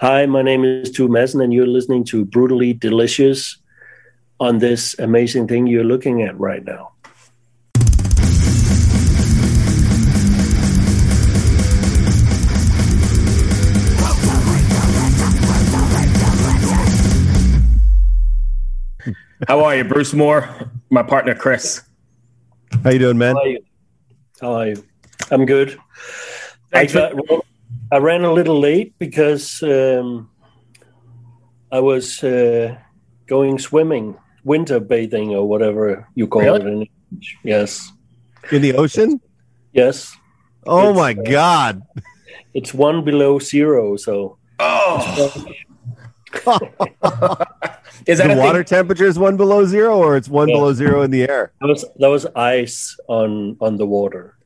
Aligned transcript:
Hi, 0.00 0.24
my 0.24 0.40
name 0.40 0.64
is 0.64 0.90
Tue 0.90 1.08
Madsen, 1.08 1.44
and 1.44 1.52
you're 1.52 1.66
listening 1.66 2.04
to 2.04 2.24
Brutally 2.24 2.72
Delicious 2.72 3.58
on 4.38 4.56
this 4.56 4.98
amazing 4.98 5.46
thing 5.46 5.66
you're 5.66 5.84
looking 5.84 6.22
at 6.22 6.40
right 6.40 6.64
now. 6.64 6.92
How 19.48 19.64
are 19.64 19.76
you, 19.76 19.84
Bruce 19.84 20.12
Moore? 20.12 20.48
My 20.90 21.02
partner, 21.02 21.34
Chris. 21.34 21.82
How 22.84 22.90
you 22.90 22.98
doing, 22.98 23.18
man? 23.18 23.34
How 23.36 23.42
are 23.42 23.48
you? 23.48 23.60
How 24.40 24.52
are 24.54 24.66
you? 24.68 24.84
I'm 25.30 25.46
good. 25.46 25.78
Thanks 26.70 26.92
for- 26.92 27.12
got- 27.28 27.44
I 27.92 27.98
ran 27.98 28.24
a 28.24 28.32
little 28.32 28.58
late 28.60 28.94
because 28.98 29.62
um, 29.62 30.30
I 31.72 31.80
was 31.80 32.22
uh, 32.22 32.76
going 33.26 33.58
swimming, 33.58 34.16
winter 34.44 34.78
bathing, 34.80 35.34
or 35.34 35.48
whatever 35.48 36.08
you 36.14 36.26
call 36.28 36.42
Really? 36.42 36.60
it 36.60 36.66
in 36.66 36.72
English. 36.86 37.36
Yes, 37.42 37.90
In 38.52 38.62
the 38.62 38.74
ocean? 38.74 39.20
yes. 39.72 40.16
Oh 40.66 40.90
It's, 40.90 40.98
my 40.98 41.12
uh, 41.12 41.22
god! 41.30 41.82
It's 42.54 42.72
one 42.74 43.02
below 43.04 43.38
zero, 43.38 43.96
so 43.96 44.36
Oh, 44.60 45.00
is 48.06 48.18
that 48.18 48.28
the 48.28 48.36
water 48.36 48.62
Thing? 48.62 48.76
temperature 48.78 49.06
is 49.06 49.18
one 49.18 49.36
below 49.36 49.64
zero, 49.66 49.96
or 49.98 50.16
it's 50.16 50.28
one 50.28 50.48
Yeah. 50.48 50.54
below 50.56 50.72
zero 50.74 51.02
in 51.02 51.10
the 51.10 51.22
air. 51.28 51.52
that 51.60 51.66
was 51.66 51.84
that 51.98 52.08
was 52.08 52.26
ice 52.36 52.94
on 53.08 53.56
on 53.60 53.76
the 53.78 53.86
water. 53.86 54.36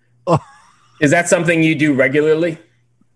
Is 1.00 1.10
that 1.10 1.28
something 1.28 1.62
you 1.62 1.74
do 1.74 1.92
regularly? 1.92 2.56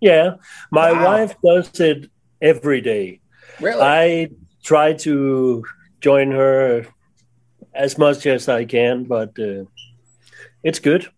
Yeah, 0.00 0.34
my 0.70 0.92
Wow. 0.92 1.04
wife 1.04 1.34
does 1.44 1.80
it 1.80 2.10
every 2.40 2.80
day. 2.80 3.20
Really? 3.60 3.80
I 3.82 4.28
try 4.62 4.92
to 4.92 5.64
join 6.00 6.30
her 6.30 6.86
as 7.74 7.98
much 7.98 8.26
as 8.26 8.48
I 8.48 8.64
can, 8.64 9.04
but 9.04 9.36
uh, 9.38 9.64
it's 10.62 10.78
good. 10.78 11.08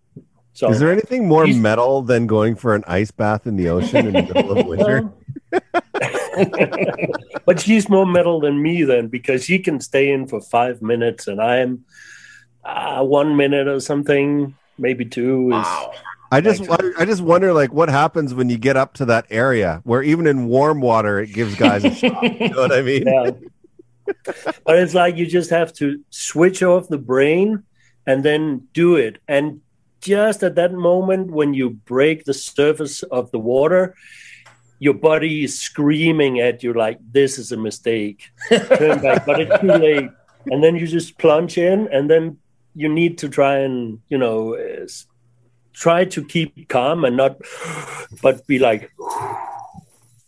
So 0.52 0.70
Is 0.70 0.78
there 0.80 0.92
anything 0.92 1.28
more 1.28 1.44
He's- 1.46 1.58
metal 1.58 2.02
than 2.02 2.26
going 2.26 2.54
for 2.56 2.74
an 2.74 2.84
ice 2.86 3.10
bath 3.10 3.46
in 3.46 3.56
the 3.56 3.68
ocean 3.68 4.06
in 4.08 4.12
the 4.14 4.22
middle 4.34 4.58
of 4.58 4.66
winter? 4.72 5.10
but 7.46 7.60
she's 7.60 7.88
more 7.88 8.06
metal 8.06 8.40
than 8.40 8.60
me 8.62 8.82
then 8.84 9.08
because 9.08 9.44
she 9.44 9.58
can 9.58 9.80
stay 9.80 10.10
in 10.10 10.26
for 10.26 10.40
five 10.40 10.80
minutes 10.82 11.28
and 11.28 11.40
I'm 11.40 11.84
uh, 12.64 13.02
one 13.04 13.36
minute 13.36 13.68
or 13.68 13.80
something, 13.80 14.54
maybe 14.78 15.04
two. 15.04 15.48
Is, 15.48 15.64
wow. 15.64 15.92
I 16.30 16.40
just, 16.40 16.68
I, 16.70 16.78
I 16.98 17.04
just 17.04 17.22
wonder, 17.22 17.52
like, 17.52 17.72
what 17.72 17.88
happens 17.88 18.34
when 18.34 18.48
you 18.50 18.58
get 18.58 18.76
up 18.76 18.94
to 18.94 19.06
that 19.06 19.26
area 19.30 19.80
where 19.84 20.02
even 20.02 20.26
in 20.26 20.46
warm 20.46 20.80
water 20.80 21.18
it 21.18 21.32
gives 21.32 21.54
guys 21.56 21.84
a 21.84 21.94
shock. 21.94 22.22
You 22.22 22.50
know 22.50 22.60
what 22.60 22.72
I 22.72 22.82
mean? 22.82 23.06
Yeah. 23.06 23.30
but 24.64 24.78
it's 24.78 24.94
like 24.94 25.16
you 25.16 25.26
just 25.26 25.50
have 25.50 25.72
to 25.74 26.00
switch 26.10 26.62
off 26.62 26.88
the 26.88 26.98
brain 26.98 27.64
and 28.06 28.24
then 28.24 28.68
do 28.72 28.96
it. 28.96 29.18
And 29.28 29.60
just 30.00 30.42
at 30.42 30.54
that 30.54 30.72
moment 30.72 31.30
when 31.30 31.54
you 31.54 31.70
break 31.70 32.24
the 32.24 32.34
surface 32.34 33.02
of 33.04 33.30
the 33.30 33.38
water, 33.38 33.94
your 34.78 34.94
body 34.94 35.44
is 35.44 35.60
screaming 35.60 36.40
at 36.40 36.62
you 36.62 36.72
like 36.72 36.98
this 37.12 37.38
is 37.38 37.52
a 37.52 37.56
mistake. 37.56 38.30
Turn 38.48 39.00
back, 39.00 39.26
but 39.26 39.40
it's 39.40 39.60
too 39.60 39.66
late. 39.68 40.10
And 40.46 40.64
then 40.64 40.74
you 40.74 40.86
just 40.86 41.18
plunge 41.18 41.58
in, 41.58 41.86
and 41.92 42.08
then 42.08 42.38
you 42.74 42.88
need 42.88 43.18
to 43.18 43.28
try 43.28 43.58
and 43.58 44.00
you 44.08 44.16
know 44.16 44.54
uh, 44.56 44.86
try 45.72 46.04
to 46.04 46.24
keep 46.24 46.68
calm 46.68 47.04
and 47.04 47.16
not, 47.16 47.36
but 48.22 48.46
be 48.46 48.58
like, 48.58 48.90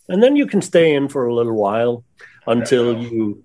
and 0.08 0.22
then 0.22 0.36
you 0.36 0.46
can 0.46 0.62
stay 0.62 0.94
in 0.94 1.08
for 1.08 1.26
a 1.26 1.34
little 1.34 1.54
while 1.54 2.04
until 2.46 2.96
you 2.98 3.44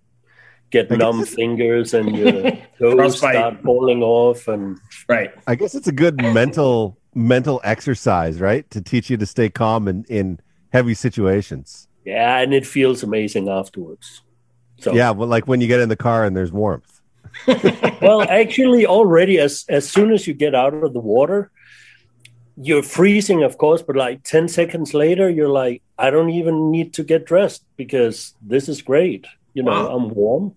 get 0.70 0.92
I 0.92 0.96
numb 0.96 1.22
it's- 1.22 1.34
fingers 1.34 1.94
and 1.94 2.16
your 2.18 2.52
toes 2.80 3.18
start 3.18 3.62
falling 3.64 4.02
off 4.04 4.48
and 4.48 4.78
Right. 5.08 5.32
I 5.48 5.56
guess 5.56 5.76
it's 5.76 5.88
a 5.88 5.92
good 5.94 6.18
mental 6.22 6.98
mental 7.16 7.62
exercise, 7.64 8.40
right? 8.40 8.70
To 8.72 8.82
teach 8.82 9.10
you 9.10 9.18
to 9.18 9.26
stay 9.26 9.50
calm 9.50 9.88
in, 9.88 10.04
in 10.10 10.40
heavy 10.72 10.94
situations. 10.94 11.88
yeah, 12.06 12.38
and 12.40 12.54
it 12.54 12.66
feels 12.66 13.02
amazing 13.04 13.50
afterwards. 13.50 14.22
So 14.80 14.94
Yeah, 14.94 15.12
well, 15.12 15.28
like 15.28 15.48
when 15.48 15.60
you 15.62 15.68
get 15.68 15.80
in 15.80 15.90
the 15.90 15.96
car 15.96 16.26
and 16.26 16.36
there's 16.36 16.52
warmth. 16.52 17.02
well, 18.02 18.22
actually, 18.24 18.86
already 18.86 19.40
as 19.40 19.64
as 19.70 19.88
soon 19.90 20.12
as 20.12 20.28
you 20.28 20.34
get 20.34 20.54
out 20.56 20.74
of 20.74 20.94
the 20.94 21.00
water, 21.00 21.52
you're 22.60 22.84
freezing, 22.84 23.44
of 23.44 23.58
course, 23.58 23.82
but 23.82 23.96
like 23.96 24.24
ten 24.24 24.48
seconds 24.48 24.94
later, 24.94 25.30
you're 25.30 25.50
like, 25.50 25.82
I 25.98 26.10
don't 26.10 26.30
even 26.32 26.72
need 26.72 26.94
to 26.94 27.04
get 27.04 27.26
dressed 27.26 27.64
because 27.78 28.34
this 28.42 28.68
is 28.68 28.82
great. 28.82 29.26
You 29.54 29.64
know, 29.64 29.72
Wow. 29.72 29.96
I'm 29.96 30.10
warm. 30.10 30.56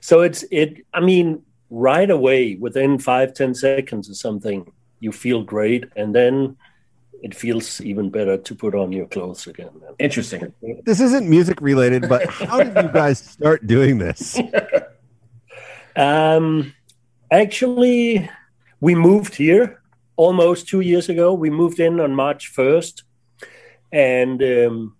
So 0.00 0.20
it's 0.22 0.44
it. 0.50 0.84
I 0.92 1.00
mean, 1.00 1.42
right 1.70 2.10
away, 2.10 2.56
within 2.56 2.98
five 2.98 3.34
ten 3.34 3.54
seconds 3.54 4.08
or 4.10 4.14
something, 4.14 4.70
you 5.00 5.12
feel 5.12 5.42
great, 5.42 5.84
and 5.96 6.14
then 6.14 6.56
it 7.22 7.34
feels 7.34 7.80
even 7.80 8.10
better 8.10 8.36
to 8.36 8.54
put 8.54 8.74
on 8.74 8.90
your 8.92 9.06
clothes 9.06 9.46
again. 9.46 9.70
Interesting. 9.98 10.52
This 10.84 11.00
isn't 11.00 11.28
music 11.28 11.60
related, 11.60 12.08
but 12.08 12.26
how 12.30 12.62
did 12.62 12.74
you 12.76 12.90
guys 12.92 13.18
start 13.18 13.66
doing 13.66 13.98
this? 13.98 14.40
Um, 15.94 16.72
actually, 17.30 18.26
we 18.80 18.94
moved 18.94 19.34
here 19.34 19.81
almost 20.16 20.68
two 20.68 20.80
years 20.80 21.08
ago. 21.08 21.32
We 21.34 21.50
moved 21.50 21.80
in 21.80 22.00
on 22.00 22.14
March 22.14 22.52
1st, 22.54 23.02
and 23.92 24.42
um, 24.42 24.96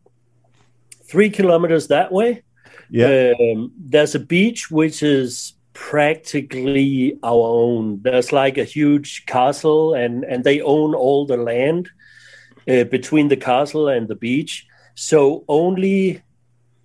three 1.04 1.30
kilometers 1.30 1.88
that 1.88 2.12
way, 2.12 2.42
Yeah. 2.90 3.32
um, 3.40 3.72
there's 3.78 4.14
a 4.14 4.18
beach 4.20 4.70
which 4.70 5.02
is 5.02 5.54
practically 5.74 7.18
our 7.22 7.46
own. 7.48 8.00
There's 8.02 8.32
like 8.32 8.58
a 8.58 8.64
huge 8.64 9.24
castle, 9.26 9.94
and, 9.94 10.24
and 10.24 10.44
they 10.44 10.60
own 10.60 10.94
all 10.94 11.26
the 11.26 11.36
land 11.36 11.88
uh, 12.68 12.84
between 12.84 13.28
the 13.28 13.36
castle 13.36 13.88
and 13.88 14.08
the 14.08 14.14
beach. 14.14 14.66
So 14.94 15.44
only 15.48 16.22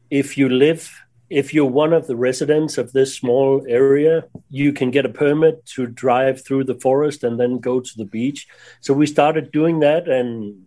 if 0.10 0.38
you 0.38 0.48
live, 0.50 0.90
if 1.30 1.54
you're 1.54 1.66
one 1.66 1.94
of 1.94 2.08
the 2.08 2.16
residents 2.16 2.78
of 2.78 2.94
this 2.94 3.16
small 3.16 3.64
area, 3.68 4.26
you 4.50 4.72
can 4.72 4.92
get 4.92 5.06
a 5.06 5.10
permit 5.10 5.66
to 5.66 5.88
drive 5.88 6.44
through 6.44 6.64
the 6.64 6.80
forest 6.80 7.24
and 7.24 7.40
then 7.40 7.60
go 7.60 7.80
to 7.80 7.98
the 7.98 8.06
beach. 8.06 8.48
So 8.82 8.94
we 8.94 9.06
started 9.06 9.52
doing 9.52 9.80
that, 9.80 10.08
and 10.08 10.66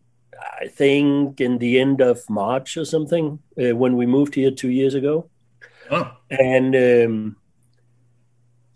I 0.60 0.69
think 0.69 1.41
in 1.41 1.59
the 1.59 1.81
end 1.81 2.00
of 2.00 2.28
March 2.28 2.76
or 2.76 2.84
something 2.84 3.38
uh, 3.60 3.75
when 3.75 3.97
we 3.97 4.06
moved 4.06 4.34
here 4.34 4.50
two 4.50 4.70
years 4.70 4.94
ago 4.94 5.31
Oh, 5.91 6.12
and 6.31 6.76
um, 6.76 7.37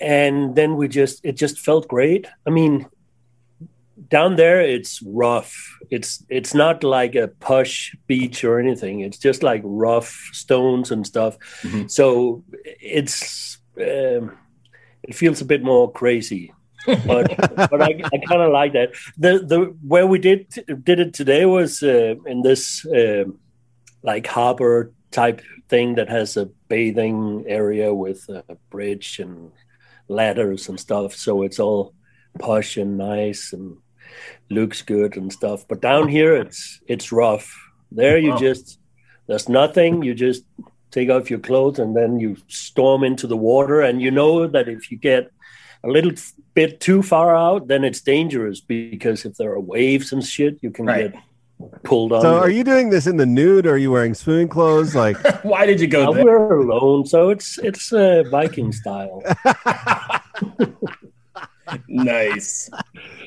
and 0.00 0.56
then 0.56 0.76
we 0.76 0.88
just 0.88 1.24
it 1.24 1.36
just 1.36 1.60
felt 1.60 1.86
great. 1.86 2.26
I 2.46 2.50
mean, 2.50 2.86
down 4.14 4.36
there 4.36 4.60
it's 4.60 5.02
rough. 5.02 5.52
It's 5.90 6.24
it's 6.28 6.54
not 6.54 6.84
like 6.84 7.16
a 7.16 7.28
push 7.28 7.96
beach 8.06 8.44
or 8.44 8.60
anything. 8.60 9.00
It's 9.00 9.18
just 9.18 9.42
like 9.42 9.62
rough 9.64 10.10
stones 10.32 10.92
and 10.92 11.04
stuff. 11.04 11.36
Mhm. 11.62 11.90
So 11.90 12.44
it's 12.80 13.58
um, 13.76 14.38
it 15.02 15.14
feels 15.16 15.40
a 15.40 15.44
bit 15.44 15.62
more 15.64 15.90
crazy. 15.90 16.52
but 17.06 17.26
but 17.72 17.80
I, 17.82 17.92
I 18.14 18.18
kind 18.28 18.42
of 18.46 18.52
like 18.52 18.72
that. 18.74 18.90
The 19.18 19.32
the 19.50 19.58
where 19.92 20.06
we 20.06 20.18
did 20.18 20.46
did 20.84 21.00
it 21.00 21.12
today 21.12 21.44
was 21.44 21.82
uh, 21.82 22.14
in 22.26 22.42
this 22.42 22.86
um 22.86 23.38
like 24.02 24.26
harbor 24.28 24.92
type 25.10 25.40
thing 25.68 25.96
that 25.96 26.08
has 26.08 26.36
a 26.36 26.50
bathing 26.68 27.44
area 27.48 27.92
with 27.92 28.28
a 28.28 28.56
bridge 28.70 29.18
and 29.18 29.50
ladders 30.08 30.68
and 30.68 30.78
stuff. 30.78 31.14
So 31.14 31.42
it's 31.42 31.58
all 31.58 31.94
posh 32.38 32.76
and 32.76 32.96
nice 32.98 33.52
and 33.52 33.78
looks 34.50 34.82
good 34.82 35.16
and 35.16 35.32
stuff. 35.32 35.64
But 35.68 35.80
down 35.80 36.08
here, 36.08 36.34
it's 36.36 36.80
it's 36.88 37.12
rough. 37.12 37.48
There, 37.92 38.18
you 38.18 38.30
Wow. 38.30 38.38
just 38.38 38.78
there's 39.26 39.48
nothing. 39.48 40.02
You 40.02 40.14
just 40.14 40.44
take 40.90 41.10
off 41.10 41.30
your 41.30 41.40
clothes 41.40 41.78
and 41.78 41.96
then 41.96 42.20
you 42.20 42.36
storm 42.48 43.02
into 43.04 43.26
the 43.26 43.36
water. 43.36 43.80
And 43.80 44.00
you 44.02 44.10
know 44.10 44.46
that 44.46 44.68
if 44.68 44.90
you 44.90 44.96
get 44.98 45.30
a 45.82 45.88
little 45.88 46.12
bit 46.54 46.80
too 46.80 47.02
far 47.02 47.34
out, 47.36 47.66
then 47.68 47.84
it's 47.84 48.00
dangerous 48.00 48.60
because 48.60 49.24
if 49.24 49.34
there 49.36 49.50
are 49.52 49.60
waves 49.60 50.12
and 50.12 50.22
shit, 50.24 50.58
you 50.62 50.70
can 50.70 50.86
Right. 50.86 51.12
get 51.12 51.22
pulled 51.84 52.12
on. 52.12 52.20
So 52.22 52.38
are 52.38 52.50
you 52.50 52.64
doing 52.64 52.90
this 52.90 53.06
in 53.06 53.16
the 53.16 53.26
nude? 53.26 53.66
Or 53.66 53.72
are 53.74 53.78
you 53.78 53.90
wearing 53.90 54.14
swimming 54.14 54.48
clothes? 54.48 54.94
Like, 54.94 55.16
why 55.44 55.66
did 55.66 55.80
you 55.80 55.86
go 55.86 56.12
there? 56.12 56.24
we're 56.24 56.58
alone, 56.60 57.06
so 57.06 57.30
it's 57.30 57.58
it's 57.58 57.92
uh, 57.92 58.24
Viking 58.30 58.72
style. 58.72 59.22
nice. 61.88 62.70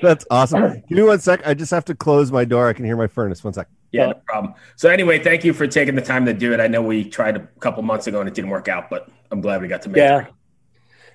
that's 0.02 0.26
awesome. 0.32 0.84
Give 0.88 0.98
me 0.98 1.04
one 1.04 1.20
sec. 1.20 1.46
I 1.46 1.54
just 1.54 1.72
have 1.72 1.86
to 1.86 1.96
close 1.96 2.32
my 2.32 2.46
door. 2.46 2.68
I 2.70 2.74
can 2.74 2.86
hear 2.86 2.98
my 2.98 3.08
furnace. 3.08 3.44
One 3.44 3.54
sec. 3.54 3.68
Yeah, 3.92 4.08
no 4.08 4.14
problem. 4.28 4.54
So 4.76 4.90
anyway, 4.90 5.20
thank 5.24 5.44
you 5.44 5.54
for 5.54 5.66
taking 5.68 5.96
the 5.96 6.02
time 6.02 6.26
to 6.26 6.34
do 6.34 6.54
it. 6.54 6.60
I 6.60 6.68
know 6.68 6.82
we 6.82 7.04
tried 7.04 7.38
a 7.38 7.48
couple 7.60 7.82
months 7.84 8.06
ago 8.08 8.20
and 8.20 8.28
it 8.28 8.36
didn't 8.36 8.52
work 8.52 8.68
out, 8.68 8.90
but 8.90 9.10
I'm 9.32 9.42
glad 9.42 9.62
we 9.62 9.68
got 9.68 9.82
to 9.84 9.90
make 9.90 9.98
Yeah, 9.98 10.26
it. 10.28 10.34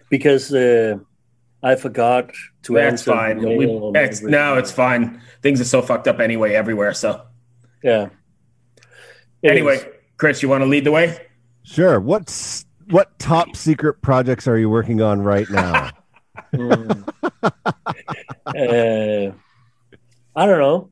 because 0.09 0.53
uh, 0.55 0.97
I 1.63 1.75
forgot 1.77 2.31
to 2.65 2.75
That's 2.75 3.07
answer. 3.07 3.11
the 3.11 3.17
fine. 3.17 3.43
mail 3.43 3.57
We, 3.59 3.67
it's, 4.01 4.19
everything. 4.19 4.31
no, 4.31 4.57
it's 4.57 4.73
fine. 4.73 5.21
Things 5.43 5.61
are 5.61 5.65
so 5.65 5.83
fucked 5.83 6.09
up 6.09 6.19
anyway, 6.19 6.55
everywhere. 6.55 6.95
So 6.95 7.23
yeah. 7.85 8.09
It 9.43 9.51
anyway, 9.51 9.77
is. 9.77 9.87
Chris, 10.17 10.43
you 10.43 10.49
want 10.49 10.63
to 10.63 10.67
lead 10.67 10.85
the 10.85 10.93
way? 10.93 11.19
Sure. 11.65 12.01
What's 12.01 12.65
what 12.91 13.19
top 13.19 13.55
secret 13.55 14.01
projects 14.03 14.49
are 14.49 14.57
you 14.59 14.69
working 14.71 15.01
on 15.03 15.21
right 15.23 15.49
now? 15.51 15.91
Mm. 16.55 17.09
uh, 18.47 19.33
I 20.35 20.47
don't 20.47 20.59
know. 20.61 20.91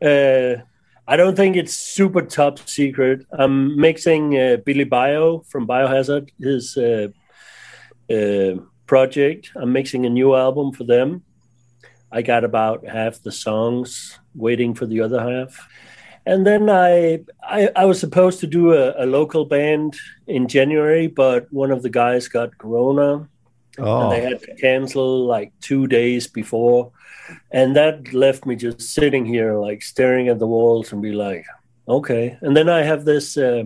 Uh, 0.00 0.62
I 1.06 1.16
don't 1.16 1.36
think 1.36 1.56
it's 1.56 1.74
super 1.74 2.22
top 2.22 2.58
secret. 2.68 3.26
I'm 3.32 3.76
mixing 3.80 4.38
uh, 4.38 4.56
Billy 4.64 4.84
Bio 4.84 5.40
from 5.48 5.66
Biohazard, 5.66 6.30
his 6.38 6.76
uh, 6.76 7.08
uh, 8.12 8.60
project. 8.86 9.50
I'm 9.56 9.72
mixing 9.72 10.06
a 10.06 10.10
new 10.10 10.34
album 10.34 10.72
for 10.72 10.84
them. 10.84 11.22
I 12.10 12.22
got 12.22 12.44
about 12.44 12.86
half 12.86 13.22
the 13.22 13.32
songs, 13.32 14.18
waiting 14.34 14.74
for 14.74 14.86
the 14.86 15.00
other 15.00 15.20
half. 15.20 15.66
And 16.24 16.46
then 16.46 16.70
I, 16.70 17.24
I, 17.42 17.70
I 17.74 17.84
was 17.84 17.98
supposed 17.98 18.38
to 18.40 18.46
do 18.46 18.74
a, 18.74 19.04
a, 19.04 19.06
local 19.06 19.44
band 19.44 19.96
in 20.28 20.46
January, 20.46 21.08
but 21.08 21.52
one 21.52 21.72
of 21.72 21.82
the 21.82 21.90
guys 21.90 22.28
got 22.28 22.58
corona, 22.58 23.28
oh. 23.78 24.02
and 24.02 24.12
they 24.12 24.20
had 24.20 24.40
to 24.40 24.54
cancel 24.56 25.26
like 25.26 25.52
two 25.60 25.86
days 25.86 26.26
before. 26.26 26.92
And 27.50 27.76
that 27.76 28.12
left 28.12 28.46
me 28.46 28.56
just 28.56 28.80
sitting 28.80 29.24
here 29.24 29.54
like 29.54 29.82
staring 29.82 30.28
at 30.28 30.38
the 30.38 30.46
walls 30.46 30.92
and 30.92 31.00
be 31.00 31.12
like 31.12 31.46
okay. 31.88 32.38
And 32.40 32.56
then 32.56 32.68
i 32.68 32.82
have 32.82 33.04
this 33.04 33.36
uh, 33.36 33.64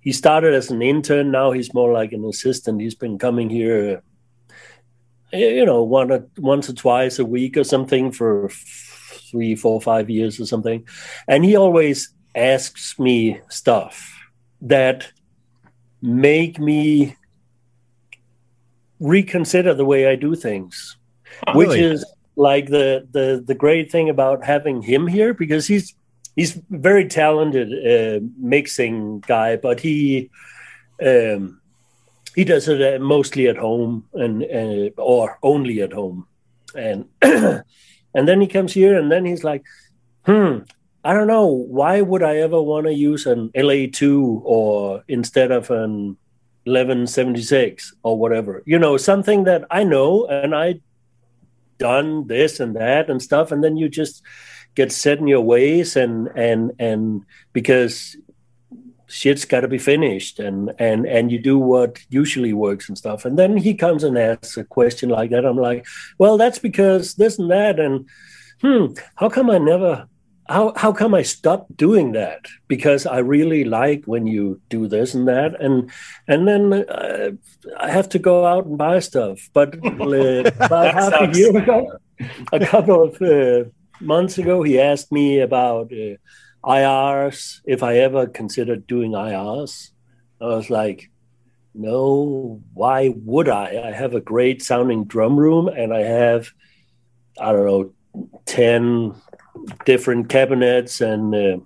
he 0.00 0.12
started 0.12 0.54
as 0.54 0.70
an 0.70 0.80
intern. 0.80 1.30
Now 1.30 1.52
he's 1.52 1.74
more 1.74 1.92
like 1.92 2.12
an 2.12 2.24
assistant. 2.24 2.80
He's 2.80 2.94
been 2.94 3.18
coming 3.18 3.50
here 3.50 4.02
you 5.32 5.64
know 5.64 5.82
one 5.82 6.10
or, 6.10 6.26
once 6.38 6.68
or 6.68 6.72
twice 6.72 7.18
a 7.18 7.24
week 7.24 7.56
or 7.56 7.64
something 7.64 8.10
for 8.10 8.48
three 8.48 9.54
four 9.54 9.80
five 9.80 10.08
years 10.08 10.40
or 10.40 10.46
something. 10.46 10.86
And 11.26 11.44
he 11.44 11.56
always 11.56 12.14
asks 12.34 12.98
me 12.98 13.40
stuff 13.48 14.14
that 14.62 15.10
make 16.00 16.58
me 16.58 17.16
reconsider 19.00 19.74
the 19.74 19.84
way 19.84 20.08
i 20.08 20.14
do 20.14 20.34
things 20.34 20.96
oh, 21.46 21.56
which 21.56 21.68
really? 21.68 21.82
is 21.82 22.04
like 22.36 22.66
the 22.66 23.06
the 23.10 23.42
the 23.46 23.54
great 23.54 23.90
thing 23.90 24.08
about 24.08 24.44
having 24.44 24.80
him 24.80 25.06
here 25.06 25.34
because 25.34 25.66
he's 25.66 25.94
he's 26.38 26.52
very 26.70 27.04
talented 27.04 27.68
uh, 27.72 28.24
mixing 28.38 29.18
guy, 29.20 29.56
but 29.56 29.80
he 29.80 30.30
um, 31.04 31.60
he 32.34 32.44
does 32.44 32.68
it 32.68 32.80
uh, 32.80 33.02
mostly 33.02 33.48
at 33.48 33.56
home 33.56 34.06
and 34.14 34.44
uh, 34.44 35.02
or 35.02 35.38
only 35.42 35.82
at 35.82 35.92
home, 35.92 36.28
and 36.76 37.06
and 37.22 38.28
then 38.28 38.40
he 38.40 38.46
comes 38.46 38.72
here 38.72 38.96
and 38.96 39.10
then 39.10 39.24
he's 39.24 39.44
like, 39.44 39.64
hmm. 40.24 40.58
I 41.04 41.14
don't 41.14 41.28
know. 41.28 41.46
Why 41.46 42.00
would 42.00 42.22
I 42.22 42.38
ever 42.38 42.60
want 42.60 42.86
to 42.86 42.92
use 42.92 43.24
an 43.24 43.50
LA-2A 43.54 45.04
instead 45.08 45.52
of 45.52 45.70
an 45.70 46.18
1176 46.64 47.94
or 48.02 48.18
whatever? 48.18 48.62
You 48.66 48.78
know, 48.78 48.96
something 48.96 49.44
that 49.44 49.64
I 49.70 49.84
know 49.84 50.26
and 50.26 50.54
I 50.54 50.80
done 51.78 52.26
this 52.26 52.60
and 52.60 52.76
that 52.76 53.08
and 53.08 53.22
stuff 53.22 53.50
and 53.52 53.62
then 53.64 53.76
you 53.76 53.88
just 53.88 54.22
get 54.74 54.92
set 54.92 55.18
in 55.18 55.26
your 55.26 55.40
ways 55.40 55.96
and 55.96 56.28
and 56.36 56.72
and 56.78 57.24
because 57.52 58.16
shit's 59.06 59.44
got 59.44 59.60
to 59.60 59.68
be 59.68 59.78
finished 59.78 60.38
and 60.38 60.72
and 60.78 61.06
and 61.06 61.32
you 61.32 61.38
do 61.38 61.58
what 61.58 61.98
usually 62.10 62.52
works 62.52 62.88
and 62.88 62.98
stuff 62.98 63.24
and 63.24 63.38
then 63.38 63.56
he 63.56 63.74
comes 63.74 64.04
and 64.04 64.18
asks 64.18 64.56
a 64.56 64.64
question 64.64 65.08
like 65.08 65.30
that 65.30 65.46
i'm 65.46 65.56
like 65.56 65.86
well 66.18 66.36
that's 66.36 66.58
because 66.58 67.14
this 67.14 67.38
and 67.38 67.50
that 67.50 67.80
and 67.80 68.06
hmm 68.60 68.86
how 69.16 69.28
come 69.28 69.48
i 69.48 69.56
never 69.56 70.06
how 70.48 70.72
how 70.76 70.92
come 70.92 71.14
I 71.14 71.22
stopped 71.22 71.76
doing 71.76 72.12
that? 72.12 72.46
Because 72.68 73.06
I 73.06 73.18
really 73.18 73.64
like 73.64 74.04
when 74.06 74.26
you 74.26 74.60
do 74.68 74.88
this 74.88 75.14
and 75.14 75.28
that, 75.28 75.60
and 75.60 75.90
and 76.26 76.48
then 76.48 76.72
uh, 76.72 77.30
I 77.78 77.90
have 77.90 78.08
to 78.10 78.18
go 78.18 78.46
out 78.46 78.66
and 78.66 78.78
buy 78.78 79.00
stuff. 79.00 79.50
But 79.52 79.74
uh, 79.84 80.50
about 80.60 80.94
half 80.94 81.12
a 81.20 81.38
year 81.38 81.56
ago, 81.56 81.98
a 82.52 82.64
couple 82.64 83.02
of 83.02 83.20
uh, 83.20 83.68
months 84.00 84.38
ago, 84.38 84.62
he 84.62 84.80
asked 84.80 85.12
me 85.12 85.40
about 85.40 85.92
uh, 85.92 86.16
IRs 86.64 87.60
if 87.64 87.82
I 87.82 87.98
ever 87.98 88.26
considered 88.26 88.86
doing 88.86 89.12
IRs. 89.12 89.90
I 90.40 90.46
was 90.46 90.70
like, 90.70 91.10
no, 91.74 92.62
why 92.72 93.12
would 93.14 93.48
I? 93.48 93.88
I 93.88 93.92
have 93.92 94.14
a 94.14 94.20
great 94.20 94.62
sounding 94.62 95.04
drum 95.04 95.38
room, 95.38 95.68
and 95.68 95.92
I 95.92 96.00
have 96.00 96.50
I 97.38 97.52
don't 97.52 97.66
know 97.66 97.92
ten 98.46 99.14
different 99.84 100.28
cabinets 100.28 101.00
and 101.00 101.34
uh, 101.34 101.58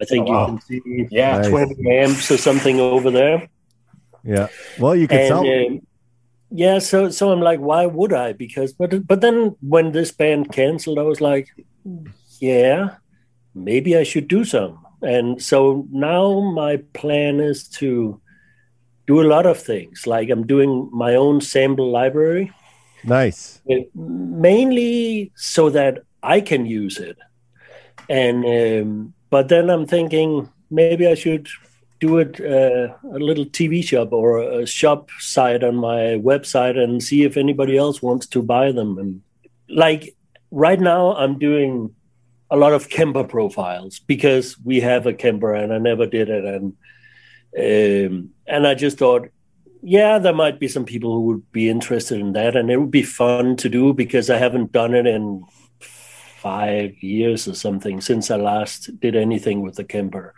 I 0.00 0.04
think 0.04 0.28
oh, 0.28 0.32
wow. 0.32 0.46
you 0.46 0.46
can 0.46 0.60
see 0.60 1.08
yeah 1.10 1.38
nice. 1.38 1.48
20 1.48 1.90
amps 1.90 2.30
or 2.30 2.36
something 2.36 2.80
over 2.80 3.10
there. 3.10 3.48
Yeah. 4.24 4.48
Well, 4.78 4.96
you 4.96 5.06
can 5.06 5.28
sell. 5.28 5.46
Uh, 5.46 5.78
yeah, 6.50 6.78
so 6.78 7.10
so 7.10 7.32
I'm 7.32 7.40
like, 7.40 7.60
why 7.60 7.86
would 7.86 8.12
I? 8.12 8.32
Because 8.32 8.72
but 8.72 9.06
but 9.06 9.20
then 9.20 9.56
when 9.60 9.92
this 9.92 10.12
band 10.12 10.52
canceled, 10.52 10.98
I 10.98 11.02
was 11.02 11.20
like, 11.20 11.48
yeah, 12.40 12.96
maybe 13.54 13.96
I 13.96 14.02
should 14.02 14.28
do 14.28 14.44
some. 14.44 14.84
And 15.02 15.42
so 15.42 15.86
now 15.90 16.40
my 16.40 16.78
plan 16.94 17.40
is 17.40 17.68
to 17.80 18.20
do 19.06 19.20
a 19.20 19.26
lot 19.26 19.46
of 19.46 19.60
things. 19.60 20.06
Like 20.06 20.30
I'm 20.30 20.46
doing 20.46 20.88
my 20.92 21.14
own 21.14 21.40
sample 21.40 21.90
library. 21.90 22.52
Nice. 23.06 23.60
Mainly 23.94 25.32
so 25.36 25.70
that 25.70 26.02
I 26.22 26.40
can 26.40 26.66
use 26.66 26.98
it. 26.98 27.16
And 28.08 28.44
um, 28.44 29.14
but 29.30 29.48
then 29.48 29.70
I'm 29.70 29.86
thinking 29.86 30.50
maybe 30.70 31.06
I 31.06 31.14
should 31.14 31.48
do 32.00 32.18
it 32.18 32.40
uh, 32.40 32.94
a 33.08 33.18
little 33.18 33.46
TV 33.46 33.82
shop 33.82 34.12
or 34.12 34.38
a 34.38 34.66
shop 34.66 35.08
site 35.18 35.64
on 35.64 35.76
my 35.76 36.20
website 36.30 36.78
and 36.78 37.02
see 37.02 37.22
if 37.22 37.36
anybody 37.36 37.76
else 37.76 38.02
wants 38.02 38.26
to 38.28 38.42
buy 38.42 38.72
them. 38.72 38.98
And 38.98 39.22
like 39.68 40.14
right 40.50 40.78
now, 40.78 41.16
I'm 41.16 41.38
doing 41.38 41.94
a 42.50 42.56
lot 42.56 42.72
of 42.72 42.88
Kemper 42.88 43.24
profiles 43.24 43.98
because 44.00 44.58
we 44.58 44.80
have 44.80 45.06
a 45.06 45.12
Kemper 45.12 45.54
and 45.54 45.72
I 45.72 45.78
never 45.78 46.06
did 46.06 46.28
it. 46.28 46.44
And 46.44 46.76
um, 47.58 48.30
and 48.46 48.66
I 48.66 48.74
just 48.74 48.98
thought 48.98 49.28
yeah, 49.88 50.18
there 50.18 50.34
might 50.34 50.58
be 50.58 50.66
some 50.66 50.84
people 50.84 51.12
who 51.12 51.20
would 51.26 51.52
be 51.52 51.70
interested 51.70 52.18
in 52.18 52.32
that, 52.32 52.56
and 52.56 52.72
it 52.72 52.76
would 52.76 52.90
be 52.90 53.04
fun 53.04 53.54
to 53.58 53.68
do 53.68 53.94
because 53.94 54.28
I 54.28 54.36
haven't 54.36 54.72
done 54.72 54.96
it 54.96 55.06
in 55.06 55.44
five 55.78 57.00
years 57.00 57.46
or 57.46 57.54
something 57.54 58.00
since 58.00 58.28
I 58.28 58.34
last 58.34 58.98
did 58.98 59.14
anything 59.14 59.62
with 59.62 59.76
the 59.76 59.84
Kemper, 59.84 60.34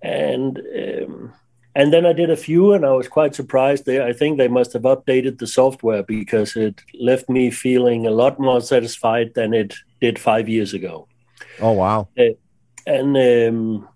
and 0.00 0.56
um, 0.56 1.32
and 1.74 1.92
then 1.92 2.06
I 2.06 2.12
did 2.12 2.30
a 2.30 2.36
few, 2.36 2.72
and 2.72 2.86
I 2.86 2.92
was 2.92 3.08
quite 3.08 3.34
surprised. 3.34 3.86
They, 3.86 4.04
I 4.04 4.12
think 4.12 4.38
they 4.38 4.46
must 4.46 4.72
have 4.74 4.82
updated 4.82 5.40
the 5.40 5.48
software 5.48 6.04
because 6.04 6.54
it 6.54 6.80
left 6.94 7.28
me 7.28 7.50
feeling 7.50 8.06
a 8.06 8.12
lot 8.12 8.38
more 8.38 8.60
satisfied 8.60 9.34
than 9.34 9.52
it 9.52 9.74
did 10.00 10.16
five 10.16 10.48
years 10.48 10.74
ago. 10.74 11.08
Oh 11.60 11.72
wow! 11.72 12.06
Uh, 12.16 12.36
and 12.86 13.16
um, 13.16 13.88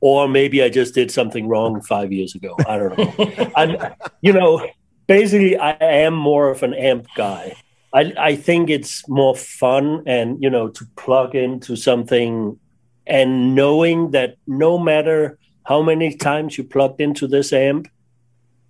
or 0.00 0.28
maybe 0.28 0.62
I 0.62 0.68
just 0.68 0.94
did 0.94 1.10
something 1.10 1.48
wrong 1.48 1.80
five 1.80 2.12
years 2.12 2.34
ago. 2.34 2.56
I 2.66 2.78
don't 2.78 2.98
know. 2.98 3.52
I'm, 3.56 3.94
you 4.20 4.32
know, 4.32 4.66
basically, 5.06 5.56
I 5.56 5.72
am 5.72 6.14
more 6.14 6.50
of 6.50 6.62
an 6.62 6.74
amp 6.74 7.06
guy. 7.16 7.56
I, 7.92 8.12
I 8.18 8.36
think 8.36 8.70
it's 8.70 9.08
more 9.08 9.34
fun 9.34 10.04
and, 10.06 10.42
you 10.42 10.50
know, 10.50 10.68
to 10.68 10.84
plug 10.96 11.34
into 11.34 11.74
something 11.74 12.58
and 13.06 13.54
knowing 13.54 14.10
that 14.10 14.36
no 14.46 14.78
matter 14.78 15.38
how 15.64 15.82
many 15.82 16.14
times 16.14 16.58
you 16.58 16.64
plugged 16.64 17.00
into 17.00 17.26
this 17.26 17.52
amp, 17.52 17.88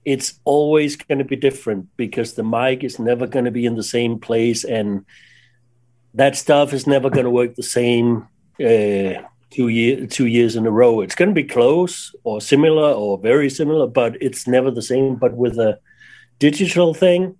it's 0.04 0.40
always 0.44 0.96
going 0.96 1.18
to 1.18 1.24
be 1.24 1.36
different 1.36 1.88
because 1.96 2.34
the 2.34 2.44
mic 2.44 2.84
is 2.84 2.98
never 2.98 3.26
going 3.26 3.44
to 3.44 3.50
be 3.50 3.66
in 3.66 3.74
the 3.74 3.82
same 3.82 4.18
place 4.18 4.64
and 4.64 5.04
that 6.14 6.36
stuff 6.36 6.72
is 6.72 6.86
never 6.86 7.10
going 7.10 7.24
to 7.24 7.30
work 7.30 7.54
the 7.56 7.62
same. 7.62 8.26
Uh, 8.60 9.22
two 9.50 9.68
year 9.68 10.06
two 10.06 10.26
years 10.26 10.56
in 10.56 10.66
a 10.66 10.70
row. 10.70 11.00
It's 11.00 11.14
going 11.14 11.30
to 11.30 11.34
be 11.34 11.44
close 11.44 12.14
or 12.24 12.40
similar 12.40 12.92
or 12.92 13.18
very 13.18 13.50
similar, 13.50 13.86
but 13.86 14.20
it's 14.20 14.46
never 14.46 14.70
the 14.70 14.82
same. 14.82 15.16
But 15.16 15.34
with 15.34 15.58
a 15.58 15.78
digital 16.38 16.94
thing, 16.94 17.36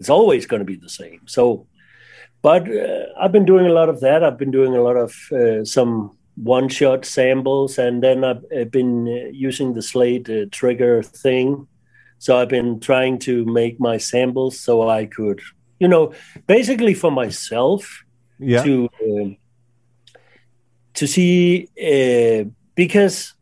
it's 0.00 0.10
always 0.10 0.46
going 0.46 0.60
to 0.60 0.66
be 0.66 0.76
the 0.76 0.88
same. 0.88 1.20
So, 1.26 1.66
but 2.42 2.68
uh, 2.68 3.06
I've 3.20 3.32
been 3.32 3.44
doing 3.44 3.66
a 3.66 3.72
lot 3.72 3.88
of 3.88 4.00
that. 4.00 4.24
I've 4.24 4.38
been 4.38 4.50
doing 4.50 4.74
a 4.74 4.82
lot 4.82 4.96
of 4.96 5.14
uh, 5.32 5.64
some 5.64 6.16
one 6.36 6.68
shot 6.68 7.04
samples, 7.04 7.78
and 7.78 8.02
then 8.02 8.24
I've, 8.24 8.44
I've 8.56 8.70
been 8.70 9.06
uh, 9.06 9.28
using 9.30 9.74
the 9.74 9.82
Slate 9.82 10.28
uh, 10.28 10.46
trigger 10.50 11.02
thing. 11.02 11.68
So 12.18 12.38
I've 12.38 12.48
been 12.48 12.80
trying 12.80 13.18
to 13.20 13.44
make 13.44 13.80
my 13.80 13.96
samples 13.96 14.58
so 14.58 14.88
I 14.88 15.06
could, 15.06 15.40
you 15.80 15.88
know, 15.88 16.14
basically 16.46 16.94
for 16.94 17.10
myself 17.10 18.04
yeah. 18.38 18.62
to 18.62 18.88
um, 19.04 19.36
to 20.94 21.06
see 21.06 21.68
uh, 21.80 22.48
because 22.74 23.34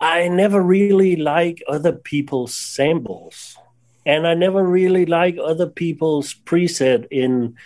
I 0.00 0.28
never 0.28 0.62
really 0.62 1.16
like 1.16 1.62
other 1.68 1.92
people's 1.92 2.54
samples, 2.54 3.56
and 4.06 4.26
I 4.26 4.34
never 4.34 4.62
really 4.62 5.06
like 5.06 5.36
other 5.42 5.66
people's 5.66 6.34
preset 6.34 7.06
in 7.10 7.56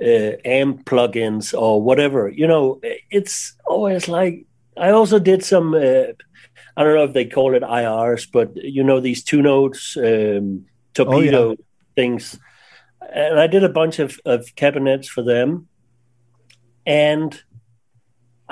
uh, 0.00 0.36
amp 0.44 0.84
plugins 0.84 1.58
or 1.58 1.80
whatever. 1.80 2.28
You 2.28 2.46
know, 2.46 2.80
it's 3.10 3.54
always 3.66 4.08
like 4.08 4.46
I 4.76 4.90
also 4.90 5.18
did 5.18 5.44
some. 5.44 5.74
Uh, 5.74 6.12
I 6.76 6.84
don't 6.84 6.94
know 6.94 7.04
if 7.04 7.12
they 7.12 7.26
call 7.26 7.54
it 7.54 7.62
IRs, 7.62 8.26
but 8.32 8.56
you 8.56 8.82
know 8.82 9.00
these 9.00 9.22
two 9.22 9.42
notes 9.42 9.96
um, 9.96 10.66
torpedo 10.94 11.48
oh, 11.48 11.50
yeah. 11.50 11.56
things, 11.94 12.38
and 13.14 13.38
I 13.38 13.46
did 13.46 13.62
a 13.62 13.68
bunch 13.68 13.98
of, 13.98 14.18
of 14.24 14.54
cabinets 14.56 15.06
for 15.06 15.22
them, 15.22 15.68
and 16.86 17.40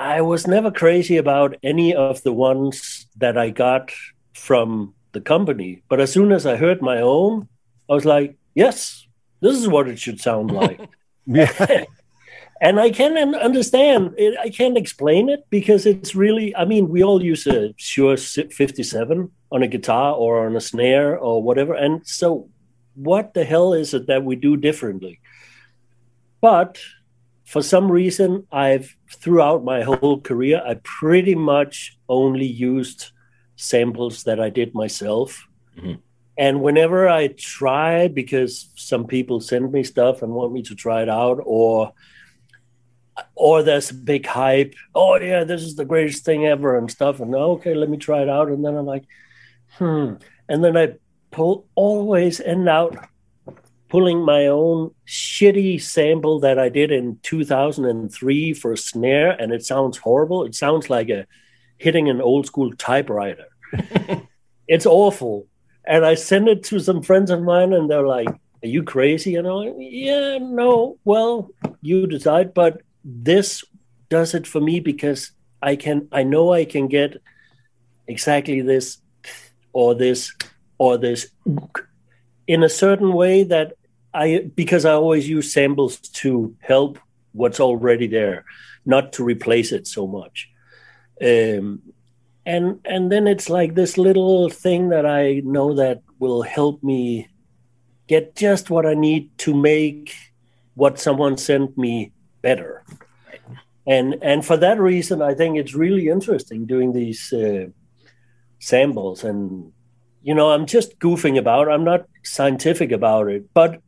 I 0.01 0.21
was 0.21 0.47
never 0.47 0.71
crazy 0.71 1.17
about 1.17 1.57
any 1.61 1.93
of 1.93 2.23
the 2.23 2.33
ones 2.33 3.05
that 3.17 3.37
I 3.37 3.51
got 3.51 3.91
from 4.33 4.95
the 5.11 5.21
company. 5.21 5.83
But 5.89 6.01
as 6.01 6.11
soon 6.11 6.31
as 6.31 6.47
I 6.47 6.55
heard 6.55 6.81
my 6.81 7.01
own, 7.01 7.47
I 7.87 7.93
was 7.93 8.03
like, 8.03 8.35
yes, 8.55 9.05
this 9.41 9.55
is 9.55 9.67
what 9.67 9.87
it 9.87 9.99
should 9.99 10.19
sound 10.19 10.49
like. 10.61 10.81
and 11.27 12.79
I 12.79 12.89
can 12.89 13.35
understand 13.35 14.15
it. 14.17 14.35
I 14.39 14.49
can't 14.49 14.75
explain 14.75 15.29
it 15.29 15.45
because 15.51 15.85
it's 15.85 16.15
really, 16.15 16.55
I 16.55 16.65
mean, 16.65 16.89
we 16.89 17.03
all 17.03 17.23
use 17.23 17.45
a 17.45 17.71
Shure 17.77 18.17
57 18.17 19.29
on 19.51 19.63
a 19.63 19.67
guitar 19.67 20.15
or 20.15 20.47
on 20.47 20.55
a 20.55 20.61
snare 20.61 21.15
or 21.15 21.43
whatever. 21.43 21.75
And 21.75 22.01
so, 22.07 22.49
what 22.95 23.35
the 23.35 23.45
hell 23.45 23.73
is 23.73 23.93
it 23.93 24.07
that 24.07 24.23
we 24.23 24.35
do 24.35 24.57
differently? 24.57 25.19
But 26.41 26.79
for 27.51 27.61
some 27.61 27.91
reason, 27.91 28.47
I've 28.49 28.95
throughout 29.11 29.65
my 29.65 29.81
whole 29.81 30.21
career, 30.21 30.61
I 30.65 30.75
pretty 30.83 31.35
much 31.35 31.99
only 32.07 32.45
used 32.45 33.11
samples 33.57 34.23
that 34.23 34.39
I 34.39 34.49
did 34.49 34.73
myself. 34.73 35.45
Mm-hmm. 35.77 35.99
And 36.37 36.61
whenever 36.61 37.09
I 37.09 37.27
try, 37.27 38.07
because 38.07 38.69
some 38.77 39.05
people 39.05 39.41
send 39.41 39.69
me 39.69 39.83
stuff 39.83 40.21
and 40.21 40.31
want 40.31 40.53
me 40.53 40.61
to 40.61 40.75
try 40.75 41.01
it 41.01 41.09
out, 41.09 41.41
or 41.43 41.91
or 43.35 43.63
there's 43.63 43.91
a 43.91 43.95
big 43.95 44.25
hype, 44.25 44.73
oh 44.95 45.19
yeah, 45.19 45.43
this 45.43 45.61
is 45.61 45.75
the 45.75 45.83
greatest 45.83 46.23
thing 46.23 46.45
ever 46.45 46.77
and 46.77 46.89
stuff, 46.89 47.19
and 47.19 47.35
okay, 47.35 47.73
let 47.75 47.89
me 47.89 47.97
try 47.97 48.21
it 48.21 48.29
out, 48.29 48.47
and 48.47 48.63
then 48.63 48.77
I'm 48.77 48.85
like, 48.85 49.03
hmm, 49.77 50.13
and 50.47 50.63
then 50.63 50.77
I 50.77 50.95
pull 51.31 51.67
always 51.75 52.39
end 52.39 52.69
out 52.69 52.95
pulling 53.91 54.23
my 54.23 54.47
own 54.47 54.89
shitty 55.05 55.81
sample 55.81 56.39
that 56.39 56.57
I 56.57 56.69
did 56.69 56.93
in 56.93 57.19
2003 57.23 58.53
for 58.53 58.71
a 58.71 58.77
snare, 58.77 59.31
and 59.31 59.51
it 59.51 59.65
sounds 59.65 59.97
horrible. 59.97 60.45
It 60.45 60.55
sounds 60.55 60.89
like 60.89 61.09
a 61.09 61.27
hitting 61.77 62.09
an 62.09 62.21
old 62.21 62.45
school 62.45 62.71
typewriter. 62.71 63.47
it's 64.69 64.85
awful. 64.85 65.45
And 65.85 66.05
I 66.05 66.15
sent 66.15 66.47
it 66.47 66.63
to 66.65 66.79
some 66.79 67.01
friends 67.03 67.29
of 67.31 67.41
mine, 67.43 67.73
and 67.73 67.91
they're 67.91 68.07
like, 68.07 68.29
"Are 68.29 68.73
you 68.75 68.81
crazy?" 68.83 69.35
And 69.35 69.45
I'm 69.45 69.55
like, 69.55 69.75
"Yeah, 69.77 70.37
no. 70.39 70.97
Well, 71.03 71.49
you 71.81 72.07
decide." 72.07 72.53
But 72.53 72.81
this 73.03 73.61
does 74.07 74.33
it 74.33 74.47
for 74.47 74.61
me 74.61 74.79
because 74.79 75.31
I 75.61 75.75
can. 75.75 76.07
I 76.13 76.23
know 76.23 76.53
I 76.53 76.63
can 76.63 76.87
get 76.87 77.17
exactly 78.07 78.61
this, 78.61 78.99
or 79.73 79.95
this, 79.95 80.31
or 80.77 80.97
this 80.97 81.27
in 82.47 82.63
a 82.63 82.69
certain 82.69 83.13
way 83.13 83.43
that 83.43 83.73
I 84.13 84.49
because 84.55 84.85
I 84.85 84.91
always 84.91 85.27
use 85.27 85.53
samples 85.53 85.97
to 85.99 86.55
help 86.59 86.99
what's 87.33 87.59
already 87.59 88.07
there, 88.07 88.45
not 88.85 89.13
to 89.13 89.23
replace 89.23 89.71
it 89.71 89.87
so 89.87 90.07
much. 90.07 90.49
Um, 91.21 91.81
and 92.45 92.79
and 92.85 93.11
then 93.11 93.27
it's 93.27 93.49
like 93.49 93.75
this 93.75 93.97
little 93.97 94.49
thing 94.49 94.89
that 94.89 95.05
I 95.05 95.41
know 95.45 95.75
that 95.75 96.01
will 96.19 96.41
help 96.41 96.83
me 96.83 97.29
get 98.07 98.35
just 98.35 98.69
what 98.69 98.85
I 98.85 98.93
need 98.93 99.37
to 99.39 99.53
make 99.53 100.13
what 100.75 100.99
someone 100.99 101.37
sent 101.37 101.77
me 101.77 102.11
better. 102.41 102.83
And 103.87 104.15
and 104.21 104.45
for 104.45 104.57
that 104.57 104.79
reason, 104.79 105.21
I 105.21 105.33
think 105.33 105.57
it's 105.57 105.73
really 105.73 106.09
interesting 106.09 106.65
doing 106.65 106.93
these 106.93 107.31
uh, 107.33 107.67
samples. 108.59 109.23
And 109.23 109.71
you 110.23 110.33
know, 110.35 110.51
I'm 110.51 110.65
just 110.65 110.99
goofing 110.99 111.37
about. 111.37 111.71
I'm 111.71 111.83
not 111.83 112.07
scientific 112.23 112.91
about 112.91 113.27
it, 113.29 113.53
but 113.53 113.81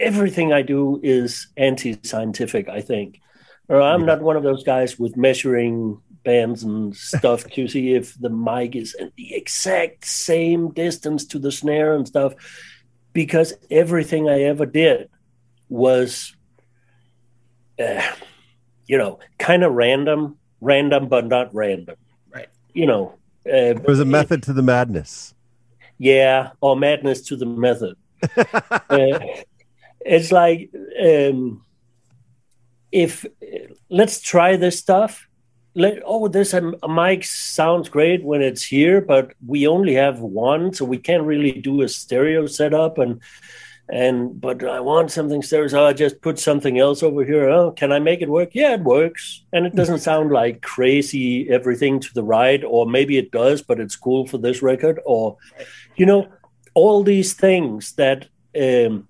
everything 0.00 0.52
I 0.52 0.62
do 0.62 1.00
is 1.02 1.48
anti-scientific. 1.56 2.68
I 2.68 2.80
think, 2.80 3.20
or 3.68 3.80
I'm 3.80 4.06
not 4.06 4.22
one 4.22 4.36
of 4.36 4.42
those 4.42 4.64
guys 4.64 4.98
with 4.98 5.16
measuring 5.16 6.00
bands 6.24 6.64
and 6.64 6.94
stuff 6.96 7.44
to 7.50 7.68
see 7.68 7.94
if 7.94 8.18
the 8.20 8.28
mic 8.28 8.74
is 8.74 8.96
at 9.00 9.14
the 9.16 9.34
exact 9.34 10.04
same 10.04 10.72
distance 10.72 11.24
to 11.26 11.38
the 11.38 11.52
snare 11.52 11.94
and 11.94 12.06
stuff, 12.06 12.34
because 13.12 13.54
everything 13.70 14.28
I 14.28 14.42
ever 14.42 14.66
did 14.66 15.08
was, 15.68 16.34
uh, 17.78 18.02
you 18.86 18.98
know, 18.98 19.20
kind 19.38 19.62
of 19.62 19.72
random, 19.72 20.36
random 20.60 21.08
but 21.08 21.26
not 21.26 21.54
random. 21.54 21.96
Right. 22.28 22.48
You 22.74 22.86
know, 22.86 23.14
uh, 23.46 23.74
there 23.74 23.84
was 23.86 24.00
a 24.00 24.04
method 24.04 24.40
it, 24.40 24.46
to 24.46 24.52
the 24.52 24.62
madness. 24.62 25.34
Yeah, 25.98 26.50
or 26.60 26.76
madness 26.76 27.22
to 27.28 27.36
the 27.36 27.46
method. 27.46 27.96
uh, 28.36 29.18
it's 30.06 30.32
like 30.32 30.70
um, 31.02 31.64
if 32.92 33.26
let's 33.90 34.20
try 34.20 34.56
this 34.56 34.78
stuff. 34.78 35.28
Let, 35.74 35.98
oh, 36.06 36.28
this 36.28 36.54
a, 36.54 36.72
a 36.82 36.88
mic 36.88 37.22
sounds 37.24 37.90
great 37.90 38.24
when 38.24 38.40
it's 38.40 38.64
here, 38.64 39.02
but 39.02 39.34
we 39.46 39.66
only 39.66 39.92
have 39.92 40.20
one, 40.20 40.72
so 40.72 40.86
we 40.86 40.96
can't 40.96 41.24
really 41.24 41.52
do 41.52 41.82
a 41.82 41.88
stereo 41.88 42.46
setup. 42.46 42.96
And 42.96 43.20
and 43.90 44.40
but 44.40 44.64
I 44.64 44.80
want 44.80 45.10
something 45.10 45.42
stereo, 45.42 45.68
so 45.68 45.84
I 45.84 45.92
just 45.92 46.22
put 46.22 46.38
something 46.38 46.78
else 46.78 47.02
over 47.02 47.26
here. 47.26 47.50
Oh, 47.50 47.72
can 47.72 47.92
I 47.92 47.98
make 47.98 48.22
it 48.22 48.30
work? 48.30 48.54
Yeah, 48.54 48.74
it 48.74 48.84
works, 48.84 49.44
and 49.52 49.66
it 49.66 49.74
doesn't 49.74 49.98
sound 49.98 50.32
like 50.32 50.62
crazy 50.62 51.50
everything 51.50 52.00
to 52.00 52.14
the 52.14 52.24
right, 52.24 52.64
or 52.64 52.86
maybe 52.86 53.18
it 53.18 53.30
does, 53.30 53.60
but 53.60 53.78
it's 53.78 53.96
cool 53.96 54.26
for 54.26 54.38
this 54.38 54.62
record, 54.62 54.98
or 55.04 55.36
you 55.96 56.06
know, 56.06 56.28
all 56.74 57.02
these 57.02 57.34
things 57.34 57.92
that. 57.96 58.28
Um, 58.58 59.08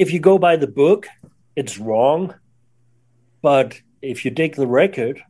if 0.00 0.14
you 0.14 0.18
go 0.18 0.38
by 0.38 0.56
the 0.56 0.66
book, 0.66 1.06
it's 1.54 1.76
wrong. 1.76 2.34
But 3.42 3.78
if 4.00 4.24
you 4.24 4.30
take 4.30 4.56
the 4.56 4.66
record, 4.66 5.22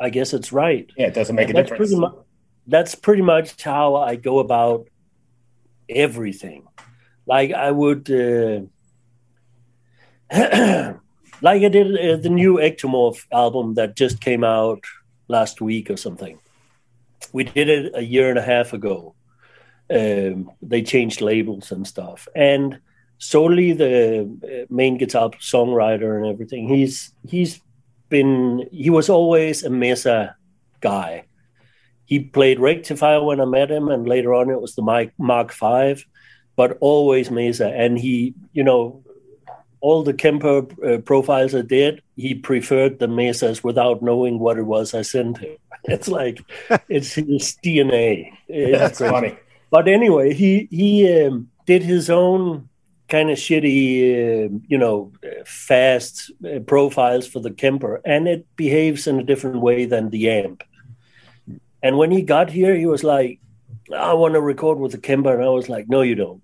I 0.00 0.08
guess 0.08 0.32
it's 0.32 0.52
right. 0.52 0.90
Yeah, 0.96 1.08
it 1.08 1.14
doesn't 1.14 1.36
make 1.36 1.50
and 1.50 1.58
a 1.58 1.62
difference. 1.62 1.90
Pretty 1.90 2.00
mu- 2.00 2.22
that's 2.66 2.94
pretty 2.94 3.20
much 3.20 3.62
how 3.62 3.96
I 3.96 4.16
go 4.16 4.38
about 4.38 4.88
everything. 5.86 6.66
Like 7.26 7.52
I 7.52 7.70
would, 7.70 8.10
uh, 8.10 8.62
like 11.42 11.62
I 11.62 11.68
did 11.68 11.88
uh, 11.98 12.16
the 12.16 12.30
new 12.30 12.54
Ektomorf 12.56 13.26
album 13.30 13.74
that 13.74 13.96
just 13.96 14.18
came 14.18 14.44
out 14.44 14.82
last 15.28 15.60
week 15.60 15.90
or 15.90 15.98
something. 15.98 16.38
We 17.34 17.44
did 17.44 17.68
it 17.68 17.92
a 17.94 18.02
year 18.02 18.30
and 18.30 18.38
a 18.38 18.42
half 18.42 18.72
ago. 18.72 19.14
Um, 19.90 20.50
they 20.62 20.80
changed 20.80 21.20
labels 21.20 21.70
and 21.70 21.86
stuff, 21.86 22.26
and 22.34 22.80
solely 23.24 23.72
the 23.72 24.28
uh, 24.44 24.66
main 24.68 24.98
guitar 24.98 25.30
songwriter 25.40 26.16
and 26.16 26.26
everything. 26.26 26.68
He's 26.68 27.12
he's 27.26 27.60
been 28.10 28.68
he 28.70 28.90
was 28.90 29.08
always 29.08 29.64
a 29.64 29.70
Mesa 29.70 30.36
guy. 30.80 31.24
He 32.04 32.20
played 32.20 32.60
Rectifier 32.60 33.24
when 33.24 33.40
I 33.40 33.46
met 33.46 33.70
him, 33.70 33.88
and 33.88 34.06
later 34.06 34.34
on 34.34 34.50
it 34.50 34.60
was 34.60 34.74
the 34.74 34.82
Mark 34.82 35.12
Mark 35.18 35.52
Five, 35.52 36.04
but 36.54 36.76
always 36.80 37.30
Mesa. 37.30 37.68
And 37.68 37.98
he, 37.98 38.34
you 38.52 38.62
know, 38.62 39.02
all 39.80 40.02
the 40.02 40.12
Kemper 40.12 40.66
uh, 40.86 40.98
profiles 40.98 41.54
I 41.54 41.62
did, 41.62 42.02
he 42.16 42.34
preferred 42.34 42.98
the 42.98 43.08
Mesas 43.08 43.64
without 43.64 44.02
knowing 44.02 44.38
what 44.38 44.58
it 44.58 44.66
was 44.66 44.94
I 44.94 45.02
sent 45.02 45.38
him. 45.38 45.56
It's 45.86 46.08
like 46.08 46.40
it's 46.88 47.14
his 47.14 47.56
DNA. 47.62 48.32
It's 48.48 48.78
That's 48.78 49.10
funny. 49.12 49.36
But 49.70 49.88
anyway, 49.88 50.32
he 50.34 50.68
he 50.70 51.24
um, 51.24 51.50
did 51.66 51.82
his 51.82 52.08
own 52.08 52.68
kind 53.08 53.30
of 53.30 53.38
shitty, 53.38 54.46
uh, 54.46 54.58
you 54.66 54.78
know, 54.78 55.12
fast 55.44 56.30
uh, 56.44 56.60
profiles 56.60 57.26
for 57.26 57.40
the 57.40 57.50
Kemper, 57.50 58.00
and 58.04 58.26
it 58.26 58.46
behaves 58.56 59.06
in 59.06 59.20
a 59.20 59.24
different 59.24 59.60
way 59.60 59.84
than 59.84 60.10
the 60.10 60.30
amp. 60.30 60.62
And 61.82 61.98
when 61.98 62.10
he 62.10 62.22
got 62.22 62.50
here, 62.50 62.74
he 62.74 62.86
was 62.86 63.04
like, 63.04 63.40
"I 63.94 64.14
want 64.14 64.34
to 64.34 64.40
record 64.40 64.78
with 64.78 64.92
the 64.92 64.98
Kemper," 64.98 65.34
and 65.34 65.44
I 65.44 65.50
was 65.50 65.68
like, 65.68 65.88
"No, 65.88 66.02
you 66.02 66.14
don't. 66.14 66.42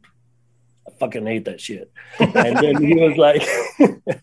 I 0.86 0.90
fucking 0.98 1.26
hate 1.26 1.46
that 1.46 1.60
shit." 1.60 1.90
and 2.18 2.56
then 2.58 2.82
he 2.82 2.94
was 2.94 3.16
like, 3.16 3.42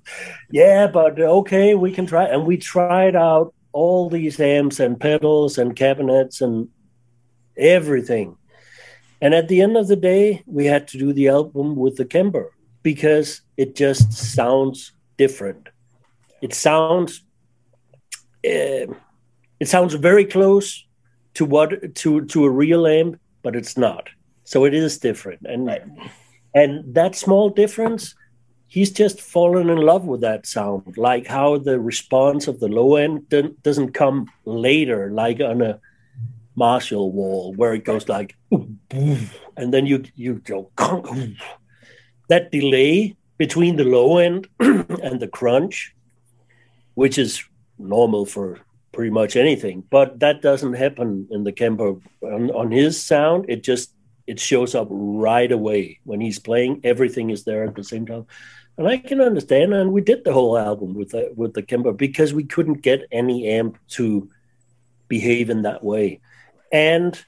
"Yeah, 0.51 0.88
but 0.88 1.20
okay, 1.20 1.74
we 1.74 1.91
can 1.91 2.06
try." 2.06 2.25
And 2.25 2.46
we 2.46 2.58
tried 2.58 3.15
out 3.15 3.53
all 3.72 4.10
these 4.10 4.39
amps 4.39 4.79
and 4.79 5.00
pedals 5.00 5.58
and 5.58 5.75
cabinets 5.75 6.41
and 6.41 6.70
everything 7.58 8.38
and 9.21 9.33
at 9.33 9.47
the 9.47 9.62
end 9.62 9.77
of 9.77 9.88
the 9.88 9.95
day, 9.95 10.43
we 10.45 10.65
had 10.65 10.88
to 10.89 10.97
do 10.97 11.13
the 11.13 11.27
album 11.29 11.75
with 11.75 11.97
the 11.97 12.05
Kemper 12.05 12.51
because 12.83 13.41
it 13.57 13.75
just 13.75 14.13
sounds 14.13 14.91
different. 15.17 15.69
It 16.41 16.53
sounds 16.53 17.24
uh, 18.45 18.88
it 19.59 19.67
sounds 19.67 19.93
very 19.95 20.25
close 20.25 20.86
to 21.33 21.45
what 21.45 21.95
to 21.95 22.25
to 22.25 22.45
a 22.45 22.50
real 22.50 22.86
amp, 22.86 23.19
but 23.43 23.55
it's 23.55 23.77
not. 23.77 24.09
So 24.43 24.65
it 24.65 24.74
is 24.74 24.97
different, 25.00 25.41
and 25.45 25.67
right. 25.67 25.83
and 26.53 26.93
that 26.93 27.15
small 27.15 27.50
difference 27.50 28.15
he's 28.67 28.91
just 28.91 29.21
fallen 29.21 29.69
in 29.69 29.77
love 29.77 30.05
with 30.05 30.21
that 30.21 30.45
sound, 30.45 30.97
like 30.97 31.25
how 31.25 31.57
the 31.57 31.79
response 31.79 32.47
of 32.47 32.59
the 32.59 32.67
low 32.67 32.95
end 32.95 33.27
doesn't 33.63 33.93
come 33.93 34.27
later, 34.45 35.09
like 35.12 35.39
on 35.39 35.62
a 35.62 35.79
Marshall 36.57 37.11
wall 37.11 37.53
where 37.53 37.73
it 37.73 37.85
goes 37.85 38.09
like, 38.09 38.35
and 38.51 39.73
then 39.73 39.85
you 39.85 40.03
you 40.15 40.41
go 40.43 40.71
that 42.29 42.51
delay 42.51 43.15
between 43.37 43.75
the 43.75 43.83
low 43.83 44.17
end 44.17 44.47
and 44.59 45.19
the 45.19 45.27
crunch, 45.27 45.95
which 46.95 47.17
is 47.17 47.43
normal 47.77 48.25
for 48.25 48.59
pretty 48.91 49.11
much 49.11 49.35
anything, 49.35 49.83
but 49.91 50.19
that 50.19 50.41
doesn't 50.41 50.73
happen 50.73 51.27
in 51.29 51.43
the 51.43 51.51
Kemper 51.51 51.95
on, 52.23 52.49
on 52.49 52.71
his 52.71 52.99
sound. 52.99 53.45
It 53.47 53.63
just 53.63 53.93
it 54.25 54.39
shows 54.39 54.73
up 54.73 54.87
right 54.89 55.51
away 55.51 55.99
when 56.03 56.19
he's 56.19 56.39
playing. 56.39 56.81
Everything 56.83 57.29
is 57.29 57.43
there 57.43 57.63
at 57.65 57.75
the 57.75 57.83
same 57.83 58.07
time, 58.07 58.25
and 58.77 58.87
I 58.87 58.97
can 58.97 59.21
understand. 59.21 59.75
And 59.75 59.93
we 59.93 60.01
did 60.01 60.23
the 60.23 60.33
whole 60.33 60.57
album 60.57 60.95
with 60.95 61.11
the 61.11 61.31
with 61.35 61.53
the 61.53 61.61
Kemper 61.61 61.93
because 61.93 62.33
we 62.33 62.45
couldn't 62.45 62.81
get 62.81 63.05
any 63.11 63.47
amp 63.47 63.77
to 63.89 64.27
behave 65.07 65.51
in 65.51 65.61
that 65.61 65.83
way, 65.83 66.19
and 66.71 67.24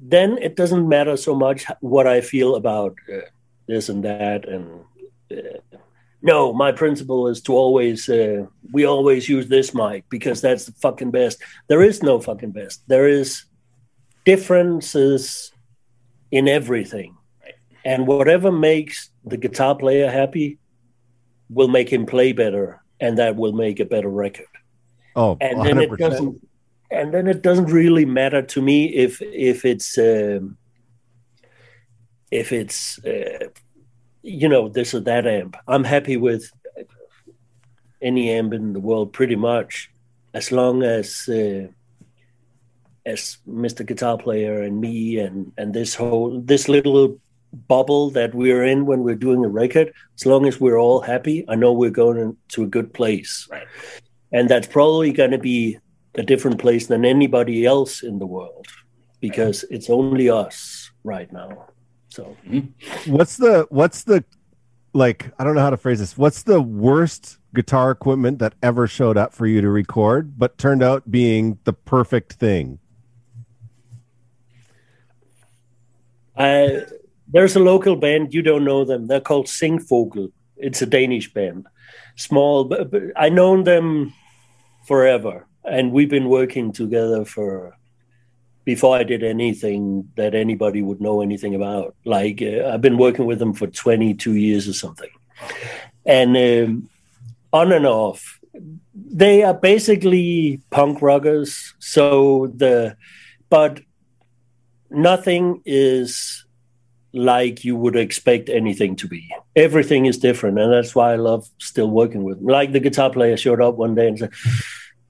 then 0.00 0.38
it 0.38 0.56
doesn't 0.56 0.88
matter 0.88 1.16
so 1.16 1.34
much 1.34 1.66
what 1.80 2.06
I 2.06 2.20
feel 2.20 2.54
about 2.56 2.96
uh, 3.12 3.20
this 3.66 3.88
and 3.88 4.04
that 4.04 4.48
and. 4.48 4.84
Uh, 5.30 5.58
no, 6.20 6.52
my 6.52 6.72
principle 6.72 7.28
is 7.28 7.40
to 7.42 7.54
always 7.54 8.08
uh, 8.08 8.46
we 8.72 8.84
always 8.84 9.28
use 9.28 9.46
this 9.46 9.72
mic 9.72 10.04
because 10.08 10.40
that's 10.40 10.64
the 10.64 10.72
fucking 10.72 11.12
best. 11.12 11.40
There 11.68 11.80
is 11.80 12.02
no 12.02 12.18
fucking 12.18 12.50
best. 12.50 12.82
There 12.88 13.06
is 13.06 13.44
differences 14.24 15.52
in 16.30 16.48
everything. 16.48 17.16
And 17.84 18.06
whatever 18.06 18.52
makes 18.52 19.10
the 19.24 19.36
guitar 19.36 19.74
player 19.74 20.10
happy 20.10 20.58
will 21.48 21.68
make 21.68 21.90
him 21.90 22.04
play 22.04 22.32
better 22.32 22.82
and 23.00 23.18
that 23.18 23.36
will 23.36 23.52
make 23.52 23.80
a 23.80 23.84
better 23.84 24.08
record. 24.08 24.46
Oh, 25.16 25.36
and 25.40 25.64
then 25.64 25.76
100%. 25.76 25.82
it 25.82 25.98
doesn't 25.98 26.47
and 26.90 27.12
then 27.12 27.26
it 27.26 27.42
doesn't 27.42 27.66
really 27.66 28.04
matter 28.04 28.42
to 28.42 28.62
me 28.62 28.86
if 28.86 29.20
if 29.22 29.64
it's 29.64 29.98
um, 29.98 30.56
if 32.30 32.52
it's 32.52 32.98
uh, 33.04 33.48
you 34.22 34.48
know 34.48 34.68
this 34.68 34.94
or 34.94 35.00
that 35.00 35.26
amp. 35.26 35.56
I'm 35.66 35.84
happy 35.84 36.16
with 36.16 36.50
any 38.00 38.30
amp 38.30 38.52
in 38.52 38.72
the 38.72 38.80
world 38.80 39.12
pretty 39.12 39.36
much 39.36 39.90
as 40.34 40.52
long 40.52 40.82
as 40.82 41.28
uh, 41.28 41.66
as 43.06 43.38
Mr. 43.48 43.84
Guitar 43.84 44.18
Player 44.18 44.62
and 44.62 44.80
me 44.80 45.18
and 45.18 45.52
and 45.58 45.74
this 45.74 45.94
whole 45.94 46.40
this 46.40 46.68
little 46.68 47.18
bubble 47.66 48.10
that 48.10 48.34
we're 48.34 48.64
in 48.64 48.86
when 48.86 49.02
we're 49.02 49.14
doing 49.14 49.44
a 49.44 49.48
record, 49.48 49.92
as 50.16 50.26
long 50.26 50.46
as 50.46 50.60
we're 50.60 50.78
all 50.78 51.00
happy, 51.00 51.44
I 51.48 51.54
know 51.54 51.72
we're 51.72 51.90
going 51.90 52.36
to 52.48 52.62
a 52.62 52.66
good 52.66 52.92
place. 52.92 53.48
Right. 53.50 53.66
And 54.32 54.48
that's 54.48 54.66
probably 54.66 55.12
going 55.12 55.30
to 55.30 55.38
be 55.38 55.78
a 56.14 56.22
different 56.22 56.58
place 56.60 56.86
than 56.86 57.04
anybody 57.04 57.64
else 57.64 58.02
in 58.02 58.18
the 58.18 58.26
world 58.26 58.66
because 59.20 59.64
it's 59.70 59.90
only 59.90 60.30
us 60.30 60.90
right 61.04 61.32
now. 61.32 61.66
So, 62.08 62.36
mm-hmm. 62.46 63.12
what's 63.12 63.36
the 63.36 63.66
what's 63.70 64.04
the 64.04 64.24
like 64.92 65.30
I 65.38 65.44
don't 65.44 65.54
know 65.54 65.60
how 65.60 65.70
to 65.70 65.76
phrase 65.76 65.98
this. 65.98 66.16
What's 66.16 66.42
the 66.42 66.60
worst 66.60 67.38
guitar 67.54 67.90
equipment 67.90 68.38
that 68.38 68.54
ever 68.62 68.86
showed 68.86 69.16
up 69.16 69.32
for 69.32 69.46
you 69.46 69.60
to 69.60 69.68
record 69.68 70.38
but 70.38 70.58
turned 70.58 70.82
out 70.82 71.10
being 71.10 71.58
the 71.64 71.72
perfect 71.72 72.34
thing? 72.34 72.78
Uh, 76.36 76.80
there's 77.26 77.56
a 77.56 77.60
local 77.60 77.96
band 77.96 78.32
you 78.32 78.42
don't 78.42 78.64
know 78.64 78.84
them. 78.84 79.06
They're 79.06 79.20
called 79.20 79.46
Singvogel. 79.46 80.32
It's 80.56 80.80
a 80.82 80.86
Danish 80.86 81.32
band, 81.32 81.66
small. 82.16 82.64
But, 82.64 82.90
but 82.90 83.02
I 83.16 83.28
known 83.28 83.64
them 83.64 84.14
forever, 84.86 85.46
and 85.64 85.92
we've 85.92 86.10
been 86.10 86.28
working 86.28 86.72
together 86.72 87.24
for 87.24 87.76
before 88.64 88.96
I 88.96 89.02
did 89.02 89.22
anything 89.22 90.10
that 90.16 90.34
anybody 90.34 90.82
would 90.82 91.00
know 91.00 91.22
anything 91.22 91.54
about. 91.54 91.94
Like 92.04 92.42
uh, 92.42 92.68
I've 92.68 92.82
been 92.82 92.98
working 92.98 93.24
with 93.24 93.38
them 93.38 93.54
for 93.54 93.66
22 93.66 94.34
years 94.34 94.68
or 94.68 94.74
something, 94.74 95.10
and 96.04 96.36
um, 96.36 96.90
on 97.52 97.72
and 97.72 97.86
off, 97.86 98.38
they 98.94 99.42
are 99.42 99.54
basically 99.54 100.60
punk 100.70 101.00
rockers. 101.02 101.74
So 101.78 102.52
the 102.54 102.96
but 103.48 103.80
nothing 104.90 105.62
is 105.64 106.44
like 107.12 107.64
you 107.64 107.74
would 107.74 107.96
expect 107.96 108.48
anything 108.48 108.96
to 108.96 109.08
be. 109.08 109.28
Everything 109.56 110.06
is 110.06 110.18
different, 110.18 110.58
and 110.58 110.72
that's 110.72 110.94
why 110.94 111.12
I 111.12 111.16
love 111.16 111.48
still 111.58 111.90
working 111.90 112.22
with. 112.22 112.38
Them. 112.38 112.46
Like 112.46 112.72
the 112.72 112.80
guitar 112.80 113.10
player 113.10 113.36
showed 113.36 113.60
up 113.60 113.76
one 113.76 113.94
day 113.94 114.08
and 114.08 114.18
said, 114.18 114.32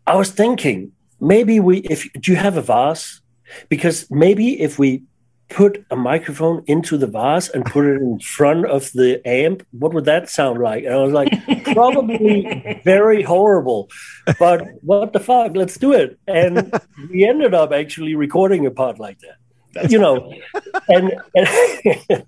"I 0.08 0.16
was 0.16 0.30
thinking 0.30 0.92
maybe 1.20 1.60
we 1.60 1.78
if 1.78 2.10
do 2.14 2.32
you 2.32 2.36
have 2.36 2.56
a 2.56 2.62
vase? 2.62 3.20
Because 3.68 4.10
maybe 4.10 4.60
if 4.60 4.78
we 4.78 5.02
put 5.48 5.82
a 5.90 5.96
microphone 5.96 6.62
into 6.66 6.98
the 6.98 7.06
vase 7.06 7.48
and 7.48 7.64
put 7.64 7.86
it 7.86 7.96
in 8.02 8.18
front 8.20 8.66
of 8.66 8.92
the 8.92 9.26
amp, 9.26 9.66
what 9.72 9.94
would 9.94 10.04
that 10.04 10.28
sound 10.28 10.60
like?" 10.60 10.84
And 10.84 10.94
I 10.94 11.02
was 11.02 11.12
like, 11.12 11.30
"Probably 11.64 12.80
very 12.84 13.22
horrible, 13.22 13.90
but 14.38 14.62
what 14.82 15.12
the 15.12 15.20
fuck? 15.20 15.56
Let's 15.56 15.78
do 15.78 15.92
it." 15.92 16.18
And 16.26 16.72
we 17.10 17.26
ended 17.26 17.54
up 17.54 17.72
actually 17.72 18.14
recording 18.14 18.66
a 18.66 18.70
part 18.70 18.98
like 18.98 19.18
that. 19.20 19.36
That's 19.74 19.92
you 19.92 19.98
know, 19.98 20.32
and, 20.88 21.14
and 21.34 21.48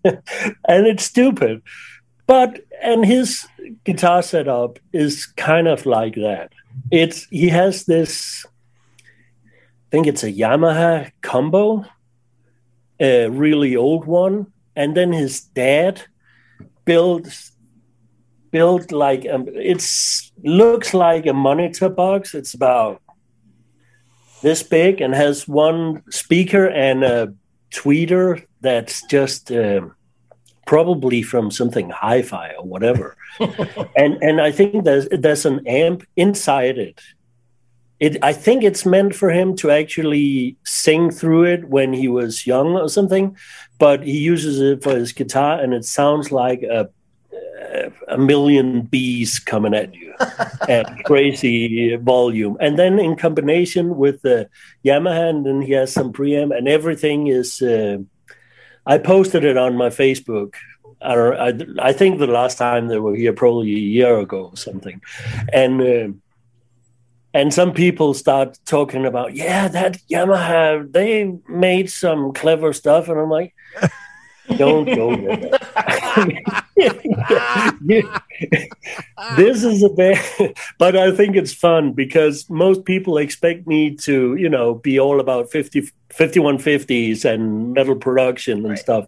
and 0.69 0.87
it's 0.87 1.05
stupid, 1.05 1.63
but 2.27 2.61
and 2.83 3.05
his 3.05 3.47
guitar 3.85 4.23
setup 4.23 4.79
is 4.93 5.27
kind 5.27 5.69
of 5.69 5.87
like 5.87 6.15
that. 6.15 6.53
It's 6.91 7.27
he 7.27 7.49
has 7.49 7.85
this. 7.85 8.45
I 9.05 9.91
think 9.91 10.07
it's 10.07 10.23
a 10.23 10.33
Yamaha 10.33 11.11
combo, 11.21 11.85
a 13.01 13.29
really 13.29 13.77
old 13.77 14.05
one, 14.07 14.53
and 14.77 14.97
then 14.97 15.13
his 15.13 15.41
dad 15.41 16.03
built 16.85 17.29
built 18.51 18.93
like 18.93 19.27
um, 19.29 19.47
it's 19.55 20.33
looks 20.43 20.95
like 20.95 21.27
a 21.27 21.33
monitor 21.33 21.89
box. 21.89 22.35
It's 22.35 22.55
about 22.55 23.03
this 24.43 24.63
big 24.63 25.01
and 25.01 25.15
has 25.15 25.47
one 25.47 26.03
speaker 26.11 26.67
and 26.67 27.05
a 27.05 27.35
tweeter 27.71 28.47
that's 28.61 29.07
just 29.07 29.53
uh, 29.53 29.83
probably 30.71 31.21
from 31.21 31.51
something 31.51 31.91
hi-fi 31.91 32.53
or 32.57 32.65
whatever. 32.65 33.17
and 33.97 34.13
and 34.23 34.41
I 34.41 34.53
think 34.53 34.85
there's 34.85 35.09
there's 35.11 35.45
an 35.45 35.67
amp 35.67 36.05
inside 36.15 36.79
it. 36.79 37.01
It 37.99 38.13
I 38.23 38.33
think 38.33 38.63
it's 38.63 38.87
meant 38.87 39.17
for 39.17 39.31
him 39.31 39.57
to 39.57 39.73
actually 39.73 40.57
sing 40.65 41.11
through 41.11 41.45
it 41.55 41.65
when 41.65 41.93
he 41.93 42.07
was 42.07 42.47
young 42.47 42.77
or 42.77 42.89
something, 42.89 43.37
but 43.79 44.05
he 44.05 44.19
uses 44.19 44.61
it 44.61 44.85
for 44.85 44.95
his 44.95 45.13
guitar 45.13 45.61
and 45.61 45.75
it 45.75 45.85
sounds 45.85 46.31
like 46.31 46.63
a 46.63 46.89
a 48.07 48.19
million 48.19 48.83
bees 48.83 49.41
coming 49.41 49.75
at 49.75 49.93
you 49.95 50.15
at 50.69 50.87
crazy 51.05 51.97
volume. 51.97 52.57
And 52.61 52.79
then 52.79 53.01
in 53.01 53.17
combination 53.17 53.97
with 53.97 54.23
the 54.23 54.49
Yamaha, 54.85 55.31
and 55.31 55.45
then 55.47 55.63
he 55.63 55.73
has 55.73 55.93
some 55.93 56.13
preamp, 56.13 56.57
and 56.57 56.69
everything 56.69 57.27
is. 57.27 57.61
Uh, 57.61 57.99
I 58.87 58.99
posted 58.99 59.45
it 59.45 59.57
on 59.57 59.77
my 59.77 59.89
Facebook. 59.89 60.55
I, 61.03 61.15
I, 61.15 61.59
I, 61.79 61.93
think 61.93 62.19
the 62.19 62.27
last 62.27 62.59
time 62.59 62.89
they 62.89 62.99
were 62.99 63.15
here, 63.15 63.33
probably 63.33 63.75
a 63.75 63.79
year 63.79 64.19
ago 64.19 64.51
or 64.53 64.57
something, 64.57 65.01
and. 65.53 65.81
Uh, 65.81 66.09
and 67.33 67.55
some 67.55 67.73
people 67.73 68.13
start 68.13 68.59
talking 68.65 69.07
about, 69.07 69.35
yeah, 69.35 69.69
that 69.69 69.99
Yamaha, 70.11 70.91
they 70.91 71.39
made 71.49 71.89
some 71.89 72.33
clever 72.33 72.73
stuff. 72.73 73.09
And 73.09 73.21
I'm 73.21 73.31
like, 73.31 73.55
don't 74.57 74.85
go 74.85 75.15
there. 75.15 75.51
this 79.37 79.65
is 79.65 79.83
a 79.83 79.91
bad, 79.91 80.55
but 80.79 80.97
I 80.97 81.15
think 81.15 81.37
it's 81.37 81.53
fun 81.53 81.93
because 81.93 82.49
most 82.49 82.85
people 82.85 83.19
expect 83.19 83.67
me 83.67 83.95
to, 83.97 84.35
you 84.37 84.49
know, 84.49 84.75
be 84.75 84.99
all 84.99 85.21
about 85.21 85.51
50, 85.51 85.91
5150s 86.11 87.25
and 87.25 87.75
metal 87.75 87.97
production 87.97 88.59
and 88.59 88.71
right. 88.71 88.79
stuff. 88.79 89.07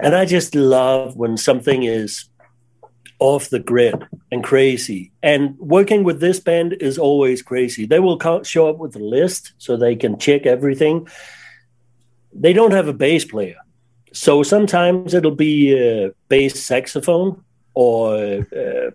And 0.00 0.14
I 0.14 0.24
just 0.24 0.54
love 0.54 1.16
when 1.16 1.36
something 1.36 1.82
is 1.82 2.28
off 3.18 3.50
the 3.50 3.60
grid 3.60 4.06
and 4.30 4.42
crazy. 4.42 5.12
And 5.22 5.58
working 5.58 6.02
with 6.02 6.20
this 6.20 6.40
band 6.40 6.74
is 6.80 6.98
always 6.98 7.42
crazy. 7.42 7.86
They 7.86 8.00
will 8.00 8.18
show 8.42 8.68
up 8.68 8.78
with 8.78 8.96
a 8.96 9.00
list 9.00 9.52
so 9.58 9.76
they 9.76 9.96
can 9.96 10.18
check 10.18 10.46
everything. 10.46 11.08
They 12.32 12.52
don't 12.52 12.72
have 12.72 12.88
a 12.88 12.94
bass 12.94 13.24
player 13.24 13.56
so 14.12 14.42
sometimes 14.42 15.14
it'll 15.14 15.34
be 15.34 15.72
a 15.72 16.12
bass 16.28 16.62
saxophone 16.62 17.42
or 17.74 18.16
uh, 18.16 18.90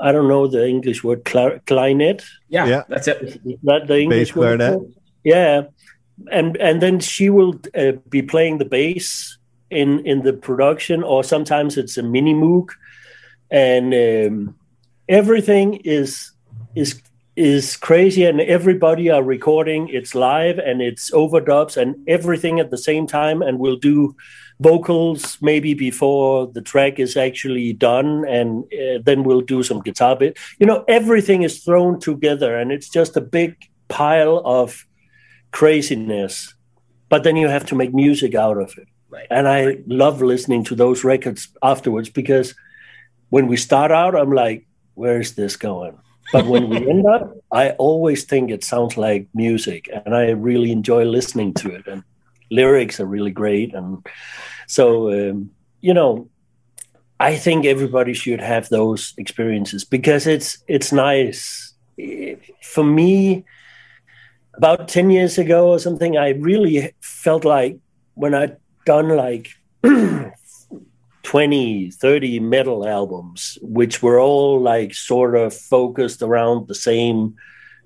I 0.00 0.12
don't 0.12 0.28
know 0.28 0.46
the 0.46 0.66
English 0.66 1.04
word 1.04 1.24
clarinet. 1.24 2.24
Yeah, 2.48 2.66
yeah, 2.66 2.82
that's 2.88 3.08
it. 3.08 3.40
Is 3.44 3.58
that 3.62 3.86
the 3.86 4.00
English 4.00 4.30
bass 4.30 4.36
word? 4.36 4.60
Clarinet. 4.60 4.94
Yeah, 5.22 5.62
and 6.30 6.56
and 6.56 6.82
then 6.82 7.00
she 7.00 7.30
will 7.30 7.60
uh, 7.74 7.92
be 8.10 8.22
playing 8.22 8.58
the 8.58 8.64
bass 8.64 9.38
in 9.70 10.04
in 10.04 10.22
the 10.22 10.32
production, 10.32 11.02
or 11.02 11.24
sometimes 11.24 11.76
it's 11.76 11.96
a 11.96 12.02
mini 12.02 12.34
moog, 12.34 12.70
and 13.50 13.94
um, 13.94 14.56
everything 15.08 15.76
is 15.84 16.32
is 16.74 17.00
is 17.36 17.76
crazy 17.76 18.24
and 18.24 18.40
everybody 18.40 19.10
are 19.10 19.22
recording. 19.22 19.88
It's 19.88 20.14
live 20.14 20.58
and 20.58 20.80
it's 20.80 21.10
overdubs 21.10 21.76
and 21.76 21.96
everything 22.08 22.60
at 22.60 22.70
the 22.70 22.78
same 22.78 23.06
time 23.06 23.42
and 23.42 23.58
we'll 23.58 23.76
do 23.76 24.14
vocals 24.60 25.38
maybe 25.42 25.74
before 25.74 26.46
the 26.46 26.62
track 26.62 27.00
is 27.00 27.16
actually 27.16 27.72
done 27.72 28.24
and 28.28 28.64
uh, 28.72 29.00
then 29.04 29.24
we'll 29.24 29.40
do 29.40 29.62
some 29.64 29.82
guitar 29.82 30.14
bit. 30.14 30.38
You 30.60 30.66
know 30.66 30.84
everything 30.86 31.42
is 31.42 31.64
thrown 31.64 31.98
together 31.98 32.56
and 32.56 32.70
it's 32.70 32.88
just 32.88 33.16
a 33.16 33.20
big 33.20 33.56
pile 33.88 34.40
of 34.44 34.86
craziness. 35.50 36.54
But 37.08 37.24
then 37.24 37.36
you 37.36 37.48
have 37.48 37.66
to 37.66 37.74
make 37.74 37.92
music 37.92 38.34
out 38.34 38.58
of 38.58 38.74
it. 38.78 38.88
Right. 39.10 39.28
and 39.30 39.46
i 39.46 39.78
love 39.86 40.22
listening 40.22 40.64
to 40.64 40.74
those 40.74 41.04
records 41.04 41.46
afterwards 41.62 42.10
because 42.10 42.52
when 43.28 43.46
we 43.46 43.56
start 43.56 43.92
out 43.92 44.16
i'm 44.16 44.32
like 44.32 44.66
where 44.94 45.20
is 45.20 45.36
this 45.36 45.54
going 45.54 45.96
but 46.32 46.46
when 46.46 46.68
we 46.68 46.76
end 46.88 47.06
up, 47.06 47.36
I 47.52 47.70
always 47.72 48.24
think 48.24 48.50
it 48.50 48.64
sounds 48.64 48.96
like 48.96 49.28
music, 49.34 49.88
and 50.04 50.14
I 50.14 50.30
really 50.30 50.72
enjoy 50.72 51.04
listening 51.04 51.54
to 51.54 51.74
it. 51.74 51.86
And 51.86 52.02
lyrics 52.50 53.00
are 53.00 53.06
really 53.06 53.30
great, 53.30 53.74
and 53.74 54.04
so 54.66 55.12
um, 55.12 55.50
you 55.80 55.94
know, 55.94 56.28
I 57.20 57.36
think 57.36 57.66
everybody 57.66 58.14
should 58.14 58.40
have 58.40 58.68
those 58.68 59.14
experiences 59.18 59.84
because 59.84 60.26
it's 60.26 60.58
it's 60.66 60.92
nice. 60.92 61.72
For 62.62 62.82
me, 62.82 63.44
about 64.54 64.88
ten 64.88 65.10
years 65.10 65.38
ago 65.38 65.70
or 65.70 65.78
something, 65.78 66.16
I 66.16 66.30
really 66.30 66.92
felt 67.00 67.44
like 67.44 67.78
when 68.14 68.34
I'd 68.34 68.56
done 68.84 69.08
like 69.08 69.50
20 71.24 71.90
30 71.90 72.38
metal 72.40 72.86
albums 72.86 73.58
which 73.62 74.02
were 74.02 74.20
all 74.20 74.60
like 74.60 74.94
sort 74.94 75.34
of 75.34 75.52
focused 75.54 76.22
around 76.22 76.68
the 76.68 76.74
same 76.74 77.34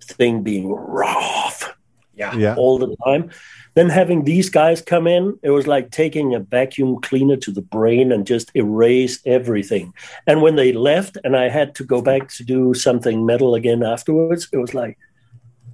thing 0.03 0.43
being 0.43 0.69
rough 0.71 1.75
Yeah. 2.15 2.35
Yeah. 2.37 2.55
all 2.57 2.79
the 2.79 2.97
time 3.07 3.31
then 3.75 3.89
having 3.91 4.25
these 4.25 4.51
guys 4.51 4.83
come 4.83 5.07
in 5.07 5.39
it 5.43 5.51
was 5.51 5.67
like 5.69 5.91
taking 5.93 6.35
a 6.35 6.41
vacuum 6.41 7.01
cleaner 7.01 7.37
to 7.37 7.53
the 7.53 7.63
brain 7.63 8.11
and 8.13 8.27
just 8.27 8.51
erase 8.55 9.21
everything 9.25 9.95
and 10.27 10.43
when 10.43 10.57
they 10.57 10.73
left 10.73 11.17
and 11.25 11.37
i 11.37 11.49
had 11.49 11.75
to 11.77 11.85
go 11.85 12.03
back 12.03 12.29
to 12.37 12.43
do 12.45 12.75
something 12.75 13.25
metal 13.25 13.55
again 13.55 13.83
afterwards 13.85 14.49
it 14.53 14.59
was 14.59 14.75
like 14.75 14.99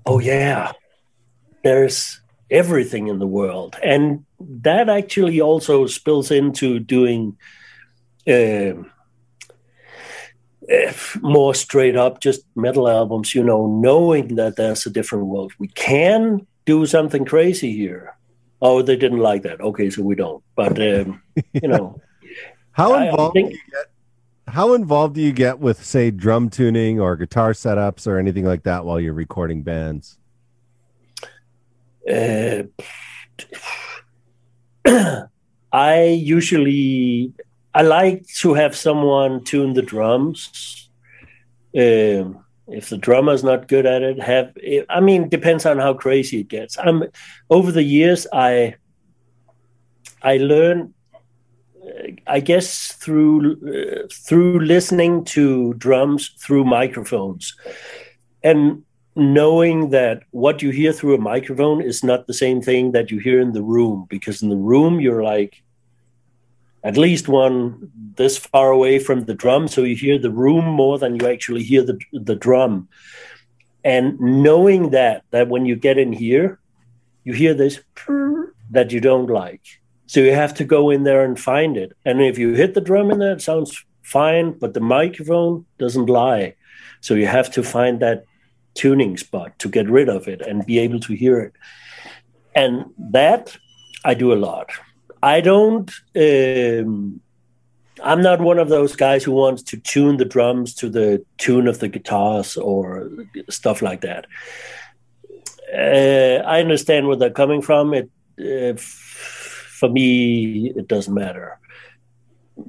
oh 0.05 0.19
yeah 0.21 0.73
there's 1.63 2.21
everything 2.51 3.09
in 3.09 3.19
the 3.19 3.27
world 3.27 3.75
and 3.83 4.25
that 4.63 4.89
actually 4.89 5.41
also 5.41 5.87
spills 5.87 6.31
into 6.31 6.79
doing 6.79 7.37
um 8.29 8.91
uh, 10.73 10.93
more 11.21 11.55
straight 11.55 11.95
up 11.97 12.21
just 12.21 12.41
metal 12.57 12.89
albums 12.89 13.35
you 13.35 13.43
know 13.45 13.67
knowing 13.67 14.37
that 14.37 14.57
there's 14.57 14.87
a 14.87 14.91
different 14.91 15.27
world 15.27 15.53
we 15.59 15.69
can 15.69 16.47
do 16.65 16.87
something 16.87 17.25
crazy 17.25 17.73
here 17.77 18.17
oh 18.63 18.81
they 18.81 18.97
didn't 18.97 19.19
like 19.19 19.43
that 19.43 19.61
okay 19.61 19.91
so 19.91 20.03
we 20.03 20.15
don't 20.15 20.43
but 20.57 20.79
um, 20.81 21.21
you 21.53 21.69
know 21.69 22.01
How 22.73 22.93
I- 22.93 23.05
I 23.05 23.09
involved 23.11 23.35
think- 23.35 23.51
do 23.51 23.55
you 23.57 23.63
get? 23.71 23.87
How 24.47 24.75
involved 24.75 25.15
do 25.15 25.21
you 25.23 25.33
get 25.33 25.59
with, 25.59 25.83
say, 25.85 26.11
drum 26.11 26.51
tuning 26.51 27.01
or 27.01 27.17
guitar 27.17 27.53
setups 27.55 28.07
or 28.07 28.19
anything 28.19 28.45
like 28.45 28.65
that 28.65 28.85
while 28.85 29.01
you're 29.01 29.15
recording 29.15 29.63
bands? 29.63 30.19
uh, 32.09 32.65
I 34.87 36.05
usually 36.05 37.33
I 37.75 37.83
like 37.83 38.27
to 38.39 38.55
have 38.55 38.77
someone 38.77 39.43
tune 39.45 39.73
the 39.75 39.83
drums. 39.83 40.89
Um, 41.77 42.45
if 42.69 42.89
the 42.89 42.97
drummer's 42.99 43.43
not 43.43 43.69
good 43.69 43.87
at 43.87 44.03
it, 44.03 44.21
have 44.21 44.57
I 44.89 45.01
mean 45.01 45.29
depends 45.29 45.67
on 45.67 45.79
how 45.79 45.95
crazy 45.95 46.41
it 46.41 46.49
gets. 46.49 46.79
I'm 46.79 47.05
over 47.51 47.73
the 47.73 47.83
years 47.83 48.27
I 48.33 48.77
I 50.23 50.37
learned 50.37 50.95
uh, 51.15 52.13
I 52.27 52.41
guess 52.41 52.93
through 52.93 53.59
uh, 53.67 54.09
through 54.13 54.61
listening 54.61 55.25
to 55.37 55.75
drums 55.75 56.29
through 56.39 56.65
microphones 56.65 57.57
and 58.43 58.85
knowing 59.17 59.91
that 59.91 60.25
what 60.31 60.61
you 60.61 60.71
hear 60.71 60.93
through 60.93 61.15
a 61.15 61.21
microphone 61.21 61.81
is 61.81 62.03
not 62.03 62.27
the 62.27 62.35
same 62.35 62.61
thing 62.61 62.93
that 62.93 63.11
you 63.11 63.19
hear 63.19 63.41
in 63.41 63.53
the 63.53 63.63
room 63.63 64.07
because 64.09 64.43
in 64.43 64.49
the 64.49 64.57
room 64.57 65.01
you're 65.01 65.23
like 65.23 65.63
at 66.83 66.97
least 66.97 67.29
one 67.29 67.91
this 68.17 68.37
far 68.37 68.71
away 68.71 68.99
from 68.99 69.25
the 69.25 69.35
drum 69.35 69.69
so 69.69 69.83
you 69.83 69.95
hear 69.95 70.19
the 70.19 70.31
room 70.31 70.65
more 70.65 70.99
than 70.99 71.19
you 71.19 71.29
actually 71.29 71.63
hear 71.63 71.83
the 71.83 71.99
the 72.13 72.35
drum. 72.35 72.89
And 73.85 74.19
knowing 74.19 74.91
that 74.91 75.25
that 75.31 75.49
when 75.49 75.65
you 75.65 75.77
get 75.77 75.97
in 75.97 76.13
here 76.13 76.59
you 77.23 77.33
hear 77.33 77.55
this 77.55 77.81
that 78.71 78.91
you 78.91 79.01
don't 79.01 79.31
like. 79.31 79.65
So 80.07 80.21
you 80.21 80.33
have 80.33 80.55
to 80.55 80.65
go 80.65 80.91
in 80.91 81.05
there 81.05 81.25
and 81.25 81.39
find 81.41 81.77
it. 81.77 81.93
And 82.05 82.21
if 82.21 82.37
you 82.37 82.55
hit 82.55 82.75
the 82.75 82.81
drum 82.81 83.11
in 83.11 83.19
there 83.19 83.33
it 83.33 83.43
sounds 83.43 83.85
fine 84.03 84.59
but 84.59 84.75
the 84.75 84.81
microphone 84.81 85.67
doesn't 85.79 86.07
lie. 86.07 86.57
So 87.01 87.15
you 87.15 87.27
have 87.27 87.51
to 87.53 87.63
find 87.63 88.01
that 88.01 88.25
tuning 88.75 89.17
spot 89.17 89.59
to 89.61 89.69
get 89.69 89.89
rid 89.89 90.09
of 90.09 90.29
it 90.29 90.41
and 90.41 90.67
be 90.67 90.79
able 90.79 91.01
to 91.01 91.15
hear 91.15 91.41
it. 91.41 91.53
And 92.55 92.87
that 92.99 93.57
I 94.05 94.15
do 94.15 94.33
a 94.33 94.37
lot. 94.37 94.71
I 95.23 95.41
don't. 95.41 95.91
Um, 96.17 97.21
I'm 98.03 98.23
not 98.23 98.41
one 98.41 98.59
of 98.59 98.69
those 98.69 98.97
guys 98.97 99.25
who 99.25 99.33
wants 99.33 99.63
to 99.63 99.79
tune 99.79 100.19
the 100.19 100.25
drums 100.25 100.75
to 100.75 100.91
the 100.91 101.25
tune 101.39 101.67
of 101.69 101.79
the 101.79 101.89
guitars 101.89 102.57
or 102.57 103.09
stuff 103.49 103.81
like 103.81 104.03
that. 104.03 104.27
Uh, 105.73 106.43
I 106.47 106.61
understand 106.61 107.07
where 107.07 107.17
they're 107.17 107.31
coming 107.31 107.63
from. 107.63 107.95
It 107.95 108.11
uh, 108.39 108.75
for 108.77 109.89
me, 109.89 110.71
it 110.71 110.89
doesn't 110.89 111.15
matter. 111.15 111.59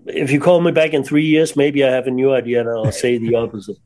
If 0.06 0.32
you 0.32 0.40
call 0.40 0.62
me 0.62 0.72
back 0.72 0.94
in 0.94 1.04
three 1.04 1.26
years, 1.26 1.56
maybe 1.56 1.84
I 1.84 1.92
have 1.92 2.08
a 2.08 2.12
new 2.12 2.34
idea 2.34 2.62
and 2.62 2.70
I'll 2.70 2.92
say 2.92 3.18
the 3.18 3.36
opposite. 3.44 3.78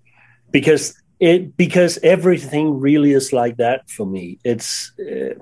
Because 0.51 0.99
it 1.19 1.57
because 1.57 1.99
everything 2.01 2.79
really 2.79 3.11
is 3.11 3.33
like 3.33 3.57
that 3.57 3.89
for 3.89 4.05
me. 4.05 4.39
It's 4.43 4.91
uh, 4.99 5.35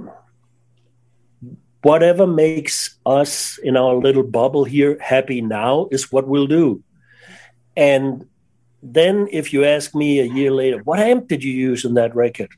whatever 1.82 2.26
makes 2.26 2.98
us 3.06 3.58
in 3.60 3.78
our 3.78 3.96
little 3.96 4.24
bubble 4.24 4.64
here 4.64 4.98
happy 5.00 5.42
now 5.42 5.88
is 5.92 6.12
what 6.12 6.28
we'll 6.28 6.48
do. 6.48 6.84
And 7.76 8.26
then 8.82 9.28
if 9.32 9.54
you 9.54 9.64
ask 9.66 9.94
me 9.94 10.20
a 10.20 10.26
year 10.26 10.52
later, 10.52 10.80
what 10.84 11.00
amp 11.00 11.28
did 11.28 11.44
you 11.44 11.54
use 11.54 11.86
in 11.86 11.94
that 11.94 12.16
record? 12.16 12.50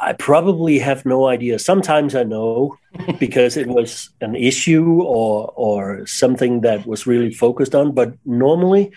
I 0.00 0.12
probably 0.14 0.80
have 0.80 1.06
no 1.06 1.28
idea. 1.28 1.58
Sometimes 1.58 2.14
I 2.14 2.24
know 2.24 2.76
because 3.18 3.56
it 3.56 3.68
was 3.68 4.10
an 4.20 4.34
issue 4.34 5.00
or 5.02 5.52
or 5.54 6.06
something 6.06 6.62
that 6.62 6.86
was 6.86 7.06
really 7.06 7.32
focused 7.32 7.74
on. 7.74 7.92
But 7.92 8.14
normally, 8.26 8.92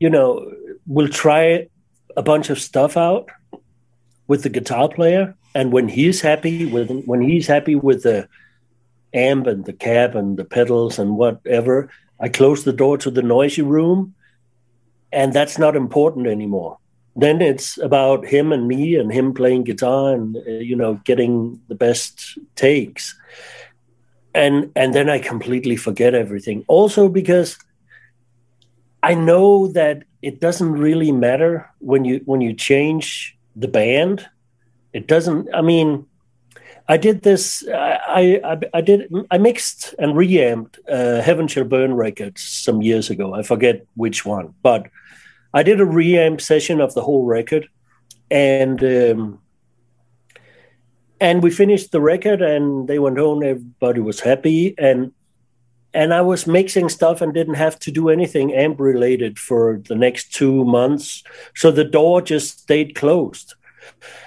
you 0.00 0.10
know, 0.10 0.52
we'll 0.90 1.08
try 1.08 1.68
a 2.16 2.22
bunch 2.22 2.50
of 2.50 2.58
stuff 2.58 2.96
out 2.96 3.28
with 4.26 4.42
the 4.42 4.48
guitar 4.48 4.88
player, 4.88 5.36
and 5.54 5.72
when 5.72 5.88
he's 5.88 6.20
happy 6.20 6.66
with 6.66 6.90
when 7.06 7.22
he's 7.22 7.46
happy 7.46 7.76
with 7.76 8.02
the 8.02 8.28
amp 9.14 9.46
and 9.46 9.64
the 9.64 9.72
cab 9.72 10.16
and 10.16 10.36
the 10.36 10.44
pedals 10.44 10.98
and 10.98 11.16
whatever, 11.16 11.90
I 12.18 12.28
close 12.28 12.64
the 12.64 12.72
door 12.72 12.98
to 12.98 13.10
the 13.10 13.22
noisy 13.22 13.62
room, 13.62 14.14
and 15.12 15.32
that's 15.32 15.58
not 15.58 15.76
important 15.76 16.26
anymore. 16.26 16.78
Then 17.14 17.40
it's 17.40 17.78
about 17.78 18.26
him 18.26 18.52
and 18.52 18.66
me 18.66 18.96
and 18.96 19.12
him 19.12 19.32
playing 19.32 19.64
guitar 19.64 20.14
and 20.14 20.36
uh, 20.36 20.50
you 20.50 20.74
know 20.74 21.00
getting 21.04 21.60
the 21.68 21.76
best 21.76 22.36
takes. 22.56 23.16
And 24.34 24.72
and 24.74 24.92
then 24.92 25.08
i 25.08 25.18
completely 25.20 25.76
forget 25.76 26.14
everything. 26.14 26.64
Also 26.66 27.08
because 27.08 27.58
i 29.02 29.14
know 29.14 29.68
that 29.68 30.02
it 30.22 30.40
doesn't 30.40 30.72
really 30.72 31.12
matter 31.12 31.70
when 31.78 32.04
you 32.04 32.20
when 32.24 32.40
you 32.40 32.54
change 32.54 33.36
the 33.56 33.68
band 33.68 34.26
it 34.92 35.06
doesn't 35.06 35.48
i 35.54 35.60
mean 35.60 36.06
i 36.88 36.96
did 36.96 37.22
this 37.22 37.64
i 37.68 38.40
i, 38.44 38.60
I 38.74 38.80
did 38.80 39.12
i 39.30 39.38
mixed 39.38 39.94
and 39.98 40.16
reamped 40.16 40.78
uh, 40.88 41.20
heaven 41.20 41.48
shall 41.48 41.64
burn 41.64 41.94
records 41.94 42.42
some 42.42 42.82
years 42.82 43.10
ago 43.10 43.34
i 43.34 43.42
forget 43.42 43.84
which 43.94 44.24
one 44.24 44.54
but 44.62 44.86
I 45.52 45.62
did 45.62 45.80
a 45.80 45.84
reamp 45.84 46.40
session 46.40 46.80
of 46.80 46.94
the 46.94 47.02
whole 47.02 47.24
record, 47.24 47.68
and 48.30 48.82
um, 48.84 49.40
and 51.20 51.42
we 51.42 51.50
finished 51.50 51.90
the 51.90 52.00
record, 52.00 52.40
and 52.40 52.86
they 52.86 52.98
went 52.98 53.18
home. 53.18 53.42
Everybody 53.42 54.00
was 54.00 54.20
happy, 54.20 54.74
and 54.78 55.12
and 55.92 56.14
I 56.14 56.20
was 56.20 56.46
mixing 56.46 56.88
stuff 56.88 57.20
and 57.20 57.34
didn't 57.34 57.54
have 57.54 57.78
to 57.80 57.90
do 57.90 58.08
anything 58.08 58.54
amp 58.54 58.78
related 58.80 59.38
for 59.38 59.80
the 59.88 59.96
next 59.96 60.32
two 60.32 60.64
months. 60.64 61.22
So 61.54 61.70
the 61.70 61.84
door 61.84 62.22
just 62.22 62.60
stayed 62.60 62.94
closed, 62.94 63.54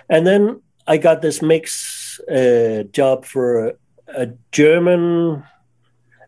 and 0.10 0.28
then 0.28 0.62
I 0.88 0.98
got 0.98 1.22
this 1.22 1.42
mix 1.42 2.20
uh, 2.30 2.84
job 2.92 3.26
for 3.26 3.68
a, 3.68 3.74
a 4.08 4.28
German 4.52 5.44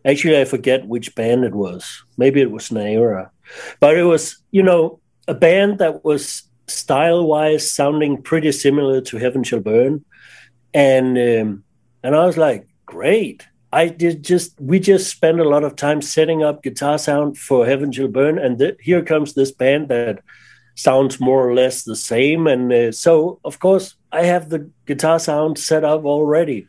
Actually, 0.06 0.40
I 0.40 0.46
forget 0.46 0.88
which 0.88 1.16
band 1.16 1.44
it 1.44 1.56
was. 1.56 2.04
Maybe 2.16 2.40
it 2.40 2.52
was 2.52 2.70
Neaera, 2.70 3.32
but 3.80 3.98
it 3.98 4.04
was 4.04 4.38
you 4.52 4.62
know 4.62 5.00
a 5.28 5.34
band 5.34 5.80
that 5.80 6.06
was 6.06 6.44
style 6.68 7.26
wise 7.26 7.70
sounding 7.70 8.22
pretty 8.22 8.52
similar 8.52 9.02
to 9.02 9.18
Heaven 9.18 9.44
Shall 9.44 9.62
Burn, 9.62 10.06
and 10.76 11.18
um, 11.18 11.64
and 12.04 12.16
I 12.16 12.26
was 12.26 12.38
like, 12.38 12.68
great. 12.86 13.48
I 13.76 13.90
did 13.90 14.24
just 14.24 14.58
we 14.58 14.80
just 14.80 15.12
spent 15.12 15.42
a 15.42 15.50
lot 15.50 15.66
of 15.66 15.76
time 15.76 16.02
setting 16.02 16.44
up 16.44 16.64
guitar 16.64 16.98
sound 16.98 17.38
for 17.38 17.66
Heaven 17.66 17.92
Shall 17.92 18.08
Burn, 18.08 18.40
and 18.40 18.58
th- 18.58 18.78
here 18.80 19.04
comes 19.04 19.34
this 19.34 19.52
band 19.52 19.90
that 19.90 20.24
sounds 20.76 21.20
more 21.20 21.46
or 21.46 21.54
less 21.54 21.84
the 21.84 21.96
same. 21.96 22.48
And 22.48 22.72
uh, 22.72 22.94
so, 22.94 23.42
of 23.44 23.60
course, 23.60 23.96
I 24.14 24.24
have 24.24 24.48
the 24.48 24.70
guitar 24.86 25.20
sound 25.20 25.58
set 25.58 25.84
up 25.84 26.06
already. 26.06 26.68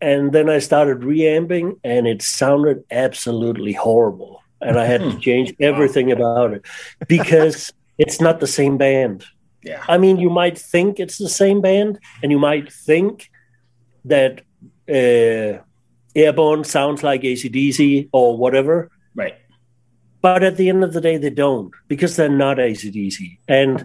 And 0.00 0.30
then 0.30 0.48
I 0.48 0.60
started 0.60 1.02
reamping, 1.02 1.80
and 1.82 2.06
it 2.06 2.22
sounded 2.22 2.84
absolutely 2.92 3.72
horrible. 3.72 4.44
And 4.60 4.78
I 4.78 4.84
had 4.84 5.00
to 5.00 5.18
change 5.18 5.54
everything 5.58 6.12
about 6.12 6.52
it 6.52 6.64
because 7.08 7.72
it's 7.98 8.20
not 8.20 8.38
the 8.38 8.46
same 8.46 8.76
band. 8.76 9.24
Yeah. 9.64 9.82
I 9.88 9.98
mean, 9.98 10.18
you 10.18 10.30
might 10.30 10.56
think 10.56 11.00
it's 11.00 11.18
the 11.18 11.28
same 11.28 11.60
band, 11.60 11.98
and 12.22 12.30
you 12.30 12.38
might 12.38 12.72
think 12.72 13.28
that 14.04 14.42
uh, 14.88 15.64
Airbourne 16.16 16.64
sounds 16.64 17.02
like 17.02 17.20
ACDC 17.20 18.08
or 18.12 18.36
whatever. 18.36 18.90
Right. 19.14 19.34
But 20.22 20.42
at 20.42 20.56
the 20.56 20.68
end 20.68 20.82
of 20.82 20.92
the 20.92 21.00
day, 21.00 21.18
they 21.18 21.30
don't 21.30 21.72
because 21.88 22.16
they're 22.16 22.28
not 22.28 22.56
ACDC. 22.56 23.38
And 23.46 23.82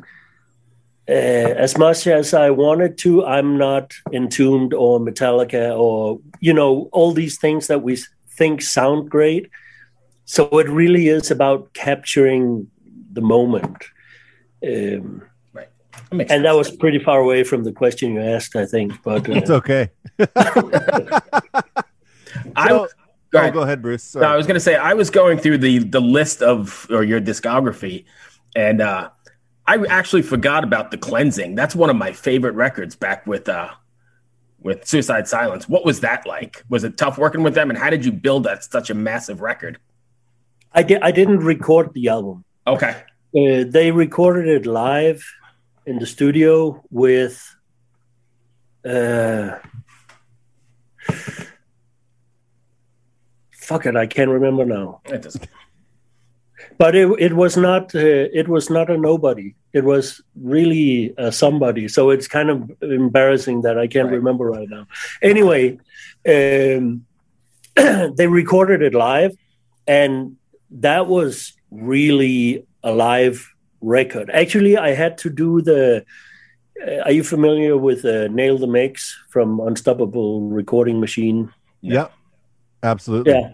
uh, 1.08 1.12
as 1.12 1.78
much 1.78 2.08
as 2.08 2.34
I 2.34 2.50
wanted 2.50 2.98
to, 3.00 3.26
I'm 3.26 3.58
not 3.58 3.94
Entombed 4.14 4.74
or 4.74 5.00
Metallica 5.00 5.78
or, 5.78 6.20
you 6.40 6.54
know, 6.54 6.90
all 6.94 7.12
these 7.12 7.38
things 7.38 7.68
that 7.68 7.84
we 7.84 7.98
think 8.30 8.62
sound 8.62 9.10
great. 9.10 9.50
So 10.26 10.48
it 10.60 10.70
really 10.70 11.10
is 11.10 11.32
about 11.32 11.74
capturing 11.74 12.72
the 13.12 13.22
moment. 13.22 13.84
Um, 14.66 15.24
Right. 15.54 15.68
That 15.92 16.16
makes 16.16 16.32
and 16.32 16.46
that 16.46 16.56
was 16.56 16.72
pretty 16.72 17.00
far 17.00 17.20
away 17.20 17.44
from 17.44 17.66
the 17.66 17.74
question 17.74 18.14
you 18.14 18.22
asked, 18.22 18.56
I 18.56 18.66
think. 18.66 18.94
But 19.04 19.28
uh, 19.28 19.34
It's 19.34 19.50
okay. 19.50 19.90
I, 22.56 22.68
So- 22.70 22.88
go 23.32 23.40
oh, 23.40 23.42
ahead. 23.42 23.54
go 23.54 23.62
ahead, 23.62 23.82
Bruce. 23.82 24.16
No, 24.16 24.24
I 24.24 24.36
was 24.36 24.46
going 24.46 24.56
to 24.56 24.60
say 24.62 24.76
I 24.76 24.94
was 24.94 25.10
going 25.10 25.38
through 25.38 25.60
the 25.60 25.80
the 25.80 26.02
list 26.02 26.42
of 26.42 26.88
or 26.90 27.04
your 27.04 27.22
discography, 27.22 28.06
and 28.56 28.82
uh, 28.82 29.10
I 29.68 29.78
actually 29.88 30.22
forgot 30.24 30.64
about 30.64 30.92
the 30.92 30.98
cleansing. 30.98 31.56
That's 31.56 31.76
one 31.76 31.90
of 31.90 31.96
my 31.96 32.12
favorite 32.12 32.56
records. 32.56 32.96
Back 32.96 33.26
with 33.28 33.48
uh, 33.50 33.70
with 34.60 34.86
Suicide 34.88 35.28
Silence. 35.28 35.68
What 35.70 35.86
was 35.86 36.02
that 36.02 36.26
like? 36.28 36.64
Was 36.70 36.84
it 36.84 36.98
tough 36.98 37.18
working 37.18 37.44
with 37.44 37.54
them, 37.56 37.70
and 37.70 37.78
how 37.80 37.90
did 37.90 38.04
you 38.06 38.12
build 38.12 38.44
that 38.44 38.64
such 38.64 38.90
a 38.90 38.94
massive 38.94 39.42
record? 39.42 39.80
I, 40.74 40.84
di- 40.84 41.02
I 41.02 41.12
didn't 41.12 41.40
record 41.40 41.94
the 41.94 42.08
album. 42.10 42.46
Okay, 42.66 42.96
Uh, 43.36 43.66
they 43.68 43.92
recorded 43.92 44.48
it 44.48 44.66
live 44.66 45.26
in 45.86 46.00
the 46.00 46.06
studio 46.06 46.82
with 46.92 47.56
uh 48.86 49.58
fuck 53.70 53.86
it 53.86 53.96
i 53.96 54.08
can't 54.08 54.32
remember 54.38 54.66
now. 54.66 55.02
It 55.06 55.22
doesn't. 55.24 55.48
but 56.78 56.96
it, 56.96 57.08
it 57.20 57.34
was 57.34 57.54
not 57.58 57.84
uh, 57.96 58.00
it 58.42 58.48
was 58.48 58.70
not 58.70 58.90
a 58.90 58.98
nobody. 58.98 59.56
It 59.74 59.84
was 59.86 60.22
really 60.36 61.14
a 61.18 61.32
somebody. 61.32 61.88
So 61.88 62.10
it's 62.10 62.28
kind 62.28 62.50
of 62.50 62.58
embarrassing 62.82 63.62
that 63.66 63.78
i 63.84 63.88
can't 63.88 64.10
Right. 64.10 64.20
remember 64.22 64.46
right 64.58 64.70
now. 64.78 64.84
Anyway 65.22 65.64
um 66.28 67.06
they 68.18 68.28
recorded 68.28 68.82
it 68.82 68.94
live 68.94 69.34
and 69.88 70.36
that 70.88 71.08
was 71.08 71.54
really 71.72 72.66
a 72.84 72.92
live 73.08 73.38
record. 73.98 74.30
Actually 74.42 74.74
i 74.78 74.92
had 75.04 75.14
to 75.24 75.30
do 75.30 75.62
the 75.62 76.06
uh, 76.88 77.00
are 77.06 77.12
you 77.12 77.24
familiar 77.24 77.78
with 77.78 78.04
uh, 78.06 78.28
nail 78.40 78.58
the 78.58 78.68
mix 78.80 78.94
from 79.30 79.60
unstoppable 79.60 80.32
recording 80.62 81.00
machine? 81.00 81.40
Yeah, 81.82 82.08
absolutely. 82.84 83.34
yeah, 83.34 83.50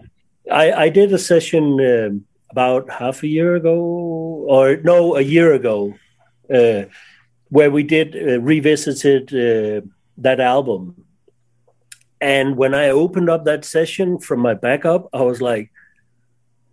I, 0.50 0.72
I 0.72 0.88
did 0.88 1.12
a 1.12 1.18
session 1.18 1.80
um, 1.80 2.24
about 2.50 2.90
half 2.90 3.22
a 3.22 3.28
year 3.28 3.56
ago, 3.56 3.76
or 3.76 4.76
no, 4.76 5.16
a 5.16 5.20
year 5.20 5.52
ago, 5.52 5.94
uh, 6.52 6.84
where 7.50 7.70
we 7.70 7.82
did 7.82 8.16
uh, 8.16 8.40
revisited 8.40 9.32
uh, 9.32 9.86
that 10.18 10.40
album. 10.40 11.04
And 12.20 12.56
when 12.56 12.74
I 12.74 12.88
opened 12.88 13.30
up 13.30 13.44
that 13.44 13.64
session 13.64 14.18
from 14.18 14.40
my 14.40 14.54
backup, 14.54 15.08
I 15.12 15.22
was 15.22 15.40
like, 15.40 15.70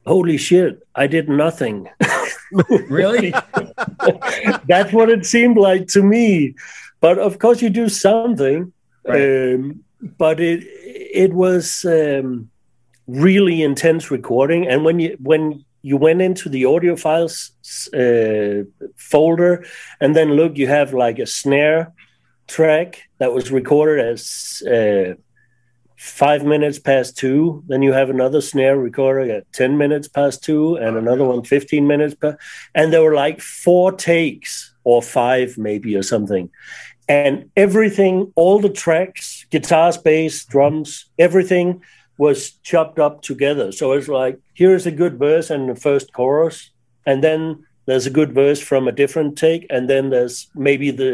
"Holy 0.06 0.38
shit! 0.38 0.88
I 0.96 1.08
did 1.08 1.30
nothing." 1.30 1.90
Really? 2.90 3.32
That's 4.68 4.94
what 4.94 5.10
it 5.10 5.26
seemed 5.26 5.58
like 5.58 5.88
to 5.90 6.04
me. 6.04 6.56
But 7.02 7.18
of 7.20 7.40
course, 7.40 7.62
you 7.62 7.70
do 7.70 7.90
something. 7.90 8.72
Right. 9.06 9.54
Um, 9.54 9.84
but 10.18 10.40
it 10.40 10.64
it 11.16 11.34
was 11.34 11.86
um, 11.86 12.50
really 13.08 13.64
intense 13.64 14.12
recording, 14.12 14.68
and 14.68 14.84
when 14.84 15.00
you 15.00 15.18
when 15.20 15.64
you 15.82 15.98
went 15.98 16.22
into 16.22 16.50
the 16.50 16.66
audio 16.66 16.96
files 16.96 17.52
uh, 17.94 18.64
folder, 18.96 19.66
and 20.02 20.16
then 20.16 20.34
look, 20.34 20.58
you 20.58 20.68
have 20.68 20.94
like 20.94 21.20
a 21.20 21.28
snare 21.28 21.94
track 22.48 23.04
that 23.20 23.34
was 23.34 23.52
recorded 23.52 24.06
as 24.06 24.64
uh, 24.68 25.14
five 25.96 26.44
minutes 26.44 26.80
past 26.80 27.18
two. 27.18 27.64
Then 27.68 27.82
you 27.82 27.94
have 27.94 28.10
another 28.10 28.42
snare 28.42 28.78
recorded 28.78 29.30
at 29.30 29.52
10 29.54 29.78
minutes 29.78 30.08
past 30.08 30.44
two, 30.44 30.76
and 30.76 30.98
another 30.98 31.26
one 31.26 31.44
15 31.44 31.88
minutes 31.88 32.16
past. 32.16 32.38
And 32.74 32.92
there 32.92 33.04
were 33.04 33.16
like 33.16 33.42
four 33.42 33.92
takes 33.92 34.74
or 34.84 35.02
five, 35.02 35.58
maybe, 35.58 35.96
or 35.96 36.04
something. 36.04 36.50
And 37.08 37.52
everything, 37.56 38.32
all 38.36 38.60
the 38.60 38.70
tracks, 38.70 39.35
guitars, 39.56 39.98
bass, 39.98 40.46
drums, 40.46 40.88
everything 41.18 41.82
was 42.18 42.52
chopped 42.70 43.00
up 43.00 43.22
together. 43.22 43.72
So 43.72 43.94
it's 43.94 44.08
like, 44.08 44.40
here's 44.54 44.86
a 44.86 44.92
good 45.02 45.18
verse 45.18 45.50
and 45.50 45.70
the 45.70 45.76
first 45.76 46.14
chorus. 46.14 46.72
And 47.06 47.24
then 47.24 47.66
there's 47.86 48.08
a 48.08 48.18
good 48.20 48.34
verse 48.34 48.60
from 48.60 48.88
a 48.88 48.98
different 49.02 49.38
take. 49.38 49.66
And 49.70 49.90
then 49.90 50.10
there's 50.10 50.48
maybe 50.56 50.92
the 50.92 51.10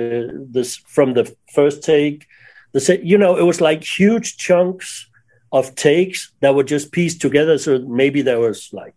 this 0.58 0.78
from 0.96 1.14
the 1.14 1.26
first 1.54 1.84
take 1.84 2.28
the 2.74 3.00
you 3.04 3.18
know 3.18 3.36
it 3.36 3.44
was 3.44 3.62
like 3.62 3.84
huge 3.84 4.38
chunks 4.38 5.08
of 5.52 5.76
takes 5.76 6.32
that 6.40 6.56
were 6.56 6.64
just 6.64 6.92
pieced 6.92 7.20
together 7.22 7.58
so 7.58 7.80
maybe 7.80 8.22
there 8.22 8.40
was 8.40 8.70
like 8.72 8.94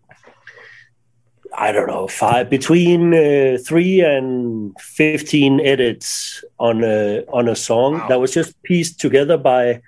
i 1.56 1.70
don't 1.72 1.86
know 1.86 2.06
five 2.08 2.50
between 2.50 3.14
uh, 3.14 3.56
3 3.64 4.00
and 4.00 4.74
15 4.80 5.60
edits 5.60 6.42
on 6.58 6.82
a 6.84 7.24
on 7.32 7.48
a 7.48 7.56
song 7.56 7.94
Wow. 7.98 8.08
that 8.08 8.20
was 8.20 8.32
just 8.32 8.60
pieced 8.62 9.00
together 9.00 9.36
by 9.38 9.80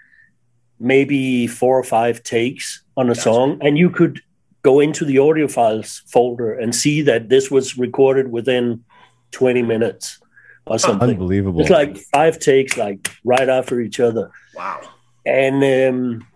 maybe 0.78 1.46
four 1.46 1.78
or 1.78 1.84
five 1.84 2.22
takes 2.22 2.82
on 2.96 3.06
a 3.06 3.08
Gotcha. 3.10 3.20
song 3.22 3.58
and 3.62 3.78
you 3.78 3.90
could 3.90 4.20
go 4.62 4.80
into 4.80 5.04
the 5.04 5.18
audio 5.18 5.48
files 5.48 6.02
folder 6.06 6.52
and 6.52 6.74
see 6.74 7.02
that 7.02 7.28
this 7.28 7.50
was 7.50 7.78
recorded 7.78 8.30
within 8.30 8.84
20 9.30 9.62
minutes 9.62 10.18
or 10.66 10.78
something 10.78 11.10
Unbelievable. 11.10 11.60
it's 11.60 11.70
like 11.70 11.96
five 12.12 12.38
takes, 12.40 12.76
like 12.76 13.08
right 13.24 13.48
after 13.48 13.80
each 13.80 14.00
other, 14.00 14.30
wow. 14.54 14.80
and 15.24 15.62
um, 15.62 16.26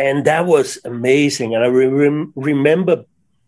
and 0.00 0.24
that 0.24 0.46
was 0.46 0.78
amazing. 0.84 1.54
And 1.54 1.62
I 1.62 1.66
re- 1.66 2.30
remember 2.34 3.04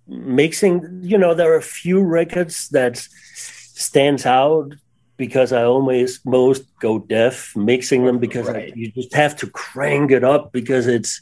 mixing. 0.07 1.01
You 1.03 1.19
know, 1.19 1.35
there 1.35 1.53
are 1.53 1.57
a 1.67 1.71
few 1.81 1.99
records 2.03 2.69
that 2.71 2.97
stands 2.99 4.27
out 4.27 4.75
because 5.17 5.53
I 5.53 5.63
always 5.65 6.21
most 6.25 6.63
go 6.81 6.99
deaf 6.99 7.57
mixing 7.57 8.05
them 8.07 8.19
because 8.19 8.49
I- 8.49 8.73
you 8.75 8.91
just 8.93 9.15
have 9.15 9.35
to 9.37 9.47
crank 9.47 10.11
it 10.11 10.25
up 10.25 10.53
because 10.53 10.87
it's 10.87 11.21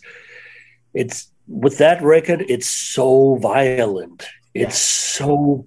it's 0.95 1.31
with 1.47 1.79
that 1.79 2.03
record 2.03 2.40
it's 2.49 2.71
so 2.97 3.37
violent. 3.37 4.27
It's 4.55 4.79
so 4.79 5.66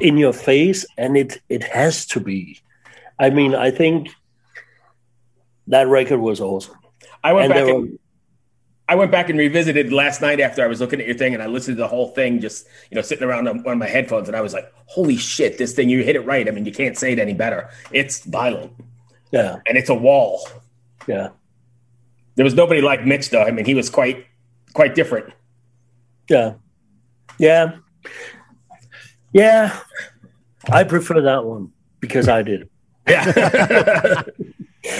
in 0.00 0.16
your 0.16 0.32
face 0.32 0.86
and 0.98 1.16
it 1.16 1.40
it 1.48 1.62
has 1.62 2.06
to 2.06 2.20
be 2.20 2.60
i 3.18 3.30
mean 3.30 3.54
i 3.54 3.70
think 3.70 4.10
that 5.66 5.88
record 5.88 6.20
was 6.20 6.40
awesome 6.40 6.76
I 7.28 7.32
went 7.32 7.44
and 7.46 7.54
back 7.54 7.64
there 7.64 7.74
and 7.74 7.90
were, 7.92 7.98
I 8.88 8.94
went 8.94 9.10
back 9.10 9.28
and 9.30 9.38
revisited 9.38 9.92
last 9.92 10.20
night 10.22 10.38
after 10.40 10.62
I 10.62 10.68
was 10.68 10.80
looking 10.80 11.00
at 11.00 11.06
your 11.06 11.16
thing, 11.16 11.34
and 11.34 11.42
I 11.42 11.46
listened 11.46 11.76
to 11.76 11.82
the 11.82 11.88
whole 11.88 12.08
thing, 12.08 12.40
just 12.40 12.66
you 12.90 12.94
know, 12.94 13.02
sitting 13.02 13.24
around 13.26 13.48
on 13.48 13.62
one 13.64 13.72
of 13.72 13.78
my 13.78 13.88
headphones, 13.88 14.28
and 14.28 14.36
I 14.36 14.40
was 14.40 14.54
like, 14.54 14.72
"Holy 14.86 15.16
shit! 15.16 15.58
This 15.58 15.72
thing, 15.74 15.88
you 15.88 16.04
hit 16.04 16.14
it 16.16 16.20
right. 16.20 16.46
I 16.46 16.52
mean, 16.52 16.64
you 16.64 16.72
can't 16.72 16.96
say 16.96 17.12
it 17.12 17.18
any 17.18 17.34
better. 17.34 17.68
It's 17.90 18.20
violent, 18.24 18.72
yeah 19.32 19.56
and 19.66 19.76
it's 19.76 19.88
a 19.90 19.94
wall. 19.94 20.48
yeah 21.08 21.30
There 22.36 22.44
was 22.44 22.54
nobody 22.54 22.80
like 22.80 23.04
Mitch, 23.04 23.30
though. 23.30 23.42
I 23.42 23.50
mean, 23.50 23.64
he 23.64 23.74
was 23.74 23.90
quite 23.90 24.24
quite 24.72 24.94
different. 24.94 25.32
yeah 26.30 26.54
yeah 27.38 27.76
yeah 29.32 29.78
i 30.70 30.82
prefer 30.84 31.20
that 31.20 31.44
one 31.44 31.70
because 32.00 32.28
i 32.28 32.40
did. 32.42 32.68
Yeah, 33.08 33.24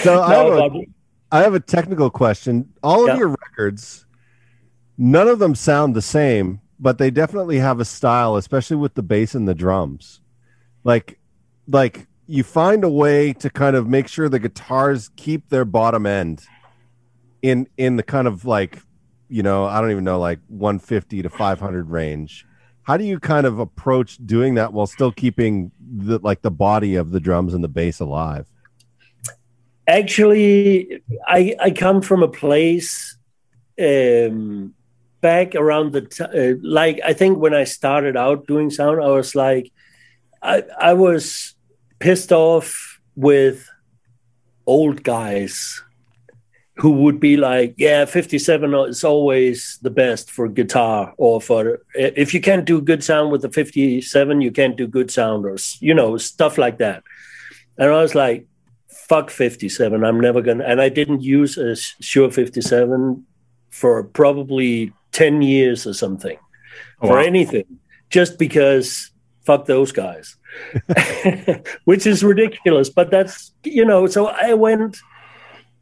so 0.02 0.22
I 0.22 0.34
have 0.34 0.46
No, 0.46 0.52
a, 0.66 0.70
but- 0.70 0.84
I 1.30 1.42
have 1.42 1.54
a 1.54 1.60
technical 1.60 2.10
question. 2.10 2.72
All 2.82 3.08
of 3.08 3.18
your 3.18 3.28
records, 3.28 4.06
none 4.96 5.28
of 5.28 5.38
them 5.38 5.54
sound 5.54 5.94
the 5.94 6.02
same, 6.02 6.60
but 6.78 6.98
they 6.98 7.10
definitely 7.10 7.58
have 7.58 7.80
a 7.80 7.84
style, 7.84 8.36
especially 8.36 8.76
with 8.76 8.94
the 8.94 9.02
bass 9.02 9.34
and 9.34 9.48
the 9.48 9.54
drums. 9.54 10.20
Like, 10.84 11.18
like 11.66 12.06
you 12.26 12.44
find 12.44 12.84
a 12.84 12.88
way 12.88 13.32
to 13.34 13.50
kind 13.50 13.76
of 13.76 13.88
make 13.88 14.08
sure 14.08 14.28
the 14.28 14.38
guitars 14.38 15.10
keep 15.16 15.48
their 15.48 15.64
bottom 15.64 16.06
end 16.06 16.44
in 17.42 17.68
in 17.76 17.96
the 17.96 18.02
kind 18.02 18.28
of 18.28 18.44
like, 18.44 18.80
you 19.28 19.42
know, 19.42 19.64
I 19.64 19.80
don't 19.80 19.90
even 19.90 20.04
know, 20.04 20.18
like 20.18 20.40
150 20.48 21.22
to 21.22 21.28
500 21.28 21.90
range. 21.90 22.46
How 22.82 22.96
do 22.96 23.04
you 23.04 23.18
kind 23.18 23.46
of 23.46 23.58
approach 23.58 24.18
doing 24.24 24.54
that 24.54 24.72
while 24.72 24.86
still 24.86 25.10
keeping 25.10 25.72
the 25.80 26.20
like 26.20 26.42
the 26.42 26.52
body 26.52 26.94
of 26.94 27.10
the 27.10 27.18
drums 27.18 27.52
and 27.52 27.64
the 27.64 27.68
bass 27.68 27.98
alive? 27.98 28.46
Actually, 29.88 31.02
I 31.26 31.54
I 31.60 31.70
come 31.70 32.02
from 32.02 32.22
a 32.22 32.28
place 32.28 33.16
um, 33.80 34.74
back 35.20 35.54
around 35.54 35.92
the 35.92 36.02
t- 36.02 36.24
uh, 36.24 36.56
like 36.62 37.00
I 37.04 37.12
think 37.12 37.38
when 37.38 37.54
I 37.54 37.64
started 37.64 38.16
out 38.16 38.46
doing 38.46 38.70
sound, 38.70 39.00
I 39.00 39.08
was 39.08 39.34
like, 39.34 39.72
I 40.42 40.64
I 40.78 40.92
was 40.94 41.54
pissed 41.98 42.32
off 42.32 43.00
with 43.14 43.68
old 44.66 45.02
guys 45.02 45.82
who 46.78 46.90
would 46.90 47.18
be 47.18 47.36
like, 47.38 47.74
yeah, 47.78 48.04
57 48.04 48.74
is 48.74 49.02
always 49.02 49.78
the 49.80 49.90
best 49.90 50.30
for 50.30 50.46
guitar 50.46 51.14
or 51.16 51.40
for 51.40 51.80
if 51.94 52.34
you 52.34 52.40
can't 52.40 52.66
do 52.66 52.82
good 52.82 53.02
sound 53.02 53.32
with 53.32 53.40
the 53.40 53.50
57, 53.50 54.40
you 54.42 54.52
can't 54.52 54.76
do 54.76 54.86
good 54.86 55.10
sound 55.10 55.46
or 55.46 55.56
you 55.80 55.94
know 55.94 56.18
stuff 56.18 56.58
like 56.58 56.78
that. 56.78 57.02
And 57.78 57.90
I 57.90 58.02
was 58.02 58.14
like, 58.14 58.46
fuck 59.08 59.30
57. 59.30 60.04
I'm 60.04 60.20
never 60.20 60.40
gonna. 60.42 60.64
And 60.64 60.80
I 60.80 60.88
didn't 60.88 61.22
use 61.22 61.56
a 61.58 61.76
Shure 61.76 62.30
57 62.30 63.24
for 63.70 64.04
probably 64.04 64.92
10 65.12 65.42
years 65.42 65.86
or 65.86 65.94
something 65.94 66.38
Oh, 67.00 67.08
for 67.08 67.14
wow. 67.16 67.22
anything, 67.22 67.64
just 68.10 68.38
because 68.38 69.10
fuck 69.44 69.66
those 69.66 69.92
guys, 69.92 70.36
which 71.84 72.06
is 72.06 72.24
ridiculous. 72.24 72.88
But 72.90 73.10
that's 73.10 73.52
you 73.64 73.84
know. 73.84 74.06
So 74.06 74.26
I 74.28 74.54
went 74.54 74.96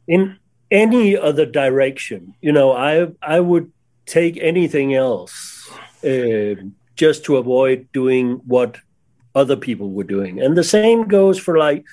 in 0.07 0.37
any 0.71 1.17
other 1.17 1.45
direction. 1.45 2.33
You 2.41 2.51
know, 2.51 2.71
I 2.73 3.07
I 3.21 3.39
would 3.39 3.71
take 4.05 4.37
anything 4.41 4.93
else 4.93 5.69
uh, 6.03 6.55
just 6.95 7.23
to 7.25 7.37
avoid 7.37 7.87
doing 7.93 8.41
what 8.45 8.77
other 9.35 9.55
people 9.55 9.91
were 9.91 10.03
doing, 10.03 10.41
and 10.41 10.55
the 10.57 10.63
same 10.63 11.07
goes 11.07 11.39
for 11.39 11.57
like. 11.57 11.85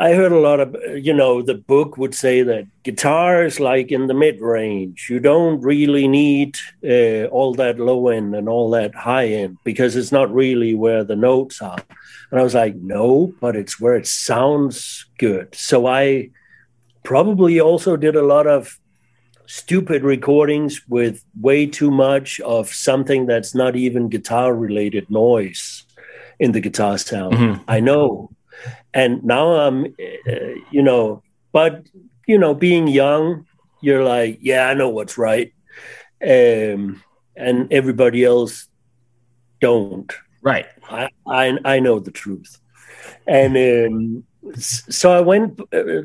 I 0.00 0.14
heard 0.14 0.32
a 0.32 0.40
lot 0.40 0.60
of, 0.60 0.74
you 0.94 1.12
know, 1.12 1.42
the 1.42 1.54
book 1.54 1.98
would 1.98 2.14
say 2.14 2.42
that 2.42 2.66
guitar 2.84 3.44
is 3.44 3.60
like 3.60 3.92
in 3.92 4.06
the 4.06 4.14
mid 4.14 4.40
range. 4.40 5.08
You 5.10 5.20
don't 5.20 5.60
really 5.60 6.08
need 6.08 6.56
uh, 6.82 7.24
all 7.26 7.52
that 7.56 7.78
low 7.78 8.08
end 8.08 8.34
and 8.34 8.48
all 8.48 8.70
that 8.70 8.94
high 8.94 9.26
end 9.26 9.58
because 9.62 9.96
it's 9.96 10.10
not 10.10 10.32
really 10.32 10.74
where 10.74 11.04
the 11.04 11.16
notes 11.16 11.60
are. 11.60 11.82
And 12.30 12.40
I 12.40 12.42
was 12.42 12.54
like, 12.54 12.76
no, 12.76 13.34
but 13.40 13.56
it's 13.56 13.78
where 13.78 13.94
it 13.94 14.06
sounds 14.06 15.04
good. 15.18 15.54
So 15.54 15.86
I 15.86 16.30
probably 17.02 17.60
also 17.60 17.96
did 17.96 18.16
a 18.16 18.22
lot 18.34 18.46
of 18.46 18.78
stupid 19.44 20.02
recordings 20.02 20.80
with 20.88 21.22
way 21.38 21.66
too 21.66 21.90
much 21.90 22.40
of 22.40 22.72
something 22.72 23.26
that's 23.26 23.54
not 23.54 23.76
even 23.76 24.08
guitar 24.08 24.54
related 24.54 25.10
noise 25.10 25.84
in 26.38 26.52
the 26.52 26.60
guitar 26.60 26.96
sound. 26.96 27.34
Mhm. 27.34 27.60
I 27.68 27.80
know. 27.80 28.30
And 28.92 29.22
now 29.24 29.52
I'm, 29.52 29.84
uh, 29.86 30.54
you 30.70 30.82
know, 30.82 31.22
but, 31.52 31.86
you 32.26 32.38
know, 32.38 32.54
being 32.54 32.88
young, 32.88 33.46
you're 33.80 34.04
like, 34.04 34.38
yeah, 34.40 34.68
I 34.68 34.74
know 34.74 34.88
what's 34.88 35.16
right. 35.18 35.52
Um, 36.22 37.02
and 37.36 37.72
everybody 37.72 38.24
else 38.24 38.68
don't. 39.60 40.12
Right. 40.42 40.66
I, 40.88 41.08
I, 41.26 41.58
I 41.64 41.80
know 41.80 41.98
the 41.98 42.10
truth. 42.10 42.60
And 43.26 43.56
um, 43.56 44.24
so 44.56 45.12
I 45.12 45.20
went 45.20 45.60
uh, 45.72 46.02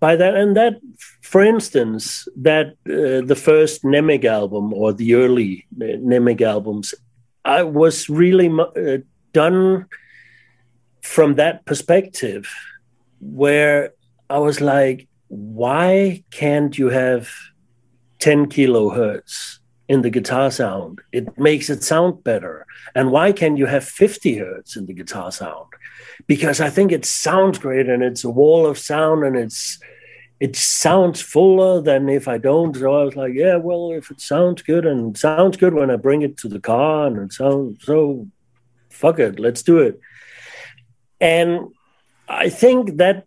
by 0.00 0.16
that. 0.16 0.34
And 0.34 0.56
that, 0.56 0.80
for 1.22 1.42
instance, 1.42 2.26
that 2.36 2.68
uh, 2.86 3.26
the 3.26 3.38
first 3.38 3.82
Mnemic 3.82 4.24
album 4.24 4.72
or 4.72 4.92
the 4.92 5.14
early 5.14 5.66
Mnemic 5.76 6.40
albums, 6.40 6.94
I 7.44 7.62
was 7.62 8.08
really 8.08 8.48
uh, 8.48 8.98
done 9.32 9.86
from 11.08 11.36
that 11.36 11.64
perspective 11.64 12.54
where 13.20 13.94
I 14.28 14.38
was 14.38 14.60
like, 14.60 15.08
why 15.28 16.22
can't 16.30 16.76
you 16.76 16.90
have 16.90 17.30
10 18.18 18.46
kilohertz 18.50 19.58
in 19.88 20.02
the 20.02 20.10
guitar 20.10 20.50
sound? 20.50 21.00
It 21.10 21.38
makes 21.38 21.70
it 21.70 21.82
sound 21.82 22.22
better. 22.24 22.66
And 22.94 23.10
why 23.10 23.32
can't 23.32 23.56
you 23.56 23.64
have 23.66 23.84
50 23.84 24.36
hertz 24.36 24.76
in 24.76 24.84
the 24.84 24.92
guitar 24.92 25.32
sound? 25.32 25.68
Because 26.26 26.60
I 26.60 26.68
think 26.68 26.92
it 26.92 27.06
sounds 27.06 27.58
great 27.58 27.88
and 27.88 28.02
it's 28.02 28.22
a 28.22 28.30
wall 28.30 28.66
of 28.66 28.78
sound 28.78 29.24
and 29.24 29.34
it's 29.34 29.78
it 30.40 30.54
sounds 30.54 31.20
fuller 31.20 31.80
than 31.80 32.08
if 32.08 32.28
I 32.28 32.38
don't. 32.38 32.76
So 32.76 32.94
I 32.94 33.04
was 33.04 33.16
like, 33.16 33.32
yeah, 33.34 33.56
well, 33.56 33.90
if 33.92 34.10
it 34.10 34.20
sounds 34.20 34.62
good 34.62 34.86
and 34.86 35.18
sounds 35.18 35.56
good 35.56 35.74
when 35.74 35.90
I 35.90 35.96
bring 35.96 36.22
it 36.22 36.36
to 36.38 36.48
the 36.48 36.60
car 36.60 37.06
and 37.06 37.18
it 37.18 37.32
sounds 37.32 37.84
so 37.84 38.28
fuck 38.90 39.18
it, 39.18 39.40
let's 39.40 39.62
do 39.62 39.78
it. 39.78 39.98
And 41.20 41.68
I 42.28 42.48
think 42.48 42.96
that 42.98 43.26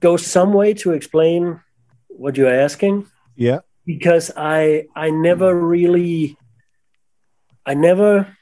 goes 0.00 0.24
some 0.26 0.52
way 0.52 0.74
to 0.74 0.92
explain 0.92 1.60
what 2.08 2.36
you're 2.36 2.52
asking. 2.54 3.06
Yeah. 3.36 3.60
because 3.86 4.30
I 4.36 4.86
I 4.94 5.10
never 5.10 5.54
really 5.54 6.36
I 7.66 7.74
never 7.74 8.36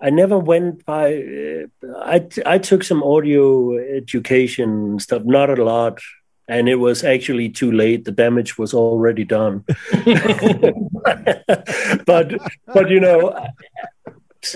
I 0.00 0.10
never 0.10 0.38
went 0.38 0.84
by 0.86 1.14
uh, 1.14 1.66
I 2.00 2.26
I 2.46 2.58
took 2.58 2.84
some 2.84 3.02
audio 3.02 3.76
education 3.76 4.98
stuff 4.98 5.24
not 5.24 5.58
a 5.58 5.64
lot. 5.64 5.98
And 6.48 6.68
it 6.68 6.74
was 6.76 7.04
actually 7.04 7.48
too 7.50 7.70
late. 7.70 8.04
The 8.04 8.12
damage 8.12 8.58
was 8.58 8.74
already 8.74 9.24
done. 9.24 9.64
But 12.06 12.34
but 12.74 12.90
you 12.90 13.00
know 13.00 13.34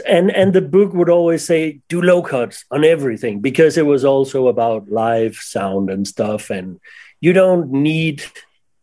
and 0.06 0.30
and 0.30 0.52
the 0.52 0.62
book 0.62 0.92
would 0.92 1.08
always 1.08 1.44
say 1.44 1.80
do 1.88 2.02
low 2.02 2.22
cuts 2.22 2.64
on 2.70 2.84
everything 2.84 3.40
because 3.40 3.76
it 3.78 3.86
was 3.86 4.04
also 4.04 4.48
about 4.48 4.88
live 4.88 5.36
sound 5.36 5.90
and 5.90 6.06
stuff 6.06 6.50
and 6.50 6.80
you 7.20 7.32
don't 7.32 7.70
need 7.70 8.22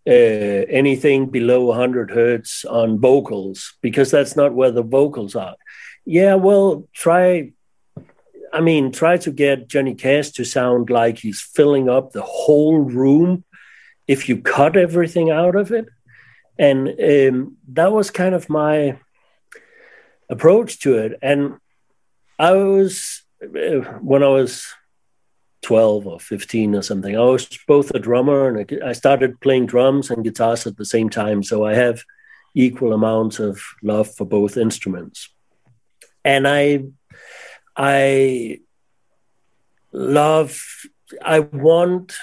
uh, 0.07 0.65
anything 0.69 1.29
below 1.29 1.65
100 1.65 2.11
hertz 2.11 2.65
on 2.65 2.99
vocals 2.99 3.73
because 3.81 4.11
that's 4.11 4.35
not 4.35 4.53
where 4.53 4.71
the 4.71 4.83
vocals 4.83 5.35
are. 5.35 5.55
Yeah 6.05 6.35
well 6.35 6.87
try 6.93 7.51
i 8.51 8.59
mean 8.61 8.91
try 8.91 9.17
to 9.17 9.31
get 9.31 9.67
johnny 9.67 9.95
cash 9.95 10.29
to 10.31 10.43
sound 10.43 10.89
like 10.89 11.17
he's 11.19 11.41
filling 11.41 11.89
up 11.89 12.11
the 12.11 12.21
whole 12.21 12.77
room 12.79 13.43
if 14.07 14.27
you 14.27 14.41
cut 14.41 14.75
everything 14.75 15.29
out 15.31 15.55
of 15.55 15.71
it. 15.71 15.87
And 16.57 16.87
um, 16.87 17.57
that 17.69 17.91
was 17.91 18.11
kind 18.11 18.35
of 18.35 18.49
my 18.49 18.99
approach 20.29 20.79
to 20.79 20.97
it. 20.97 21.19
And 21.21 21.57
I 22.39 22.53
was, 22.53 23.23
uh, 23.43 23.81
when 24.01 24.23
I 24.23 24.27
was 24.27 24.65
12 25.63 26.07
or 26.07 26.19
15 26.19 26.75
or 26.75 26.81
something, 26.81 27.15
I 27.15 27.21
was 27.21 27.47
both 27.67 27.91
a 27.91 27.99
drummer 27.99 28.47
and 28.47 28.71
a, 28.71 28.85
I 28.85 28.93
started 28.93 29.39
playing 29.39 29.67
drums 29.67 30.09
and 30.09 30.23
guitars 30.23 30.67
at 30.67 30.77
the 30.77 30.85
same 30.85 31.09
time. 31.09 31.43
So 31.43 31.65
I 31.65 31.73
have 31.73 32.03
equal 32.53 32.93
amounts 32.93 33.39
of 33.39 33.61
love 33.81 34.13
for 34.13 34.25
both 34.25 34.57
instruments. 34.57 35.29
And 36.23 36.47
I, 36.47 36.85
I 37.75 38.59
love, 39.91 40.61
I 41.23 41.39
want 41.39 42.13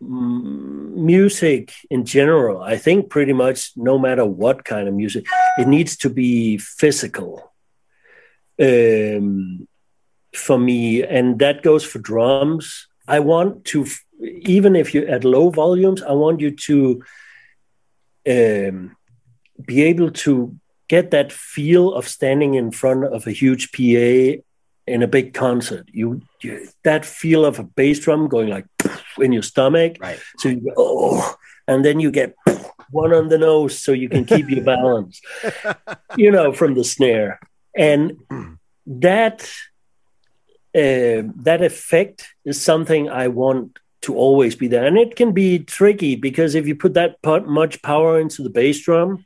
music 0.00 1.72
in 1.90 2.04
general. 2.04 2.62
I 2.62 2.76
think 2.76 3.10
pretty 3.10 3.32
much 3.32 3.72
no 3.76 3.98
matter 3.98 4.24
what 4.24 4.64
kind 4.64 4.88
of 4.88 4.94
music, 4.94 5.26
it 5.58 5.68
needs 5.68 5.96
to 5.98 6.10
be 6.10 6.58
physical 6.58 7.52
um, 8.60 9.68
for 10.34 10.58
me, 10.58 11.02
and 11.02 11.38
that 11.38 11.62
goes 11.62 11.84
for 11.84 11.98
drums. 11.98 12.86
I 13.06 13.20
want 13.20 13.64
to, 13.66 13.86
even 14.20 14.76
if 14.76 14.94
you're 14.94 15.08
at 15.08 15.24
low 15.24 15.50
volumes, 15.50 16.02
I 16.02 16.12
want 16.12 16.40
you 16.40 16.52
to 16.52 17.02
um, 18.28 18.96
be 19.66 19.82
able 19.82 20.10
to 20.10 20.56
get 20.88 21.10
that 21.10 21.32
feel 21.32 21.94
of 21.94 22.08
standing 22.08 22.54
in 22.54 22.70
front 22.70 23.04
of 23.04 23.26
a 23.26 23.32
huge 23.32 23.72
PA 23.72 24.40
in 24.86 25.02
a 25.02 25.08
big 25.08 25.34
concert. 25.34 25.88
You, 25.92 26.22
you 26.40 26.68
that 26.84 27.04
feel 27.04 27.44
of 27.44 27.58
a 27.58 27.64
bass 27.64 28.00
drum 28.00 28.28
going 28.28 28.48
like 28.48 28.66
in 29.18 29.32
your 29.32 29.42
stomach. 29.42 29.96
Right. 30.00 30.20
So 30.38 30.48
you 30.48 30.60
go, 30.60 30.72
oh, 30.76 31.34
and 31.68 31.84
then 31.84 32.00
you 32.00 32.10
get 32.10 32.34
one 32.90 33.12
on 33.12 33.28
the 33.28 33.38
nose 33.38 33.78
so 33.78 33.92
you 33.92 34.08
can 34.08 34.24
keep 34.24 34.48
your 34.50 34.64
balance, 34.74 35.20
you 36.16 36.30
know, 36.30 36.52
from 36.52 36.74
the 36.74 36.84
snare. 36.84 37.38
And 37.76 38.16
that 38.86 39.48
uh, 40.74 41.26
that 41.42 41.62
effect 41.62 42.28
is 42.44 42.60
something 42.60 43.08
I 43.08 43.28
want 43.28 43.78
to 44.02 44.16
always 44.16 44.56
be 44.56 44.68
there. 44.68 44.86
And 44.86 44.96
it 44.96 45.14
can 45.16 45.32
be 45.32 45.58
tricky 45.58 46.16
because 46.16 46.54
if 46.54 46.66
you 46.66 46.74
put 46.74 46.94
that 46.94 47.16
much 47.46 47.82
power 47.82 48.20
into 48.20 48.42
the 48.42 48.50
bass 48.50 48.80
drum 48.80 49.24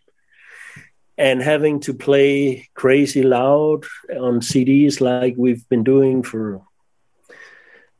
and 1.16 1.40
having 1.40 1.80
to 1.80 1.94
play 1.94 2.68
crazy 2.74 3.22
loud 3.22 3.84
on 4.10 4.40
CDs 4.40 5.00
like 5.00 5.34
we've 5.36 5.68
been 5.68 5.84
doing 5.84 6.22
for 6.22 6.62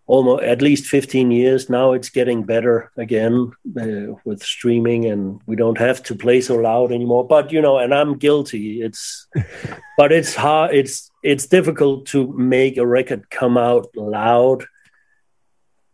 almost 0.07 0.45
at 0.45 0.61
least 0.61 0.87
15 0.87 1.31
years. 1.31 1.71
Now 1.71 1.93
it's 1.93 2.11
getting 2.11 2.43
better 2.43 2.91
again 2.97 3.53
uh, 3.81 4.15
with 4.25 4.43
streaming 4.43 5.07
and 5.07 5.41
we 5.47 5.57
don't 5.57 5.79
have 5.79 6.03
to 6.05 6.15
play 6.15 6.41
so 6.41 6.57
loud 6.57 6.93
anymore. 6.93 7.27
But 7.27 7.53
you 7.53 7.62
know 7.62 7.79
and 7.79 7.95
i'm 7.95 8.19
guilty. 8.19 8.83
It's 8.83 9.27
but 9.97 10.12
it's 10.12 10.35
hard 10.35 10.75
it's 10.75 11.11
it's 11.23 11.47
difficult 11.47 12.07
to 12.09 12.33
make 12.33 12.77
a 12.77 12.87
record 12.87 13.31
come 13.31 13.57
out 13.57 13.89
loud 13.97 14.67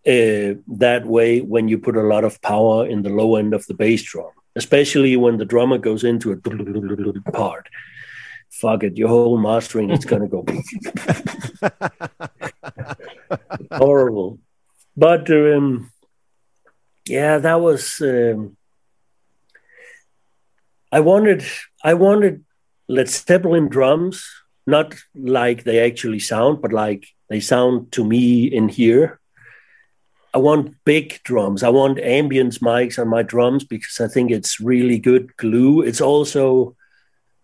uh, 0.07 0.57
that 0.67 1.03
way 1.05 1.41
when 1.41 1.69
you 1.69 1.79
put 1.79 1.97
a 1.97 2.03
lot 2.03 2.25
of 2.25 2.41
power 2.41 2.87
in 2.87 3.03
the 3.03 3.11
low 3.11 3.37
end 3.37 3.53
of 3.53 3.67
the 3.67 3.75
bass 3.75 4.03
drum, 4.03 4.31
especially 4.57 5.17
when 5.17 5.37
the 5.37 5.45
drummer 5.45 5.79
goes 5.79 6.05
into 6.05 6.33
a 6.33 6.37
part. 7.33 7.69
Fuck 8.51 8.83
it, 8.85 8.97
your 8.97 9.09
whole 9.09 9.39
mastering 9.39 9.91
is 9.91 10.05
to 10.23 10.29
go 10.29 10.45
horrible. 13.73 14.39
But 14.97 15.31
um, 15.31 15.93
yeah, 17.07 17.39
that 17.39 17.61
was. 17.61 18.01
Um, 18.01 18.57
I 20.93 20.99
wanted, 20.99 21.45
I 21.85 21.95
wanted 21.95 22.45
Led 22.89 23.09
Zeppelin 23.09 23.69
drums, 23.69 24.27
not 24.67 24.97
like 25.15 25.63
they 25.63 25.79
actually 25.87 26.19
sound, 26.19 26.61
but 26.61 26.73
like 26.73 27.07
they 27.29 27.39
sound 27.39 27.93
to 27.93 28.05
me 28.05 28.47
in 28.47 28.69
here 28.69 29.20
I 30.33 30.39
want 30.39 30.77
big 30.85 31.21
drums. 31.25 31.63
I 31.63 31.71
want 31.71 31.99
ambience 31.99 32.61
mics 32.61 32.99
on 32.99 33.09
my 33.09 33.23
drums 33.23 33.65
because 33.65 34.01
I 34.01 34.07
think 34.07 34.31
it's 34.31 34.61
really 34.61 34.99
good 34.99 35.37
glue. 35.37 35.83
It's 35.83 36.01
also 36.01 36.77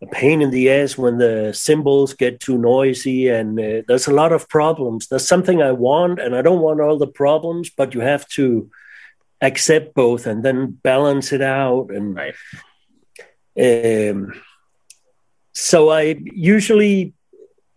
a 0.02 0.06
pain 0.06 0.40
in 0.40 0.50
the 0.50 0.70
ass 0.70 0.96
when 0.96 1.18
the 1.18 1.52
cymbals 1.52 2.14
get 2.14 2.38
too 2.38 2.58
noisy 2.58 3.28
and 3.28 3.58
uh, 3.58 3.82
there's 3.88 4.06
a 4.06 4.12
lot 4.12 4.32
of 4.32 4.48
problems. 4.48 5.08
There's 5.08 5.26
something 5.26 5.62
I 5.62 5.72
want 5.72 6.20
and 6.20 6.36
I 6.36 6.42
don't 6.42 6.60
want 6.60 6.80
all 6.80 6.98
the 6.98 7.06
problems, 7.06 7.70
but 7.70 7.94
you 7.94 8.00
have 8.00 8.28
to 8.30 8.70
accept 9.40 9.94
both 9.94 10.26
and 10.26 10.44
then 10.44 10.78
balance 10.82 11.32
it 11.32 11.42
out 11.42 11.90
and 11.90 12.16
right. 12.16 12.34
um, 14.10 14.40
so 15.52 15.90
I 15.90 16.16
usually 16.24 17.14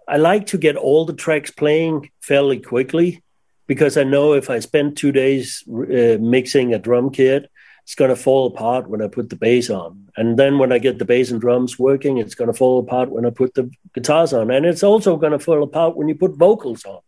I 0.07 0.17
like 0.17 0.47
to 0.47 0.57
get 0.57 0.75
all 0.75 1.05
the 1.05 1.13
tracks 1.13 1.51
playing 1.51 2.11
fairly 2.21 2.59
quickly 2.59 3.23
because 3.69 3.97
I 3.97 4.03
know 4.03 4.33
if 4.33 4.49
I 4.49 4.57
spend 4.57 4.97
two 4.97 5.11
days 5.11 5.63
uh, 5.69 6.17
mixing 6.19 6.73
a 6.73 6.79
drum 6.79 7.11
kit, 7.11 7.51
it's 7.83 7.93
going 7.93 8.09
to 8.09 8.15
fall 8.15 8.47
apart 8.47 8.89
when 8.89 8.99
I 8.99 9.07
put 9.07 9.29
the 9.29 9.35
bass 9.35 9.69
on. 9.69 10.09
And 10.17 10.39
then 10.39 10.57
when 10.57 10.71
I 10.71 10.79
get 10.79 10.97
the 10.97 11.05
bass 11.05 11.29
and 11.29 11.39
drums 11.39 11.77
working, 11.77 12.17
it's 12.17 12.33
going 12.33 12.51
to 12.51 12.57
fall 12.57 12.79
apart 12.79 13.11
when 13.11 13.27
I 13.27 13.29
put 13.29 13.53
the 13.53 13.69
guitars 13.93 14.33
on. 14.33 14.49
And 14.49 14.65
it's 14.65 14.81
also 14.81 15.17
going 15.17 15.33
to 15.33 15.45
fall 15.47 15.61
apart 15.61 15.95
when 15.95 16.07
you 16.07 16.15
put 16.15 16.35
vocals 16.35 16.83
on. 16.83 17.01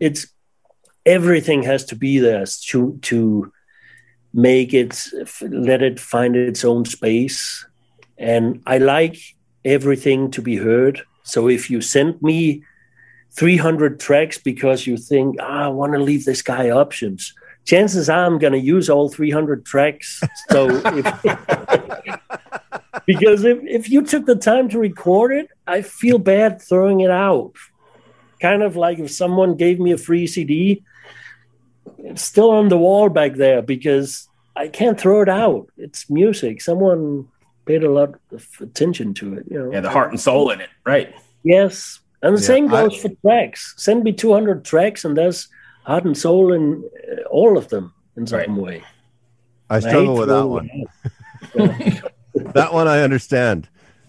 It's 0.00 0.26
everything 1.06 1.62
has 1.62 1.84
to 1.86 1.94
be 1.94 2.18
there 2.18 2.44
to 2.70 2.98
to 3.02 3.52
make 4.34 4.74
it 4.74 5.00
let 5.42 5.80
it 5.80 6.00
find 6.00 6.34
its 6.34 6.64
own 6.64 6.86
space. 6.86 7.64
And 8.18 8.62
I 8.66 8.78
like 8.78 9.16
everything 9.64 10.32
to 10.32 10.42
be 10.42 10.56
heard. 10.56 11.02
So 11.22 11.48
if 11.48 11.70
you 11.70 11.80
send 11.80 12.20
me 12.20 12.64
300 13.32 14.00
tracks 14.00 14.38
because 14.38 14.86
you 14.86 14.96
think, 14.96 15.36
ah, 15.40 15.64
I 15.64 15.68
want 15.68 15.92
to 15.92 15.98
leave 15.98 16.24
this 16.24 16.42
guy 16.42 16.70
options. 16.70 17.32
Chances 17.64 18.08
are 18.08 18.26
I'm 18.26 18.38
going 18.38 18.52
to 18.52 18.58
use 18.58 18.90
all 18.90 19.08
300 19.08 19.64
tracks. 19.64 20.20
So, 20.50 20.68
if, 20.70 21.04
because 23.06 23.44
if, 23.44 23.58
if 23.64 23.90
you 23.90 24.02
took 24.02 24.26
the 24.26 24.36
time 24.36 24.68
to 24.70 24.78
record 24.78 25.32
it, 25.32 25.48
I 25.66 25.82
feel 25.82 26.18
bad 26.18 26.60
throwing 26.60 27.00
it 27.00 27.10
out. 27.10 27.52
Kind 28.40 28.62
of 28.62 28.76
like 28.76 28.98
if 28.98 29.10
someone 29.10 29.56
gave 29.56 29.78
me 29.78 29.92
a 29.92 29.98
free 29.98 30.26
CD, 30.26 30.82
it's 31.98 32.22
still 32.22 32.50
on 32.50 32.68
the 32.68 32.78
wall 32.78 33.08
back 33.08 33.34
there 33.34 33.62
because 33.62 34.28
I 34.56 34.68
can't 34.68 34.98
throw 34.98 35.20
it 35.20 35.28
out. 35.28 35.68
It's 35.76 36.10
music. 36.10 36.62
Someone 36.62 37.28
paid 37.66 37.84
a 37.84 37.90
lot 37.90 38.14
of 38.32 38.48
attention 38.60 39.14
to 39.14 39.34
it. 39.34 39.44
You 39.50 39.58
know? 39.58 39.72
Yeah, 39.72 39.80
the 39.80 39.90
heart 39.90 40.10
and 40.10 40.20
soul 40.20 40.50
in 40.50 40.60
it, 40.60 40.70
right? 40.84 41.14
Yes, 41.42 41.99
and 42.22 42.36
the 42.36 42.40
yeah, 42.40 42.46
same 42.46 42.68
goes 42.68 42.94
I, 42.98 43.08
for 43.08 43.14
tracks. 43.22 43.74
Send 43.76 44.04
me 44.04 44.12
200 44.12 44.64
tracks, 44.64 45.04
and 45.04 45.16
there's 45.16 45.48
heart 45.84 46.04
and 46.04 46.16
soul 46.16 46.52
in 46.52 46.84
uh, 47.10 47.22
all 47.30 47.56
of 47.56 47.68
them 47.68 47.94
in 48.16 48.26
some 48.26 48.38
right. 48.38 48.50
way. 48.50 48.84
I 49.70 49.80
struggle 49.80 50.16
I 50.16 50.20
with 50.20 50.28
that 50.28 50.46
one. 50.46 50.70
that 52.52 52.72
one 52.72 52.88
I 52.88 53.00
understand. 53.02 53.68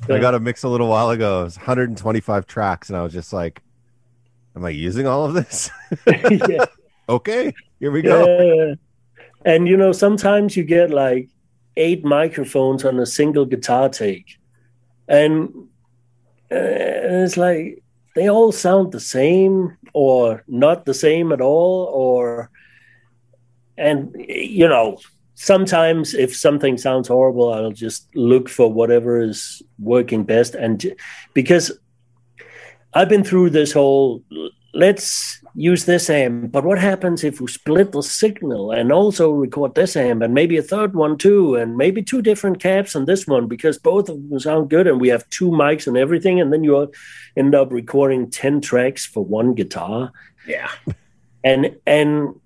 Yeah. 0.10 0.16
I 0.16 0.20
got 0.20 0.34
a 0.34 0.40
mix 0.40 0.64
a 0.64 0.70
little 0.70 0.88
while 0.88 1.12
ago. 1.12 1.42
It 1.42 1.44
was 1.46 1.58
125 1.58 2.48
tracks, 2.48 2.90
and 2.90 2.98
I 2.98 3.04
was 3.04 3.14
just 3.14 3.32
like, 3.32 3.62
"Am 4.56 4.66
I 4.66 4.70
using 4.70 5.08
all 5.08 5.26
of 5.26 5.34
this?" 5.34 5.70
yeah. 6.08 6.66
Okay, 7.08 7.54
here 7.80 7.92
we 7.92 8.02
go. 8.02 8.76
And 9.46 9.68
you 9.68 9.78
know, 9.78 9.92
sometimes 9.92 10.58
you 10.58 10.64
get 10.64 10.90
like 10.90 11.30
eight 11.78 12.04
microphones 12.04 12.84
on 12.84 13.00
a 13.00 13.06
single 13.06 13.46
guitar 13.46 13.90
take, 13.90 14.38
and, 15.08 15.68
uh, 16.52 16.56
and 16.56 17.24
it's 17.24 17.38
like 17.38 17.81
they 18.16 18.30
all 18.30 18.52
sound 18.52 18.92
the 18.92 19.00
same 19.00 19.78
or 19.94 20.44
not 20.48 20.86
the 20.86 20.94
same 20.94 21.32
at 21.32 21.42
all 21.42 21.86
or 21.94 22.50
and 23.78 24.16
you 24.28 24.68
know 24.68 24.98
sometimes 25.36 26.14
if 26.14 26.36
something 26.36 26.78
sounds 26.78 27.08
horrible 27.08 27.54
i'll 27.54 27.72
just 27.72 28.14
look 28.16 28.48
for 28.50 28.72
whatever 28.72 29.20
is 29.20 29.62
working 29.80 30.24
best. 30.24 30.56
And 30.56 30.94
because 31.34 31.72
i've 32.94 33.10
been 33.10 33.24
through 33.24 33.52
this 33.52 33.72
whole 33.72 34.24
let's 34.74 35.41
use 35.56 35.86
this 35.86 36.10
amp. 36.10 36.52
But 36.52 36.64
what 36.64 36.80
happens 36.80 37.24
if 37.24 37.42
we 37.42 37.48
split 37.48 37.92
the 37.92 38.02
signal 38.02 38.72
and 38.72 38.92
also 38.92 39.32
record 39.32 39.76
this 39.76 39.96
amp 39.96 40.22
and 40.22 40.34
maybe 40.34 40.58
a 40.58 40.64
third 40.64 40.96
one 40.96 41.18
too, 41.18 41.56
and 41.56 41.78
maybe 41.78 42.02
two 42.02 42.22
different 42.22 42.60
caps 42.60 42.96
on 42.96 43.06
this 43.06 43.28
one 43.28 43.48
because 43.48 43.78
both 43.78 44.10
of 44.10 44.30
them 44.30 44.40
sound 44.40 44.70
good 44.70 44.88
and 44.88 45.02
we 45.02 45.10
have 45.10 45.30
two 45.30 45.50
mics 45.50 45.88
and 45.88 45.98
everything, 45.98 46.40
and 46.40 46.52
then 46.52 46.64
you 46.64 46.92
end 47.36 47.56
up 47.56 47.72
recording 47.72 48.30
ten 48.30 48.62
tracks 48.62 49.06
for 49.06 49.24
one 49.24 49.54
guitar. 49.54 50.12
Yeah, 50.48 50.70
and 51.44 51.76
and 51.86 52.40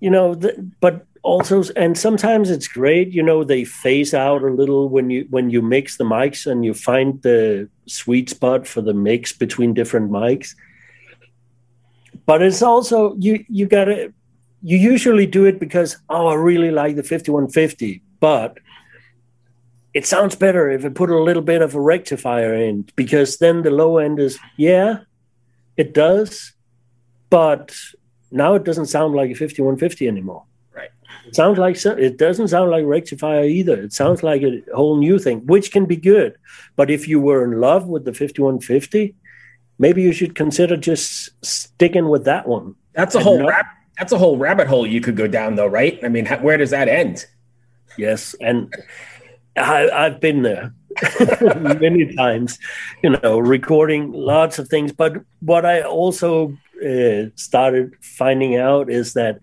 you 0.00 0.10
know, 0.10 0.34
the, 0.34 0.70
but 0.80 1.06
also 1.22 1.64
and 1.74 1.98
sometimes 1.98 2.50
it's 2.50 2.68
great 2.68 3.12
you 3.12 3.20
know 3.20 3.42
they 3.42 3.64
phase 3.64 4.14
out 4.14 4.44
a 4.44 4.50
little 4.50 4.88
when 4.88 5.10
you 5.10 5.26
when 5.28 5.50
you 5.50 5.60
mix 5.60 5.96
the 5.96 6.04
mics 6.04 6.46
and 6.48 6.64
you 6.64 6.72
find 6.72 7.20
the 7.22 7.68
sweet 7.86 8.30
spot 8.30 8.64
for 8.64 8.80
the 8.80 8.94
mix 8.94 9.32
between 9.32 9.74
different 9.74 10.08
mics 10.08 10.54
but 12.26 12.42
it's 12.42 12.62
also 12.62 13.14
you 13.18 13.44
you 13.48 13.66
gotta 13.66 14.12
you 14.62 14.76
usually 14.76 15.26
do 15.26 15.44
it 15.44 15.58
because 15.60 15.96
oh 16.08 16.26
I 16.26 16.34
really 16.34 16.70
like 16.70 16.96
the 16.96 17.02
5150, 17.02 18.02
but 18.20 18.58
it 19.94 20.04
sounds 20.06 20.34
better 20.34 20.68
if 20.68 20.84
I 20.84 20.90
put 20.90 21.08
a 21.08 21.22
little 21.22 21.42
bit 21.42 21.62
of 21.62 21.74
a 21.74 21.80
rectifier 21.80 22.52
in 22.52 22.84
because 22.96 23.38
then 23.38 23.62
the 23.62 23.70
low 23.70 23.98
end 23.98 24.18
is 24.18 24.38
yeah, 24.56 24.98
it 25.76 25.94
does, 25.94 26.52
but 27.30 27.74
now 28.30 28.54
it 28.54 28.64
doesn't 28.64 28.86
sound 28.86 29.14
like 29.14 29.30
a 29.30 29.34
5150 29.34 30.08
anymore. 30.08 30.44
Right. 30.74 30.90
It 31.26 31.36
sounds 31.36 31.58
like 31.58 31.76
it 31.84 32.18
doesn't 32.18 32.48
sound 32.48 32.70
like 32.70 32.84
rectifier 32.84 33.44
either. 33.44 33.80
It 33.80 33.92
sounds 33.92 34.22
like 34.22 34.42
a 34.42 34.62
whole 34.74 34.96
new 34.96 35.18
thing, 35.18 35.46
which 35.46 35.70
can 35.70 35.86
be 35.86 35.96
good. 35.96 36.36
But 36.74 36.90
if 36.90 37.06
you 37.06 37.20
were 37.20 37.44
in 37.44 37.60
love 37.60 37.86
with 37.86 38.04
the 38.04 38.12
5150, 38.12 39.14
maybe 39.78 40.02
you 40.02 40.12
should 40.12 40.34
consider 40.34 40.76
just 40.76 41.30
sticking 41.44 42.08
with 42.08 42.24
that 42.24 42.48
one. 42.48 42.74
That's 42.94 43.14
a 43.14 43.20
whole 43.20 43.46
rab- 43.46 43.66
that's 43.98 44.12
a 44.12 44.18
whole 44.18 44.36
rabbit 44.36 44.66
hole 44.66 44.86
you 44.86 45.00
could 45.00 45.16
go 45.16 45.26
down, 45.26 45.54
though, 45.54 45.66
right? 45.66 45.98
I 46.02 46.08
mean, 46.08 46.26
where 46.26 46.56
does 46.56 46.70
that 46.70 46.88
end? 46.88 47.26
Yes, 47.96 48.34
and 48.40 48.74
I, 49.56 49.88
I've 49.88 50.20
been 50.20 50.42
there 50.42 50.74
many 51.80 52.14
times, 52.14 52.58
you 53.02 53.10
know, 53.10 53.38
recording 53.38 54.12
lots 54.12 54.58
of 54.58 54.68
things. 54.68 54.92
But 54.92 55.16
what 55.40 55.64
I 55.64 55.82
also 55.82 56.56
uh, 56.86 57.30
started 57.36 57.94
finding 58.02 58.56
out 58.56 58.90
is 58.90 59.14
that 59.14 59.40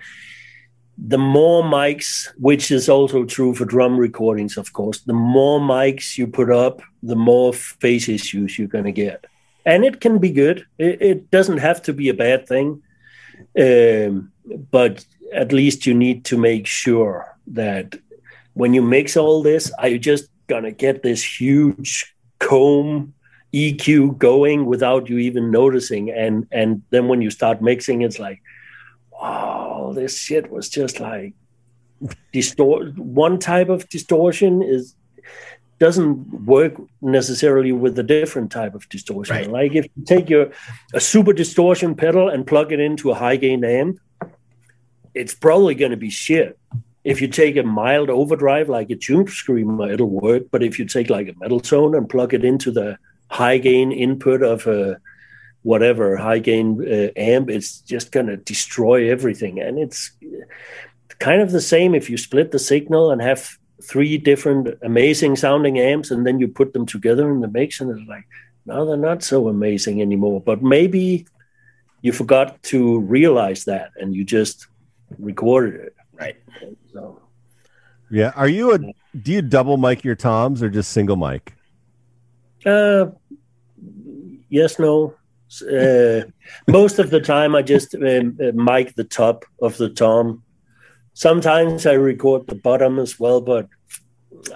the 1.00 1.18
more 1.18 1.64
mics, 1.64 2.28
which 2.38 2.70
is 2.70 2.88
also 2.88 3.26
true 3.26 3.56
for 3.56 3.66
drum 3.66 3.98
recordings, 3.98 4.58
of 4.58 4.74
course, 4.74 5.00
the 5.02 5.14
more 5.14 5.60
mics 5.60 6.16
you 6.18 6.28
put 6.28 6.52
up, 6.52 6.82
the 7.02 7.16
more 7.16 7.54
phase 7.54 8.08
issues 8.08 8.60
you're 8.60 8.68
going 8.68 8.86
to 8.86 8.92
get 8.92 9.26
and 9.66 9.86
it 9.86 10.02
can 10.02 10.18
be 10.18 10.32
good. 10.32 10.66
It, 10.78 11.02
it 11.02 11.32
doesn't 11.32 11.60
have 11.60 11.82
to 11.84 11.94
be 11.94 12.10
a 12.10 12.14
bad 12.14 12.48
thing, 12.48 12.82
um, 13.60 14.32
but 14.72 15.06
at 15.34 15.52
least 15.52 15.86
you 15.86 15.94
need 15.94 16.26
to 16.26 16.38
make 16.38 16.68
sure 16.68 17.36
that 17.48 17.96
when 18.54 18.74
you 18.74 18.82
mix 18.82 19.18
all 19.18 19.42
this, 19.42 19.72
are 19.80 19.88
you 19.88 20.00
just 20.00 20.30
gonna 20.48 20.72
get 20.72 21.04
this 21.04 21.24
huge 21.40 22.16
comb 22.40 23.14
EQ 23.54 24.18
going 24.18 24.66
without 24.66 25.10
you 25.10 25.18
even 25.18 25.52
noticing? 25.52 26.12
And 26.12 26.48
and 26.52 26.84
then 26.90 27.08
when 27.08 27.22
you 27.22 27.32
start 27.32 27.62
mixing, 27.62 28.02
it's 28.02 28.20
like, 28.20 28.42
wow, 29.12 29.94
this 29.96 30.18
shit 30.18 30.52
was 30.52 30.70
just 30.70 31.00
like 31.00 31.34
distort. 32.32 32.98
One 32.98 33.40
type 33.40 33.70
of 33.70 33.88
distortion 33.90 34.62
is 34.62 34.96
doesn't 35.84 36.46
work 36.46 36.74
necessarily 37.02 37.74
with 37.74 38.00
a 38.00 38.04
different 38.04 38.50
type 38.50 38.74
of 38.74 38.88
distortion. 38.88 39.36
Right. 39.36 39.50
Like 39.50 39.76
if 39.76 39.84
you 39.84 40.04
take 40.06 40.30
your 40.30 40.46
a 40.94 41.02
super 41.02 41.34
distortion 41.34 41.94
pedal 41.94 42.30
and 42.30 42.48
plug 42.48 42.72
it 42.72 42.80
into 42.80 43.12
a 43.12 43.16
high 43.16 43.36
gain 43.36 43.66
amp, 43.66 44.00
it's 45.14 45.36
probably 45.36 45.76
going 45.76 45.92
to 45.92 45.98
be 45.98 46.10
shit. 46.10 46.58
If 47.04 47.20
you 47.20 47.28
take 47.28 47.58
a 47.58 47.64
mild 47.64 48.10
overdrive 48.10 48.70
like 48.70 48.92
a 48.92 48.96
tube 48.96 49.30
screamer, 49.30 49.92
it'll 49.92 50.10
work. 50.10 50.44
But 50.52 50.64
if 50.64 50.80
you 50.80 50.86
take 50.86 51.10
like 51.10 51.28
a 51.28 51.38
metal 51.38 51.60
tone 51.60 51.96
and 51.96 52.08
plug 52.08 52.34
it 52.34 52.46
into 52.46 52.72
the 52.72 52.98
high 53.28 53.58
gain 53.58 53.92
input 53.92 54.42
of 54.42 54.66
a 54.68 55.02
whatever 55.64 56.16
high 56.16 56.40
gain 56.40 56.68
uh, 56.82 57.12
amp, 57.18 57.50
it's 57.50 57.82
just 57.82 58.14
going 58.14 58.28
to 58.28 58.38
destroy 58.38 59.12
everything. 59.12 59.60
And 59.60 59.78
it's 59.78 60.12
kind 61.20 61.42
of 61.42 61.52
the 61.52 61.68
same 61.74 61.94
if 61.94 62.10
you 62.10 62.18
split 62.18 62.52
the 62.52 62.60
signal 62.60 63.12
and 63.12 63.22
have 63.22 63.58
three 63.84 64.18
different 64.18 64.68
amazing 64.82 65.36
sounding 65.36 65.78
amps 65.80 66.12
and 66.12 66.26
then 66.26 66.40
you 66.40 66.48
put 66.48 66.74
them 66.74 66.86
together 66.86 67.30
in 67.32 67.42
the 67.42 67.48
mix 67.48 67.82
and 67.82 67.92
it's 67.92 68.08
like 68.08 68.26
now 68.66 68.86
they're 68.86 68.96
not 68.98 69.22
so 69.24 69.48
amazing 69.50 70.02
anymore 70.02 70.40
but 70.42 70.62
maybe 70.64 71.26
you 72.02 72.12
forgot 72.12 72.62
to 72.64 73.00
realize 73.00 73.66
that 73.66 73.92
and 74.00 74.16
you 74.16 74.24
just 74.24 74.68
recorded 75.20 75.76
it 75.88 75.96
Right. 76.20 76.38
so 76.94 77.20
Yeah. 78.12 78.32
Are 78.36 78.48
you 78.48 78.74
a 78.74 78.78
do 79.24 79.32
you 79.32 79.42
double 79.42 79.78
mic 79.78 80.04
your 80.04 80.16
toms 80.16 80.62
or 80.64 80.70
just 80.70 80.92
single 80.92 81.16
mic? 81.16 81.54
uh 82.66 83.08
yes 84.50 84.80
no 84.80 85.14
uh, 85.70 86.22
most 86.68 86.98
of 87.00 87.10
the 87.10 87.20
time 87.20 87.56
i 87.56 87.62
just 87.62 87.94
um, 87.96 88.38
uh, 88.42 88.52
mic 88.54 88.96
the 88.96 89.04
top 89.04 89.44
of 89.62 89.76
the 89.78 89.90
tom 89.90 90.42
sometimes 91.14 91.86
i 91.86 91.94
record 91.94 92.48
the 92.48 92.56
bottom 92.56 93.00
as 93.00 93.20
well 93.20 93.42
but 93.42 93.68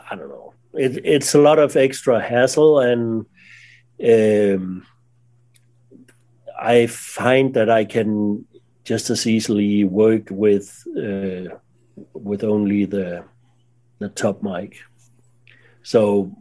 i 0.10 0.16
don't 0.16 0.30
know. 0.30 0.54
It, 0.74 1.06
it's 1.06 1.34
a 1.34 1.42
lot 1.42 1.60
of 1.60 1.76
extra 1.76 2.22
hassle 2.22 2.80
and 2.80 3.26
um, 4.04 4.86
i 6.60 6.88
find 6.88 7.54
that 7.56 7.70
i 7.70 7.86
can 7.86 8.46
just 8.84 9.10
as 9.10 9.28
easily 9.28 9.84
work 9.84 10.30
with 10.32 10.88
uh, 10.98 11.58
with 12.14 12.44
only 12.44 12.86
the 12.86 13.26
the 14.00 14.10
top 14.10 14.42
mic. 14.42 14.78
So 15.84 16.32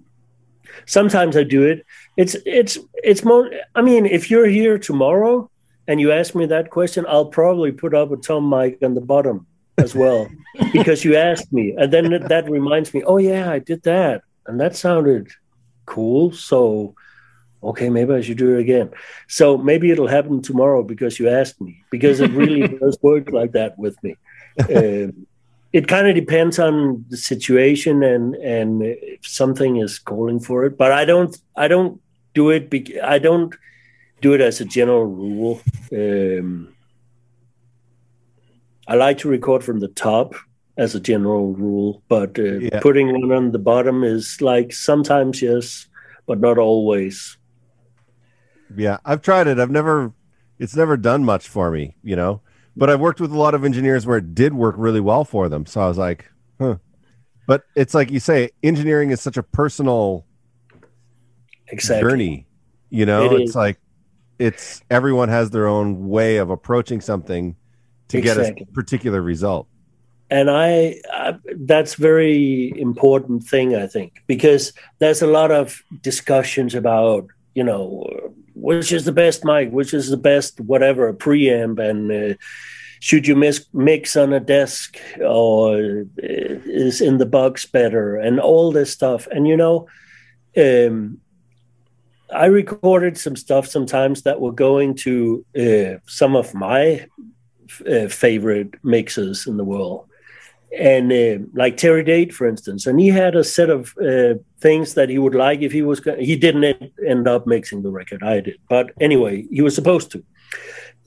sometimes 0.84 1.36
i 1.36 1.42
do 1.42 1.64
it. 1.64 1.84
It's 2.16 2.36
it's 2.46 2.78
it's 2.94 3.24
more 3.24 3.50
i 3.74 3.82
mean 3.82 4.06
if 4.06 4.30
you're 4.30 4.46
here 4.46 4.78
tomorrow 4.78 5.50
and 5.88 6.00
you 6.00 6.12
ask 6.12 6.34
me 6.34 6.46
that 6.46 6.70
question 6.70 7.04
i'll 7.08 7.30
probably 7.40 7.70
put 7.70 7.94
up 7.94 8.10
a 8.10 8.16
tom 8.16 8.48
mic 8.48 8.78
on 8.82 8.94
the 8.94 9.00
bottom 9.00 9.46
as 9.78 9.94
well 9.94 10.28
because 10.72 11.04
you 11.04 11.16
asked 11.16 11.52
me 11.52 11.74
and 11.76 11.92
then 11.92 12.10
that 12.28 12.48
reminds 12.50 12.92
me 12.94 13.02
oh 13.04 13.18
yeah 13.18 13.50
i 13.50 13.58
did 13.58 13.82
that 13.82 14.22
and 14.46 14.60
that 14.60 14.76
sounded 14.76 15.28
cool 15.84 16.32
so 16.32 16.94
okay 17.62 17.88
maybe 17.88 18.14
i 18.14 18.20
should 18.20 18.38
do 18.38 18.56
it 18.56 18.60
again. 18.60 18.90
So 19.28 19.56
maybe 19.58 19.90
it'll 19.90 20.06
happen 20.06 20.40
tomorrow 20.40 20.82
because 20.82 21.18
you 21.18 21.28
asked 21.28 21.60
me 21.60 21.82
because 21.90 22.20
it 22.20 22.30
really 22.30 22.68
does 22.80 22.96
work 23.02 23.30
like 23.30 23.52
that 23.52 23.78
with 23.78 23.96
me. 24.04 24.16
Um, 24.74 25.26
it 25.72 25.88
kind 25.88 26.06
of 26.06 26.14
depends 26.14 26.58
on 26.58 27.04
the 27.08 27.16
situation 27.16 28.02
and 28.02 28.34
and 28.36 28.82
if 28.82 29.26
something 29.26 29.76
is 29.76 29.98
calling 29.98 30.40
for 30.40 30.64
it 30.64 30.78
but 30.78 30.90
i 30.92 31.04
don't 31.04 31.36
i 31.56 31.68
don't 31.68 32.00
do 32.32 32.50
it 32.50 32.70
bec- 32.70 33.02
i 33.02 33.18
don't 33.18 33.54
do 34.20 34.32
it 34.32 34.40
as 34.40 34.60
a 34.60 34.64
general 34.64 35.04
rule. 35.04 35.60
Um, 35.92 36.74
i 38.88 38.94
like 38.94 39.18
to 39.18 39.28
record 39.28 39.62
from 39.64 39.80
the 39.80 39.88
top 39.88 40.34
as 40.78 40.94
a 40.94 41.00
general 41.00 41.52
rule 41.54 42.02
but 42.08 42.38
uh, 42.38 42.58
Yeah. 42.60 42.80
putting 42.80 43.12
one 43.12 43.32
on 43.32 43.52
the 43.52 43.58
bottom 43.58 44.04
is 44.04 44.40
like 44.40 44.72
sometimes 44.72 45.42
yes 45.42 45.86
but 46.26 46.40
not 46.40 46.58
always 46.58 47.36
Yeah, 48.76 48.98
I've 49.04 49.22
tried 49.22 49.46
it. 49.46 49.60
I've 49.60 49.70
never, 49.70 50.12
it's 50.58 50.74
never 50.74 50.96
done 50.96 51.24
much 51.24 51.48
for 51.48 51.70
me, 51.70 51.96
you 52.02 52.16
know. 52.16 52.40
But 52.76 52.90
I've 52.90 53.00
worked 53.00 53.20
with 53.20 53.30
a 53.30 53.38
lot 53.38 53.54
of 53.54 53.64
engineers 53.64 54.04
where 54.06 54.18
it 54.18 54.34
did 54.34 54.52
work 54.54 54.74
really 54.76 55.00
well 55.00 55.24
for 55.24 55.48
them. 55.48 55.66
So 55.66 55.80
I 55.80 55.86
was 55.88 55.96
like, 55.98 56.26
huh. 56.60 56.76
But 57.46 57.62
it's 57.76 57.94
like 57.94 58.10
you 58.10 58.18
say, 58.20 58.50
engineering 58.62 59.12
is 59.12 59.20
such 59.20 59.36
a 59.36 59.42
personal 59.42 60.26
exactly 61.68 62.10
journey. 62.10 62.46
You 62.90 63.06
know, 63.06 63.24
It 63.24 63.40
it's 63.42 63.50
is. 63.50 63.56
like 63.56 63.78
it's 64.38 64.82
everyone 64.90 65.28
has 65.28 65.50
their 65.50 65.66
own 65.66 66.08
way 66.08 66.36
of 66.38 66.50
approaching 66.50 67.00
something 67.00 67.56
to 68.08 68.20
get 68.20 68.36
Exactly. 68.36 68.66
a 68.70 68.74
particular 68.74 69.20
result. 69.22 69.66
and 70.28 70.50
I, 70.50 71.00
I 71.12 71.38
that's 71.70 71.94
very 71.94 72.72
important 72.88 73.44
thing 73.52 73.68
i 73.76 73.86
think 73.94 74.10
because 74.26 74.72
there's 74.98 75.22
a 75.22 75.32
lot 75.38 75.50
of 75.60 75.82
discussions 76.02 76.74
about 76.74 77.22
you 77.54 77.64
know 77.64 77.80
which 78.54 78.90
is 78.92 79.04
the 79.04 79.12
best 79.22 79.44
mic 79.44 79.70
which 79.70 79.92
is 79.94 80.06
the 80.10 80.22
best 80.30 80.60
whatever 80.60 81.12
preamp 81.14 81.78
and 81.88 82.00
uh, 82.10 82.34
should 82.98 83.24
you 83.28 83.36
mix, 83.36 83.66
mix 83.72 84.16
on 84.16 84.32
a 84.32 84.40
desk 84.40 84.98
or 85.20 85.76
uh, 86.22 86.82
is 86.86 87.00
in 87.00 87.18
the 87.18 87.30
box 87.38 87.66
better 87.78 88.16
and 88.26 88.40
all 88.40 88.72
this 88.72 88.90
stuff 88.98 89.28
and 89.34 89.46
you 89.46 89.56
know 89.56 89.86
um, 90.64 90.96
i 92.44 92.46
recorded 92.46 93.16
some 93.16 93.36
stuff 93.36 93.64
sometimes 93.76 94.22
that 94.22 94.40
were 94.40 94.56
going 94.66 94.90
to 94.94 95.44
uh, 95.64 95.92
some 96.06 96.34
of 96.34 96.52
my 96.54 97.06
uh, 97.90 98.08
favorite 98.08 98.74
mixers 98.84 99.46
in 99.46 99.56
the 99.56 99.64
world 99.64 100.08
and 100.76 101.12
uh, 101.12 101.38
like 101.54 101.76
Terry 101.76 102.02
Date, 102.04 102.32
for 102.34 102.46
instance, 102.46 102.86
and 102.86 103.00
he 103.00 103.08
had 103.08 103.34
a 103.36 103.44
set 103.44 103.70
of 103.70 103.94
uh, 103.98 104.34
things 104.60 104.94
that 104.94 105.08
he 105.08 105.18
would 105.18 105.34
like 105.34 105.62
if 105.62 105.72
he 105.72 105.82
was. 105.82 106.00
go- 106.00 106.16
He 106.16 106.36
didn't 106.36 106.92
end 107.06 107.28
up 107.28 107.46
mixing 107.46 107.82
the 107.82 107.90
record. 107.90 108.22
I 108.22 108.40
did, 108.40 108.58
but 108.68 108.90
anyway, 109.00 109.46
he 109.50 109.62
was 109.62 109.74
supposed 109.74 110.10
to. 110.12 110.24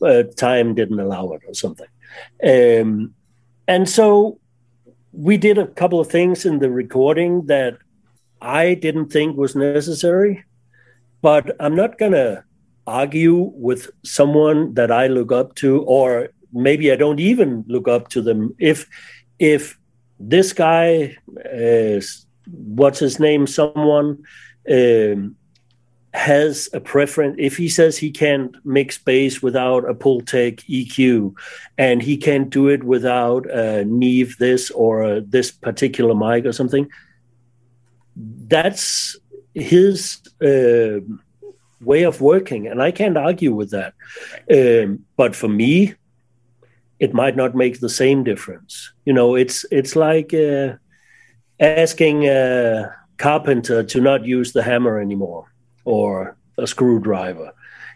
Uh, 0.01 0.23
time 0.37 0.75
didn't 0.75 0.99
allow 0.99 1.31
it, 1.33 1.41
or 1.45 1.53
something. 1.53 1.87
Um, 2.43 3.13
and 3.67 3.87
so 3.87 4.39
we 5.11 5.37
did 5.37 5.57
a 5.57 5.67
couple 5.67 5.99
of 5.99 6.07
things 6.07 6.45
in 6.45 6.59
the 6.59 6.71
recording 6.71 7.47
that 7.47 7.77
I 8.41 8.75
didn't 8.75 9.09
think 9.09 9.35
was 9.35 9.55
necessary, 9.55 10.45
but 11.21 11.55
I'm 11.59 11.75
not 11.75 11.97
gonna 11.97 12.45
argue 12.87 13.51
with 13.53 13.91
someone 14.03 14.73
that 14.75 14.89
I 14.89 15.07
look 15.07 15.31
up 15.33 15.55
to, 15.55 15.81
or 15.83 16.29
maybe 16.53 16.91
I 16.91 16.95
don't 16.95 17.19
even 17.19 17.63
look 17.67 17.87
up 17.87 18.09
to 18.09 18.21
them. 18.21 18.55
If 18.59 18.87
if 19.37 19.77
this 20.19 20.53
guy, 20.53 21.17
uh, 21.45 22.01
what's 22.51 22.99
his 22.99 23.19
name, 23.19 23.47
someone 23.47 24.23
um, 24.69 25.35
has 26.13 26.69
a 26.73 26.79
preference, 26.79 27.35
if 27.39 27.55
he 27.55 27.69
says 27.69 27.97
he 27.97 28.11
can't 28.11 28.55
mix 28.65 28.97
bass 28.97 29.41
without 29.41 29.89
a 29.89 29.93
Pultec 29.93 30.65
EQ, 30.67 31.33
and 31.77 32.01
he 32.01 32.17
can't 32.17 32.49
do 32.49 32.67
it 32.67 32.83
without 32.83 33.49
a 33.49 33.85
Neve 33.85 34.35
this 34.39 34.71
or 34.71 35.03
a, 35.03 35.21
this 35.21 35.51
particular 35.51 36.15
mic 36.15 36.45
or 36.45 36.51
something, 36.51 36.89
that's 38.15 39.17
his 39.53 40.19
uh, 40.41 40.99
way 41.81 42.03
of 42.03 42.21
working, 42.21 42.67
and 42.67 42.81
I 42.81 42.91
can't 42.91 43.17
argue 43.17 43.53
with 43.53 43.71
that. 43.71 43.93
Um, 44.51 45.05
but 45.15 45.35
for 45.35 45.47
me, 45.47 45.95
it 46.99 47.13
might 47.13 47.35
not 47.35 47.55
make 47.55 47.79
the 47.79 47.89
same 47.89 48.23
difference. 48.23 48.91
You 49.05 49.13
know, 49.13 49.35
it's 49.35 49.65
it's 49.71 49.95
like 49.95 50.33
uh, 50.33 50.75
asking 51.59 52.27
a 52.27 52.93
carpenter 53.17 53.83
to 53.83 54.01
not 54.01 54.25
use 54.25 54.53
the 54.53 54.63
hammer 54.63 54.99
anymore 54.99 55.45
or 55.85 56.37
a 56.57 56.67
screwdriver. 56.67 57.51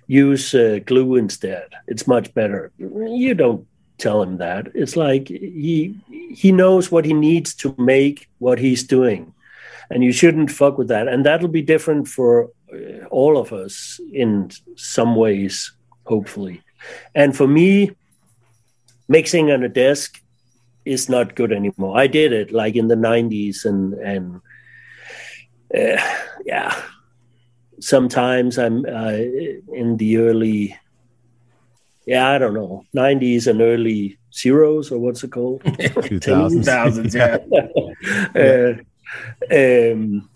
Use 0.07 0.53
uh, 0.53 0.79
glue 0.85 1.15
instead. 1.15 1.69
It's 1.87 2.07
much 2.07 2.33
better. 2.33 2.71
You 2.77 3.33
don't 3.33 3.65
tell 3.97 4.21
him 4.21 4.37
that. 4.37 4.67
It's 4.73 4.95
like 4.95 5.27
he 5.27 5.95
he 6.09 6.51
knows 6.51 6.91
what 6.91 7.05
he 7.05 7.13
needs 7.13 7.53
to 7.55 7.75
make 7.77 8.29
what 8.39 8.59
he's 8.59 8.83
doing, 8.83 9.33
and 9.89 10.03
you 10.03 10.11
shouldn't 10.11 10.51
fuck 10.51 10.77
with 10.77 10.87
that. 10.89 11.07
And 11.07 11.25
that'll 11.25 11.47
be 11.47 11.61
different 11.61 12.07
for 12.07 12.49
uh, 12.73 13.05
all 13.11 13.37
of 13.37 13.53
us 13.53 13.99
in 14.11 14.51
some 14.75 15.15
ways, 15.15 15.71
hopefully. 16.05 16.61
And 17.15 17.35
for 17.35 17.47
me, 17.47 17.91
mixing 19.07 19.51
on 19.51 19.63
a 19.63 19.69
desk 19.69 20.21
is 20.85 21.09
not 21.09 21.35
good 21.35 21.51
anymore. 21.51 21.97
I 21.97 22.07
did 22.07 22.33
it 22.33 22.51
like 22.51 22.75
in 22.75 22.87
the 22.87 22.95
90s 22.95 23.65
and 23.65 23.93
and 23.93 24.41
uh, 25.73 26.01
yeah 26.45 26.81
sometimes 27.79 28.57
I'm 28.57 28.85
uh, 28.85 29.17
in 29.73 29.97
the 29.97 30.17
early 30.17 30.77
yeah 32.05 32.29
I 32.29 32.37
don't 32.37 32.53
know 32.53 32.85
90s 32.95 33.47
and 33.47 33.61
early 33.61 34.17
zeros 34.33 34.91
or 34.91 34.99
what's 34.99 35.23
it 35.23 35.31
called 35.31 35.63
2000s. 35.63 36.65
Thousands, 36.65 37.15
yeah. 37.15 37.37
uh, 38.35 38.73
um, 39.51 40.29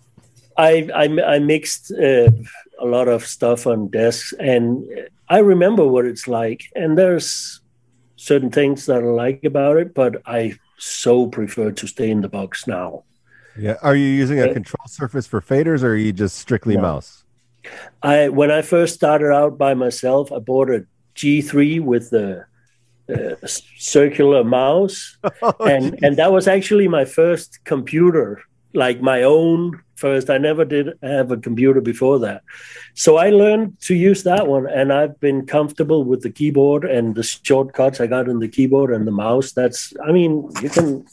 I, 0.57 0.89
I 0.93 1.35
I 1.35 1.39
mixed 1.39 1.91
uh, 1.91 2.31
a 2.79 2.85
lot 2.85 3.07
of 3.07 3.25
stuff 3.25 3.67
on 3.67 3.89
desks, 3.89 4.33
and 4.39 4.85
I 5.29 5.39
remember 5.39 5.87
what 5.87 6.05
it's 6.05 6.27
like. 6.27 6.63
And 6.75 6.97
there's 6.97 7.61
certain 8.17 8.51
things 8.51 8.85
that 8.87 9.03
I 9.03 9.05
like 9.05 9.43
about 9.43 9.77
it, 9.77 9.93
but 9.93 10.21
I 10.25 10.57
so 10.77 11.27
prefer 11.27 11.71
to 11.71 11.87
stay 11.87 12.09
in 12.09 12.21
the 12.21 12.29
box 12.29 12.67
now. 12.67 13.03
Yeah. 13.57 13.75
Are 13.81 13.95
you 13.95 14.07
using 14.07 14.39
a 14.39 14.53
control 14.53 14.85
surface 14.87 15.25
for 15.25 15.41
faders 15.41 15.83
or 15.83 15.89
are 15.89 15.95
you 15.95 16.13
just 16.13 16.37
strictly 16.37 16.75
no. 16.75 16.81
mouse? 16.81 17.23
I 18.03 18.29
when 18.29 18.51
I 18.51 18.61
first 18.61 18.95
started 18.95 19.31
out 19.31 19.57
by 19.57 19.73
myself, 19.73 20.31
I 20.31 20.39
bought 20.39 20.69
a 20.69 20.85
G3 21.15 21.81
with 21.81 22.11
the 22.11 22.45
uh, 23.13 23.35
circular 23.45 24.43
mouse, 24.43 25.17
oh, 25.41 25.53
and 25.61 25.91
geez. 25.91 25.99
and 26.03 26.17
that 26.17 26.31
was 26.31 26.47
actually 26.47 26.87
my 26.87 27.03
first 27.03 27.59
computer, 27.65 28.41
like 28.73 29.01
my 29.01 29.23
own 29.23 29.81
first. 29.95 30.29
I 30.29 30.37
never 30.37 30.65
did 30.65 30.97
have 31.01 31.31
a 31.31 31.37
computer 31.37 31.81
before 31.81 32.19
that, 32.19 32.43
so 32.93 33.17
I 33.17 33.29
learned 33.29 33.79
to 33.81 33.95
use 33.95 34.23
that 34.23 34.47
one, 34.47 34.67
and 34.67 34.91
I've 34.93 35.19
been 35.19 35.45
comfortable 35.45 36.03
with 36.03 36.21
the 36.21 36.29
keyboard 36.29 36.85
and 36.85 37.15
the 37.15 37.23
shortcuts 37.23 37.99
I 37.99 38.07
got 38.07 38.27
in 38.27 38.39
the 38.39 38.47
keyboard 38.47 38.91
and 38.91 39.07
the 39.07 39.11
mouse. 39.11 39.51
That's, 39.51 39.93
I 40.07 40.11
mean, 40.11 40.49
you 40.61 40.69
can. 40.69 41.05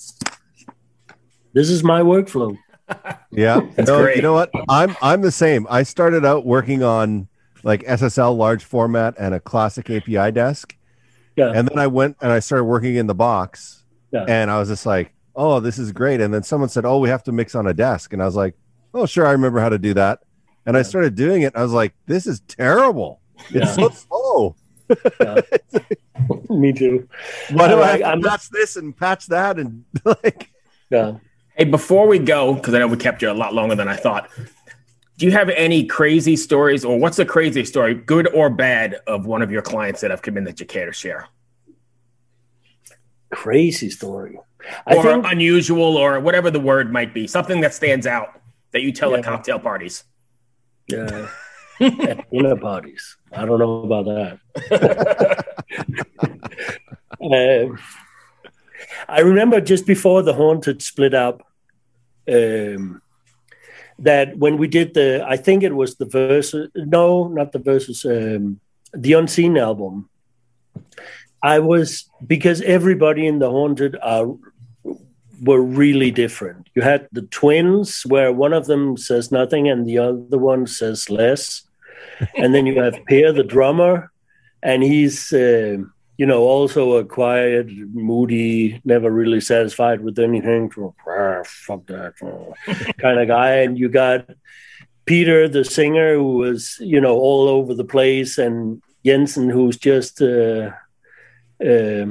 This 1.52 1.70
is 1.70 1.84
my 1.84 2.00
workflow. 2.00 2.56
yeah, 3.30 3.60
no, 3.86 4.08
you 4.08 4.22
know 4.22 4.34
what? 4.34 4.50
I'm 4.68 4.96
I'm 5.00 5.22
the 5.22 5.32
same. 5.32 5.66
I 5.70 5.84
started 5.84 6.24
out 6.24 6.44
working 6.44 6.82
on 6.82 7.28
like 7.64 7.82
SSL 7.84 8.36
large 8.36 8.62
format 8.62 9.14
and 9.18 9.34
a 9.34 9.40
classic 9.40 9.90
API 9.90 10.30
desk. 10.30 10.76
Yeah. 11.36 11.50
And 11.52 11.66
then 11.66 11.78
I 11.78 11.86
went 11.86 12.16
and 12.20 12.30
I 12.30 12.38
started 12.38 12.64
working 12.64 12.94
in 12.94 13.06
the 13.06 13.14
box. 13.14 13.84
Yeah. 14.12 14.24
And 14.28 14.50
I 14.50 14.58
was 14.58 14.68
just 14.68 14.86
like, 14.86 15.12
oh, 15.36 15.60
this 15.60 15.78
is 15.78 15.92
great. 15.92 16.20
And 16.20 16.32
then 16.32 16.42
someone 16.42 16.68
said, 16.68 16.84
oh, 16.84 16.98
we 16.98 17.08
have 17.08 17.22
to 17.24 17.32
mix 17.32 17.54
on 17.54 17.66
a 17.66 17.74
desk. 17.74 18.12
And 18.12 18.22
I 18.22 18.24
was 18.24 18.36
like, 18.36 18.54
oh, 18.92 19.06
sure, 19.06 19.26
I 19.26 19.32
remember 19.32 19.60
how 19.60 19.68
to 19.68 19.78
do 19.78 19.94
that. 19.94 20.20
And 20.66 20.74
yeah. 20.74 20.80
I 20.80 20.82
started 20.82 21.14
doing 21.14 21.42
it. 21.42 21.54
I 21.56 21.62
was 21.62 21.72
like, 21.72 21.94
this 22.06 22.26
is 22.26 22.40
terrible. 22.40 23.20
It's 23.50 23.74
so 23.74 23.88
slow. 23.90 24.56
Yeah. 25.20 25.40
Me 26.50 26.72
too. 26.72 27.08
Why 27.50 27.68
do 27.68 27.80
I, 27.80 27.98
I, 27.98 28.12
I 28.12 28.20
patch 28.20 28.48
this 28.50 28.76
and 28.76 28.96
patch 28.96 29.26
that 29.26 29.58
and 29.58 29.84
like? 30.04 30.50
Yeah. 30.90 31.14
Hey, 31.56 31.64
before 31.64 32.06
we 32.06 32.18
go, 32.18 32.54
because 32.54 32.74
I 32.74 32.78
know 32.78 32.88
we 32.88 32.96
kept 32.96 33.22
you 33.22 33.30
a 33.30 33.32
lot 33.32 33.54
longer 33.54 33.74
than 33.74 33.88
I 33.88 33.96
thought. 33.96 34.28
Do 35.16 35.26
you 35.26 35.32
have 35.32 35.48
any 35.50 35.84
crazy 35.86 36.34
stories, 36.34 36.84
or 36.84 36.98
what's 36.98 37.16
the 37.16 37.24
crazy 37.24 37.64
story, 37.64 37.94
good 37.94 38.26
or 38.34 38.50
bad, 38.50 38.96
of 39.06 39.26
one 39.26 39.42
of 39.42 39.52
your 39.52 39.62
clients 39.62 40.00
that 40.00 40.10
have 40.10 40.22
come 40.22 40.36
in 40.36 40.44
that 40.44 40.58
you 40.58 40.66
care 40.66 40.86
to 40.86 40.92
share? 40.92 41.28
Crazy 43.30 43.90
story, 43.90 44.38
I 44.53 44.53
or 44.86 45.02
think, 45.02 45.26
unusual, 45.28 45.96
or 45.96 46.20
whatever 46.20 46.50
the 46.50 46.60
word 46.60 46.92
might 46.92 47.14
be, 47.14 47.26
something 47.26 47.60
that 47.60 47.74
stands 47.74 48.06
out 48.06 48.40
that 48.72 48.82
you 48.82 48.92
tell 48.92 49.10
yeah. 49.10 49.18
at 49.18 49.24
cocktail 49.24 49.58
parties. 49.58 50.04
Yeah, 50.88 51.28
at 51.80 52.30
dinner 52.30 52.56
parties. 52.56 53.16
I 53.32 53.44
don't 53.44 53.58
know 53.58 53.82
about 53.82 54.04
that. 54.06 55.44
uh, 57.22 57.76
I 59.08 59.20
remember 59.20 59.60
just 59.60 59.86
before 59.86 60.22
the 60.22 60.34
haunted 60.34 60.82
split 60.82 61.14
up. 61.14 61.42
Um, 62.26 63.02
that 63.98 64.36
when 64.36 64.56
we 64.58 64.66
did 64.66 64.94
the, 64.94 65.24
I 65.26 65.36
think 65.36 65.62
it 65.62 65.74
was 65.74 65.96
the 65.96 66.04
Versus, 66.06 66.70
no, 66.74 67.28
not 67.28 67.52
the 67.52 67.58
Versus, 67.58 68.04
um, 68.04 68.60
the 68.92 69.12
Unseen 69.12 69.56
album. 69.56 70.08
I 71.42 71.58
was 71.58 72.08
because 72.26 72.62
everybody 72.62 73.26
in 73.26 73.38
the 73.38 73.50
haunted 73.50 73.96
are 74.02 74.34
were 75.44 75.60
really 75.60 76.10
different. 76.10 76.68
You 76.74 76.82
had 76.82 77.08
the 77.12 77.22
twins 77.22 78.02
where 78.06 78.32
one 78.32 78.52
of 78.52 78.66
them 78.66 78.96
says 78.96 79.30
nothing 79.30 79.68
and 79.68 79.86
the 79.86 79.98
other 79.98 80.38
one 80.38 80.66
says 80.66 81.10
less, 81.10 81.62
and 82.36 82.54
then 82.54 82.66
you 82.66 82.80
have 82.80 82.98
Per, 83.06 83.32
the 83.32 83.44
drummer, 83.44 84.10
and 84.62 84.82
he's. 84.82 85.32
Uh, 85.32 85.78
you 86.16 86.26
know, 86.26 86.42
also 86.42 86.92
a 86.92 87.04
quiet, 87.04 87.66
moody, 87.92 88.80
never 88.84 89.10
really 89.10 89.40
satisfied 89.40 90.00
with 90.00 90.18
anything, 90.18 90.70
fuck 91.44 91.86
that 91.86 92.14
kind 92.98 93.18
of 93.18 93.28
guy. 93.28 93.56
And 93.56 93.78
you 93.78 93.88
got 93.88 94.30
Peter, 95.06 95.48
the 95.48 95.64
singer, 95.64 96.14
who 96.14 96.36
was, 96.36 96.78
you 96.80 97.00
know, 97.00 97.16
all 97.16 97.48
over 97.48 97.74
the 97.74 97.84
place, 97.84 98.38
and 98.38 98.80
Jensen, 99.04 99.50
who's 99.50 99.76
just 99.76 100.22
uh, 100.22 100.70
uh, 101.64 102.06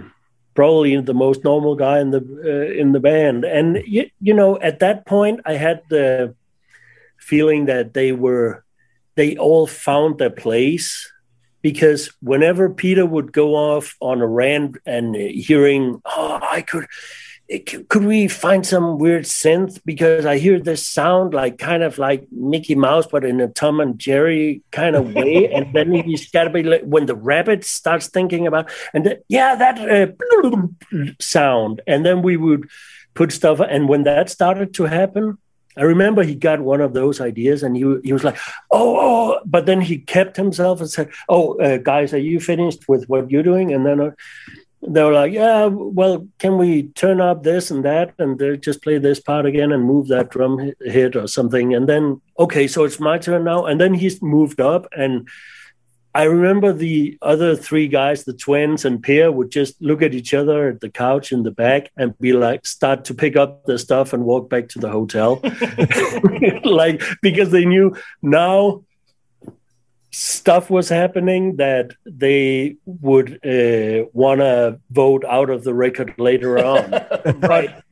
probably 0.54 1.00
the 1.02 1.14
most 1.14 1.44
normal 1.44 1.76
guy 1.76 2.00
in 2.00 2.12
the 2.12 2.22
uh, 2.44 2.74
in 2.74 2.92
the 2.92 3.00
band. 3.00 3.46
And 3.46 3.82
you, 3.86 4.10
you 4.20 4.34
know, 4.34 4.60
at 4.60 4.80
that 4.80 5.06
point, 5.06 5.42
I 5.46 5.54
had 5.54 5.82
the 5.90 6.36
feeling 7.18 7.66
that 7.66 7.94
they 7.94 8.12
were, 8.12 8.64
they 9.16 9.38
all 9.38 9.66
found 9.66 10.18
their 10.18 10.30
place 10.30 11.12
because 11.62 12.12
whenever 12.22 12.70
Peter 12.70 13.06
would 13.06 13.32
go 13.32 13.56
off 13.56 13.96
on 14.02 14.22
a 14.22 14.28
rant 14.28 14.78
and 14.86 15.16
hearing, 15.16 16.02
oh, 16.06 16.40
I 16.42 16.62
could, 16.62 16.86
could 17.90 18.06
we 18.06 18.28
find 18.28 18.66
some 18.66 18.98
weird 18.98 19.24
synth? 19.24 19.80
Because 19.86 20.26
I 20.26 20.38
hear 20.38 20.60
this 20.60 20.86
sound 20.86 21.34
like 21.34 21.58
kind 21.58 21.84
of 21.84 21.98
like 21.98 22.26
Mickey 22.32 22.74
Mouse, 22.74 23.06
but 23.06 23.26
in 23.26 23.42
a 23.42 23.48
Tom 23.48 23.80
and 23.80 24.00
Jerry 24.00 24.62
kind 24.72 24.96
of 24.96 25.14
way. 25.14 25.50
and 25.54 25.74
then 25.74 25.92
he's 25.92 26.30
got 26.32 26.46
to 26.46 26.50
be 26.50 26.64
like 26.64 26.84
when 26.84 27.06
the 27.06 27.16
rabbit 27.16 27.66
starts 27.66 28.08
thinking 28.08 28.48
about, 28.48 28.72
and 28.94 29.06
the, 29.06 29.24
yeah, 29.28 29.56
that 29.56 29.78
uh, 29.78 31.08
sound. 31.20 31.82
And 31.86 32.06
then 32.06 32.22
we 32.22 32.38
would 32.38 32.70
put 33.14 33.32
stuff, 33.32 33.60
and 33.60 33.90
when 33.90 34.04
that 34.04 34.30
started 34.30 34.74
to 34.76 34.86
happen, 34.86 35.38
I 35.76 35.84
remember 35.84 36.24
he 36.24 36.36
got 36.36 36.62
one 36.62 36.82
of 36.82 36.94
those 36.94 37.20
ideas 37.20 37.64
and 37.64 37.76
he, 37.76 37.82
he 38.04 38.14
was 38.14 38.24
like, 38.24 38.38
oh, 38.70 38.98
oh, 39.00 39.40
but 39.46 39.66
then 39.66 39.82
he 39.82 39.98
kept 39.98 40.38
himself 40.38 40.80
and 40.80 40.90
said, 40.90 41.10
oh, 41.30 41.58
uh, 41.60 41.78
guys, 41.78 42.14
are 42.14 42.20
you 42.20 42.40
finished 42.40 42.88
with 42.88 43.06
what 43.06 43.32
you're 43.32 43.44
doing? 43.44 43.74
And 43.74 43.86
then 43.86 44.00
uh, 44.00 44.12
they 44.88 45.04
were 45.04 45.14
like, 45.14 45.32
yeah, 45.32 45.66
well, 45.66 46.28
can 46.40 46.58
we 46.58 46.84
turn 46.90 47.22
up 47.22 47.44
this 47.44 47.72
and 47.72 47.86
that 47.86 48.14
and 48.20 48.38
they 48.38 48.58
just 48.58 48.82
play 48.82 48.98
this 48.98 49.20
part 49.20 49.46
again 49.46 49.72
and 49.72 49.84
move 49.84 50.08
that 50.08 50.30
drum 50.30 50.74
hit 50.82 51.16
or 51.16 51.28
something? 51.28 51.74
And 51.74 51.88
then, 51.88 52.22
okay, 52.40 52.68
so 52.68 52.84
it's 52.84 53.00
my 53.00 53.18
turn 53.18 53.44
now. 53.44 53.66
And 53.66 53.80
then 53.80 53.94
he's 53.94 54.22
moved 54.22 54.60
up 54.60 54.88
and 54.96 55.28
I 56.16 56.24
remember 56.24 56.72
the 56.72 57.18
other 57.24 57.56
three 57.56 57.88
guys, 57.88 58.24
the 58.24 58.34
twins 58.34 58.86
and 58.86 59.02
Pierre, 59.02 59.32
would 59.32 59.50
just 59.50 59.82
look 59.82 60.04
at 60.04 60.14
each 60.14 60.34
other 60.34 60.70
at 60.70 60.80
the 60.80 60.90
couch 60.90 61.32
in 61.32 61.42
the 61.42 61.50
back 61.50 61.90
and 61.98 62.18
be 62.20 62.34
like, 62.34 62.68
start 62.68 63.06
to 63.06 63.16
pick 63.16 63.36
up 63.36 63.66
the 63.66 63.80
stuff 63.80 64.14
and 64.14 64.24
walk 64.24 64.48
back 64.48 64.70
to 64.70 64.80
the 64.80 64.90
hotel. 64.90 65.42
like, 66.64 67.02
because 67.24 67.50
they 67.50 67.66
knew 67.66 67.96
now 68.22 68.84
stuff 70.14 70.70
was 70.70 70.90
happening 70.90 71.56
that 71.58 71.94
they 72.06 72.78
would 72.86 73.34
uh, 73.46 74.06
want 74.14 74.40
to 74.42 74.80
vote 74.92 75.26
out 75.26 75.50
of 75.50 75.64
the 75.64 75.74
record 75.74 76.14
later 76.18 76.58
on. 76.66 76.92
right. 76.92 77.40
But, 77.42 77.84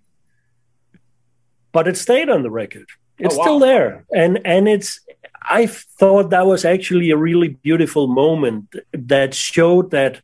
but 1.72 1.88
it 1.88 1.98
stayed 1.98 2.30
on 2.30 2.44
the 2.44 2.52
record. 2.52 2.88
It's 3.18 3.36
oh, 3.36 3.38
wow. 3.38 3.44
still 3.44 3.60
there. 3.60 4.06
And, 4.14 4.40
and 4.46 4.68
it's, 4.68 5.00
I 5.42 5.66
thought 5.66 6.30
that 6.30 6.46
was 6.46 6.64
actually 6.64 7.10
a 7.12 7.18
really 7.18 7.50
beautiful 7.50 8.08
moment 8.08 8.76
that 8.94 9.34
showed 9.34 9.92
that 9.92 10.22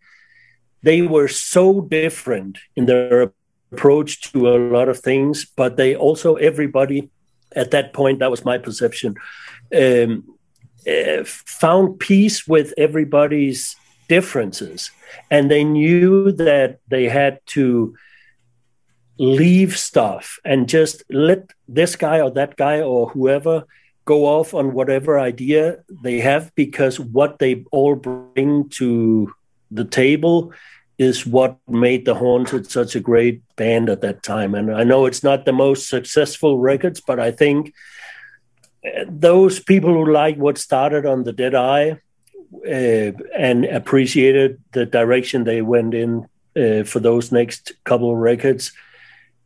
they 0.84 1.02
were 1.02 1.28
so 1.28 1.82
different 1.82 2.60
in 2.76 2.86
their 2.86 3.32
approach 3.72 4.32
to 4.32 4.50
a 4.50 4.58
lot 4.58 4.88
of 4.88 5.00
things, 5.00 5.46
but 5.46 5.78
they 5.78 5.96
also, 5.96 6.36
everybody 6.36 7.10
at 7.56 7.72
that 7.72 7.94
point, 7.94 8.20
that 8.20 8.32
was 8.32 8.46
my 8.46 8.58
perception, 8.58 9.16
um, 9.76 10.37
uh, 10.88 11.24
found 11.26 12.00
peace 12.00 12.48
with 12.48 12.74
everybody's 12.78 13.76
differences. 14.08 14.92
And 15.30 15.50
they 15.52 15.64
knew 15.64 16.32
that 16.34 16.80
they 16.88 17.10
had 17.10 17.40
to 17.48 17.96
leave 19.20 19.78
stuff 19.78 20.40
and 20.46 20.70
just 20.70 21.04
let 21.10 21.52
this 21.68 21.96
guy 21.96 22.22
or 22.22 22.32
that 22.32 22.56
guy 22.56 22.82
or 22.82 23.10
whoever 23.10 23.66
go 24.06 24.26
off 24.26 24.54
on 24.54 24.74
whatever 24.74 25.20
idea 25.20 25.80
they 26.02 26.20
have 26.20 26.54
because 26.56 27.00
what 27.00 27.40
they 27.40 27.66
all 27.72 27.96
bring 27.96 28.70
to 28.70 29.34
the 29.72 29.84
table 29.84 30.54
is 30.98 31.28
what 31.28 31.58
made 31.68 32.06
the 32.06 32.16
Haunted 32.16 32.72
such 32.72 32.96
a 32.96 33.00
great 33.00 33.42
band 33.56 33.90
at 33.90 34.02
that 34.02 34.24
time. 34.24 34.56
And 34.56 34.74
I 34.74 34.84
know 34.84 35.06
it's 35.06 35.24
not 35.24 35.46
the 35.46 35.54
most 35.54 35.90
successful 35.90 36.58
records, 36.58 37.02
but 37.02 37.20
I 37.20 37.32
think 37.32 37.74
those 39.08 39.60
people 39.60 39.94
who 39.94 40.12
like 40.12 40.38
what 40.38 40.58
started 40.58 41.06
on 41.06 41.24
the 41.24 41.34
Dead 41.34 41.56
Eye 41.56 42.00
uh, 42.66 43.12
and 43.38 43.66
appreciated 43.66 44.62
the 44.72 44.86
direction 44.86 45.44
they 45.44 45.62
went 45.62 45.94
in 45.94 46.28
uh, 46.56 46.84
for 46.84 47.00
those 47.00 47.32
next 47.32 47.74
couple 47.84 48.12
of 48.12 48.18
records 48.18 48.72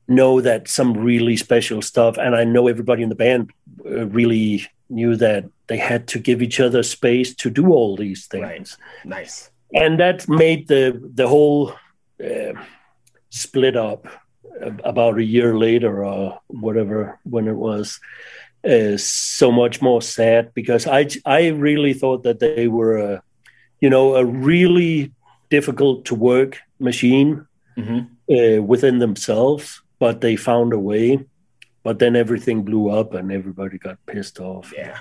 know 0.08 0.42
that 0.42 0.68
some 0.68 0.94
really 0.94 1.38
special 1.38 1.82
stuff, 1.82 2.18
and 2.18 2.36
I 2.36 2.44
know 2.44 2.68
everybody 2.68 3.04
in 3.04 3.10
the 3.10 3.16
band 3.16 3.52
uh, 3.86 4.08
really 4.08 4.68
knew 4.90 5.16
that 5.16 5.46
they 5.68 5.78
had 5.78 6.08
to 6.10 6.20
give 6.20 6.42
each 6.42 6.60
other 6.60 6.84
space 6.84 7.34
to 7.36 7.50
do 7.50 7.72
all 7.72 7.96
these 7.96 8.28
things. 8.28 8.78
Right. 9.06 9.20
Nice. 9.20 9.50
And 9.74 10.00
that 10.00 10.28
made 10.28 10.68
the 10.68 11.00
the 11.14 11.28
whole 11.28 11.74
uh, 12.24 12.54
split 13.30 13.78
up 13.78 14.08
about 14.84 15.18
a 15.18 15.24
year 15.24 15.58
later 15.58 16.04
or 16.04 16.40
whatever 16.48 17.20
when 17.24 17.48
it 17.48 17.56
was 17.56 18.00
uh, 18.64 18.98
so 18.98 19.52
much 19.52 19.82
more 19.82 20.02
sad 20.02 20.54
because 20.54 20.86
I 20.88 21.08
I 21.26 21.48
really 21.50 21.94
thought 21.94 22.24
that 22.24 22.40
they 22.40 22.68
were 22.68 22.98
a, 22.98 23.24
you 23.80 23.90
know 23.90 24.16
a 24.16 24.24
really 24.26 25.12
difficult 25.50 26.06
to 26.06 26.16
work 26.16 26.60
machine 26.80 27.48
hmm 27.76 28.00
uh, 28.30 28.62
within 28.62 29.00
themselves, 29.00 29.82
but 30.00 30.22
they 30.22 30.36
found 30.38 30.74
a 30.74 30.80
way. 30.80 31.26
But 31.84 31.98
then 32.00 32.16
everything 32.16 32.64
blew 32.64 32.90
up 32.90 33.14
and 33.14 33.32
everybody 33.32 33.78
got 33.78 33.98
pissed 34.06 34.40
off. 34.40 34.72
Yeah, 34.78 35.00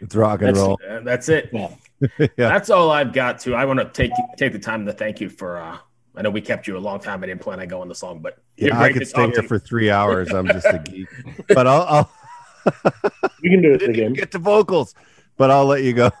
It's 0.00 0.14
rock 0.14 0.40
and 0.42 0.48
That's- 0.56 0.66
roll. 0.66 0.78
Uh, 0.88 1.00
that's 1.00 1.28
it. 1.28 1.50
Yeah. 1.52 1.68
Yeah. 2.18 2.26
That's 2.48 2.70
all 2.70 2.90
I've 2.90 3.12
got 3.12 3.40
to. 3.40 3.54
I 3.54 3.64
want 3.66 3.78
to 3.80 3.84
take 3.92 4.12
take 4.38 4.52
the 4.52 4.58
time 4.58 4.86
to 4.86 4.92
thank 4.92 5.20
you 5.20 5.28
for. 5.28 5.58
uh 5.58 5.78
I 6.20 6.22
know 6.22 6.28
we 6.28 6.42
kept 6.42 6.66
you 6.66 6.76
a 6.76 6.78
long 6.78 7.00
time. 7.00 7.24
I 7.24 7.28
didn't 7.28 7.40
plan 7.40 7.60
on 7.60 7.68
going 7.68 7.88
this 7.88 8.02
long, 8.02 8.20
but 8.20 8.36
Yeah, 8.58 8.76
I 8.76 8.80
great 8.80 8.92
could 8.92 9.00
to 9.00 9.06
stay 9.06 9.30
here 9.30 9.42
for 9.42 9.58
three 9.58 9.90
hours. 9.90 10.28
I'm 10.30 10.46
just 10.48 10.66
a 10.66 10.78
geek, 10.78 11.08
but 11.48 11.66
I'll, 11.66 11.82
I'll 11.88 12.10
You 13.40 13.50
can 13.50 13.62
do 13.62 13.72
it 13.72 13.82
again. 13.88 14.12
get 14.12 14.30
to 14.32 14.38
vocals, 14.38 14.94
but 15.38 15.50
I'll 15.50 15.64
let 15.64 15.82
you 15.82 15.94
go. 15.94 16.10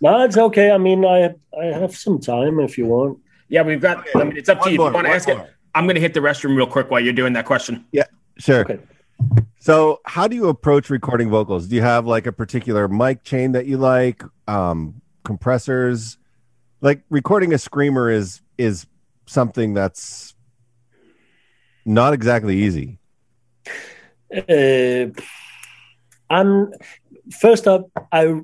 No, 0.00 0.24
it's 0.24 0.36
okay. 0.36 0.72
I 0.72 0.78
mean, 0.78 1.04
I 1.04 1.32
I 1.56 1.66
have 1.66 1.94
some 1.94 2.18
time 2.18 2.58
if 2.58 2.76
you 2.76 2.86
want. 2.86 3.20
Yeah, 3.48 3.62
we've 3.62 3.80
got. 3.80 4.04
I 4.16 4.24
mean, 4.24 4.36
it's 4.36 4.48
up 4.48 4.60
to 4.62 4.68
you. 4.68 4.74
If 4.74 4.78
you 4.78 4.82
want 4.82 4.94
to 4.94 4.96
one 4.96 5.06
ask 5.06 5.28
it. 5.28 5.38
I'm 5.76 5.84
going 5.84 5.94
to 5.94 6.00
hit 6.00 6.12
the 6.12 6.18
restroom 6.18 6.56
real 6.56 6.66
quick 6.66 6.90
while 6.90 6.98
you're 6.98 7.12
doing 7.12 7.34
that 7.34 7.46
question. 7.46 7.84
Yeah, 7.92 8.06
sure. 8.36 8.62
Okay. 8.62 8.80
So, 9.60 10.00
how 10.06 10.26
do 10.26 10.34
you 10.34 10.48
approach 10.48 10.90
recording 10.90 11.30
vocals? 11.30 11.68
Do 11.68 11.76
you 11.76 11.82
have 11.82 12.04
like 12.04 12.26
a 12.26 12.32
particular 12.32 12.88
mic 12.88 13.22
chain 13.22 13.52
that 13.52 13.66
you 13.66 13.78
like? 13.78 14.24
Um, 14.48 15.00
compressors? 15.22 16.18
Like 16.80 17.02
recording 17.08 17.54
a 17.54 17.58
screamer 17.58 18.10
is 18.10 18.41
is 18.58 18.86
something 19.26 19.74
that's 19.74 20.34
not 21.84 22.12
exactly 22.12 22.56
easy. 22.56 22.98
Uh, 24.34 25.06
I'm 26.30 26.72
first 27.40 27.66
up. 27.68 27.90
I 28.10 28.40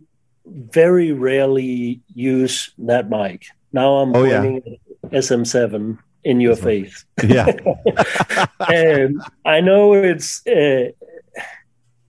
very 0.47 1.13
rarely 1.13 2.01
use 2.15 2.71
that 2.79 3.09
mic. 3.09 3.47
Now 3.73 3.97
I'm 3.97 4.15
Oh, 4.15 4.25
pointing 4.25 4.79
at 5.05 5.13
SM7 5.13 5.99
in 6.25 6.41
your 6.41 6.57
face. 6.57 7.05
Yeah. 7.25 7.47
um, 8.61 9.23
I 9.45 9.61
know 9.61 9.95
it's 9.95 10.47
uh, 10.47 10.91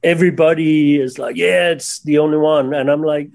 everybody 0.03 0.99
is 0.99 1.17
like, 1.19 1.35
yeah, 1.35 1.69
it's 1.69 1.99
the 2.01 2.17
only 2.19 2.37
one, 2.37 2.73
and 2.73 2.89
I'm 2.89 3.03
like, 3.03 3.29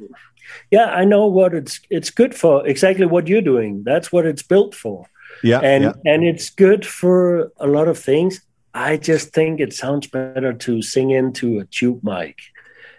yeah, 0.71 0.87
I 0.87 1.05
know 1.05 1.27
what 1.27 1.55
it's 1.55 1.81
it's 1.91 2.11
good 2.11 2.35
for. 2.35 2.67
Exactly 2.67 3.07
what 3.07 3.29
you're 3.29 3.43
doing. 3.43 3.83
That's 3.85 4.13
what 4.13 4.27
it's 4.27 4.43
built 4.43 4.75
for, 4.75 5.07
yeah. 5.43 5.61
and 5.61 5.85
yeah. 5.85 5.93
and 6.05 6.25
it's 6.25 6.51
good 6.51 6.87
for 6.87 7.53
a 7.59 7.67
lot 7.67 7.89
of 7.89 7.99
things. 7.99 8.41
I 8.75 8.97
just 8.97 9.33
think 9.33 9.61
it 9.61 9.73
sounds 9.73 10.09
better 10.09 10.53
to 10.53 10.83
sing 10.83 11.11
into 11.11 11.61
a 11.61 11.65
tube 11.65 12.01
mic. 12.03 12.41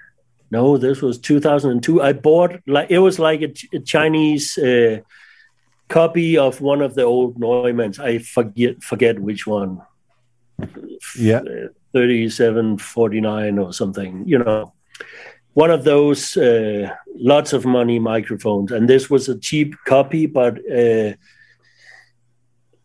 no, 0.50 0.78
this 0.78 1.02
was 1.02 1.18
2002, 1.18 2.02
I 2.02 2.12
bought, 2.12 2.60
like, 2.66 2.90
it 2.90 2.98
was 2.98 3.18
like 3.18 3.42
a, 3.42 3.52
a 3.74 3.80
Chinese 3.80 4.56
uh, 4.56 5.00
copy 5.88 6.38
of 6.38 6.60
one 6.60 6.80
of 6.80 6.94
the 6.94 7.02
old 7.02 7.38
Neumanns. 7.38 7.98
I 7.98 8.18
forget, 8.18 8.82
forget 8.82 9.18
which 9.18 9.46
one. 9.46 9.82
Yeah. 11.18 11.40
Uh, 11.40 11.68
3749 11.92 13.58
or 13.58 13.72
something, 13.72 14.22
you 14.26 14.38
know, 14.38 14.72
one 15.54 15.70
of 15.70 15.84
those 15.84 16.36
uh, 16.36 16.94
lots 17.16 17.52
of 17.52 17.64
money 17.64 17.98
microphones. 17.98 18.70
And 18.72 18.88
this 18.88 19.10
was 19.10 19.28
a 19.28 19.38
cheap 19.38 19.74
copy, 19.86 20.26
but 20.26 20.58
uh, 20.70 21.14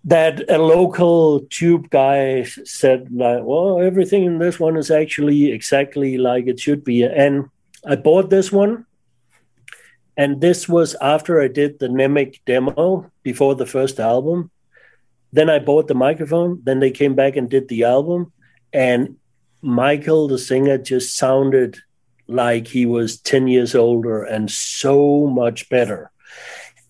that 0.05 0.49
a 0.49 0.57
local 0.57 1.41
tube 1.49 1.89
guy 1.89 2.43
said, 2.43 3.09
like, 3.11 3.43
well, 3.43 3.81
everything 3.81 4.23
in 4.23 4.39
this 4.39 4.59
one 4.59 4.77
is 4.77 4.89
actually 4.89 5.51
exactly 5.51 6.17
like 6.17 6.47
it 6.47 6.59
should 6.59 6.83
be. 6.83 7.03
And 7.03 7.49
I 7.85 7.95
bought 7.95 8.29
this 8.29 8.51
one. 8.51 8.85
And 10.15 10.41
this 10.41 10.69
was 10.69 10.95
after 11.01 11.41
I 11.41 11.47
did 11.47 11.79
the 11.79 11.87
Mnemic 11.87 12.39
demo 12.45 13.11
before 13.23 13.55
the 13.55 13.65
first 13.65 13.99
album. 13.99 14.51
Then 15.31 15.49
I 15.49 15.57
bought 15.57 15.87
the 15.87 15.95
microphone. 15.95 16.61
Then 16.63 16.79
they 16.79 16.91
came 16.91 17.15
back 17.15 17.35
and 17.35 17.49
did 17.49 17.67
the 17.67 17.83
album 17.83 18.31
and 18.73 19.17
Michael, 19.61 20.27
the 20.27 20.37
singer, 20.37 20.77
just 20.77 21.15
sounded 21.15 21.77
like 22.27 22.67
he 22.67 22.85
was 22.85 23.17
10 23.19 23.47
years 23.47 23.75
older 23.75 24.23
and 24.23 24.51
so 24.51 25.27
much 25.27 25.69
better. 25.69 26.11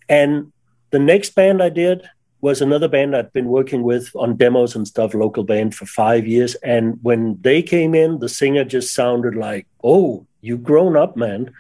And 0.10 0.52
the 0.90 1.00
next 1.00 1.36
band 1.36 1.62
I 1.62 1.70
did 1.70 2.10
was 2.42 2.62
another 2.62 2.88
band 2.88 3.16
I'd 3.16 3.32
been 3.32 3.48
working 3.48 3.84
with 3.84 4.10
on 4.16 4.38
demos 4.38 4.76
and 4.76 4.88
stuff, 4.88 5.14
local 5.14 5.44
band 5.44 5.76
for 5.76 5.86
five 5.86 6.26
years. 6.26 6.56
And 6.56 7.00
when 7.04 7.38
they 7.42 7.62
came 7.62 7.94
in, 7.94 8.20
the 8.20 8.30
singer 8.30 8.64
just 8.64 8.94
sounded 8.94 9.36
like, 9.36 9.68
oh, 9.84 10.26
you've 10.44 10.62
grown 10.62 10.96
up, 10.96 11.16
man. 11.18 11.52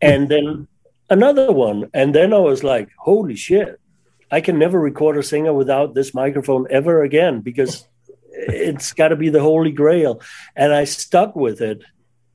And 0.00 0.28
then 0.28 0.68
another 1.10 1.50
one. 1.50 1.90
And 1.92 2.14
then 2.14 2.32
I 2.32 2.38
was 2.38 2.62
like, 2.62 2.88
holy 2.98 3.34
shit, 3.34 3.80
I 4.30 4.40
can 4.40 4.58
never 4.58 4.78
record 4.78 5.16
a 5.16 5.22
singer 5.22 5.52
without 5.52 5.94
this 5.94 6.14
microphone 6.14 6.66
ever 6.70 7.02
again 7.02 7.40
because 7.40 7.88
it's 8.30 8.92
got 8.92 9.08
to 9.08 9.16
be 9.16 9.30
the 9.30 9.40
holy 9.42 9.72
grail. 9.72 10.20
And 10.54 10.72
I 10.72 10.84
stuck 10.84 11.34
with 11.34 11.60
it. 11.60 11.82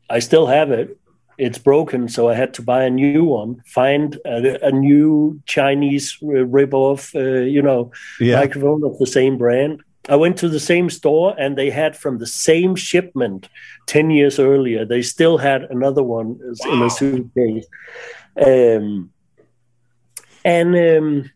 I 0.10 0.20
still 0.20 0.48
have 0.48 0.72
it. 0.72 0.98
It's 1.38 1.58
broken, 1.58 2.10
so 2.10 2.28
I 2.28 2.34
had 2.34 2.54
to 2.56 2.62
buy 2.62 2.84
a 2.84 2.90
new 2.90 3.24
one. 3.24 3.62
Find 3.66 4.18
a, 4.26 4.68
a 4.68 4.72
new 4.72 5.40
Chinese 5.46 6.18
rip-off, 6.22 7.16
uh, 7.16 7.46
you 7.56 7.62
know, 7.62 7.92
Yeah. 8.20 8.36
microphone 8.42 8.84
of 8.84 8.98
the 8.98 9.08
same 9.08 9.38
brand. 9.38 9.82
I 10.10 10.16
went 10.16 10.38
to 10.38 10.50
the 10.50 10.60
same 10.60 10.90
store, 10.90 11.36
and 11.38 11.58
they 11.58 11.70
had 11.70 11.96
from 11.96 12.18
the 12.18 12.28
same 12.28 12.76
shipment 12.76 13.48
ten 13.86 14.10
years 14.10 14.40
earlier. 14.40 14.86
They 14.86 15.02
still 15.02 15.38
had 15.38 15.64
another 15.64 16.04
one 16.04 16.40
in 16.66 16.82
a 16.82 16.90
suitcase. 16.90 17.68
Um, 18.36 19.12
and 20.44 20.76
um, 20.76 21.32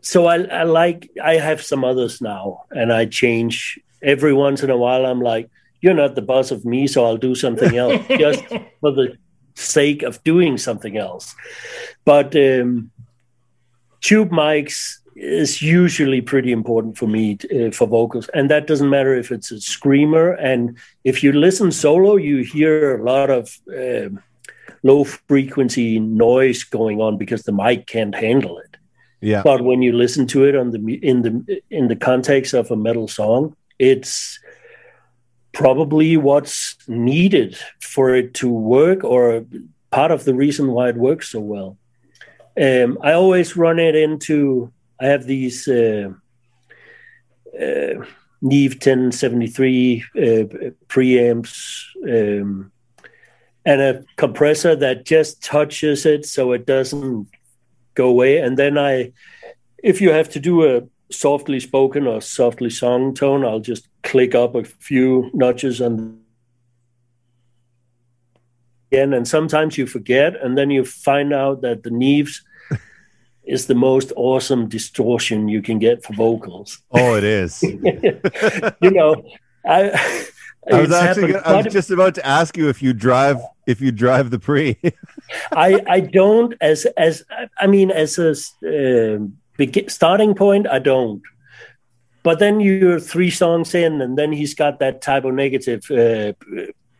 so 0.00 0.26
I, 0.26 0.44
I 0.44 0.62
like 0.62 1.10
I 1.22 1.34
have 1.34 1.62
some 1.62 1.84
others 1.84 2.20
now, 2.20 2.64
and 2.70 2.92
I 2.92 3.06
change 3.06 3.78
every 4.02 4.32
once 4.32 4.62
in 4.62 4.70
a 4.70 4.76
while. 4.76 5.04
I'm 5.04 5.20
like, 5.20 5.50
you're 5.80 5.94
not 5.94 6.14
the 6.14 6.22
boss 6.22 6.50
of 6.50 6.64
me, 6.64 6.86
so 6.86 7.04
I'll 7.04 7.16
do 7.16 7.34
something 7.34 7.76
else 7.76 8.06
just 8.18 8.44
for 8.80 8.92
the 8.92 9.18
sake 9.54 10.02
of 10.02 10.22
doing 10.24 10.58
something 10.58 10.96
else. 10.96 11.34
But 12.04 12.34
um, 12.36 12.90
tube 14.00 14.30
mics 14.30 14.98
is 15.16 15.62
usually 15.62 16.20
pretty 16.20 16.52
important 16.52 16.98
for 16.98 17.06
me 17.08 17.38
uh, 17.50 17.70
for 17.70 17.86
vocals, 17.88 18.28
and 18.34 18.50
that 18.50 18.66
doesn't 18.66 18.90
matter 18.90 19.14
if 19.14 19.30
it's 19.32 19.50
a 19.50 19.60
screamer. 19.60 20.32
And 20.32 20.76
if 21.04 21.22
you 21.22 21.32
listen 21.32 21.72
solo, 21.72 22.16
you 22.16 22.44
hear 22.44 22.98
a 23.00 23.02
lot 23.02 23.30
of 23.30 23.58
um 23.68 24.20
low 24.82 25.04
frequency 25.04 25.98
noise 25.98 26.62
going 26.62 27.00
on 27.00 27.16
because 27.16 27.42
the 27.42 27.52
mic 27.52 27.86
can't 27.86 28.14
handle 28.14 28.58
it 28.58 28.76
Yeah. 29.20 29.42
but 29.42 29.62
when 29.62 29.82
you 29.82 29.92
listen 29.92 30.26
to 30.28 30.44
it 30.44 30.54
on 30.54 30.70
the 30.70 30.80
in 31.02 31.22
the 31.22 31.62
in 31.70 31.88
the 31.88 31.96
context 31.96 32.54
of 32.54 32.70
a 32.70 32.76
metal 32.76 33.08
song 33.08 33.56
it's 33.78 34.38
probably 35.52 36.16
what's 36.16 36.76
needed 36.86 37.56
for 37.80 38.14
it 38.14 38.34
to 38.34 38.48
work 38.48 39.02
or 39.02 39.44
part 39.90 40.10
of 40.10 40.24
the 40.24 40.34
reason 40.34 40.70
why 40.72 40.88
it 40.90 40.96
works 40.96 41.30
so 41.30 41.40
well 41.40 41.78
um, 42.60 42.98
i 43.02 43.12
always 43.12 43.56
run 43.56 43.78
it 43.78 43.96
into 43.96 44.70
i 45.00 45.06
have 45.06 45.24
these 45.24 45.68
uh, 45.68 46.10
uh, 47.60 48.04
neve 48.42 48.74
1073 48.74 50.04
uh, 50.14 50.20
preamps 50.88 51.84
um, 52.04 52.70
and 53.66 53.80
a 53.80 54.04
compressor 54.16 54.76
that 54.76 55.04
just 55.04 55.42
touches 55.42 56.06
it 56.06 56.24
so 56.24 56.52
it 56.52 56.66
doesn't 56.66 57.28
go 57.96 58.08
away. 58.08 58.38
And 58.38 58.56
then 58.56 58.78
I, 58.78 59.12
if 59.82 60.00
you 60.00 60.10
have 60.12 60.28
to 60.30 60.40
do 60.40 60.64
a 60.64 60.82
softly 61.10 61.58
spoken 61.58 62.06
or 62.06 62.20
softly 62.20 62.70
sung 62.70 63.12
tone, 63.12 63.44
I'll 63.44 63.58
just 63.58 63.88
click 64.04 64.36
up 64.36 64.54
a 64.54 64.62
few 64.62 65.30
notches 65.34 65.80
and 65.80 66.20
again. 68.92 69.12
And 69.12 69.26
sometimes 69.26 69.76
you 69.76 69.86
forget, 69.86 70.40
and 70.40 70.56
then 70.56 70.70
you 70.70 70.84
find 70.84 71.32
out 71.32 71.62
that 71.62 71.82
the 71.82 71.90
Neves 71.90 72.42
is 73.46 73.66
the 73.66 73.74
most 73.74 74.12
awesome 74.16 74.68
distortion 74.68 75.48
you 75.48 75.62
can 75.62 75.78
get 75.78 76.04
for 76.04 76.12
vocals. 76.14 76.82
Oh, 76.90 77.14
it 77.16 77.24
is. 77.24 77.62
you 77.62 78.90
know, 78.90 79.22
I. 79.64 80.26
I 80.68 80.80
was 80.80 80.90
actually 80.90 81.32
gonna, 81.32 81.44
I 81.44 81.62
was 81.62 81.72
just 81.72 81.90
about 81.90 82.16
to 82.16 82.26
ask 82.26 82.56
you 82.56 82.68
if 82.68 82.82
you 82.82 82.92
drive 82.92 83.38
if 83.66 83.80
you 83.80 83.92
drive 83.92 84.30
the 84.30 84.38
pre. 84.40 84.76
I 85.52 85.80
I 85.86 86.00
don't 86.00 86.54
as 86.60 86.86
as 86.96 87.22
I 87.56 87.68
mean 87.68 87.92
as 87.92 88.18
a 88.18 88.30
uh, 88.66 89.24
begin, 89.56 89.88
starting 89.88 90.34
point 90.34 90.66
I 90.66 90.80
don't. 90.80 91.22
But 92.24 92.40
then 92.40 92.58
you're 92.58 92.98
three 92.98 93.30
songs 93.30 93.76
in, 93.76 94.00
and 94.00 94.18
then 94.18 94.32
he's 94.32 94.54
got 94.54 94.80
that 94.80 95.02
type 95.02 95.24
of 95.24 95.34
negative 95.34 95.88
uh, 95.88 96.32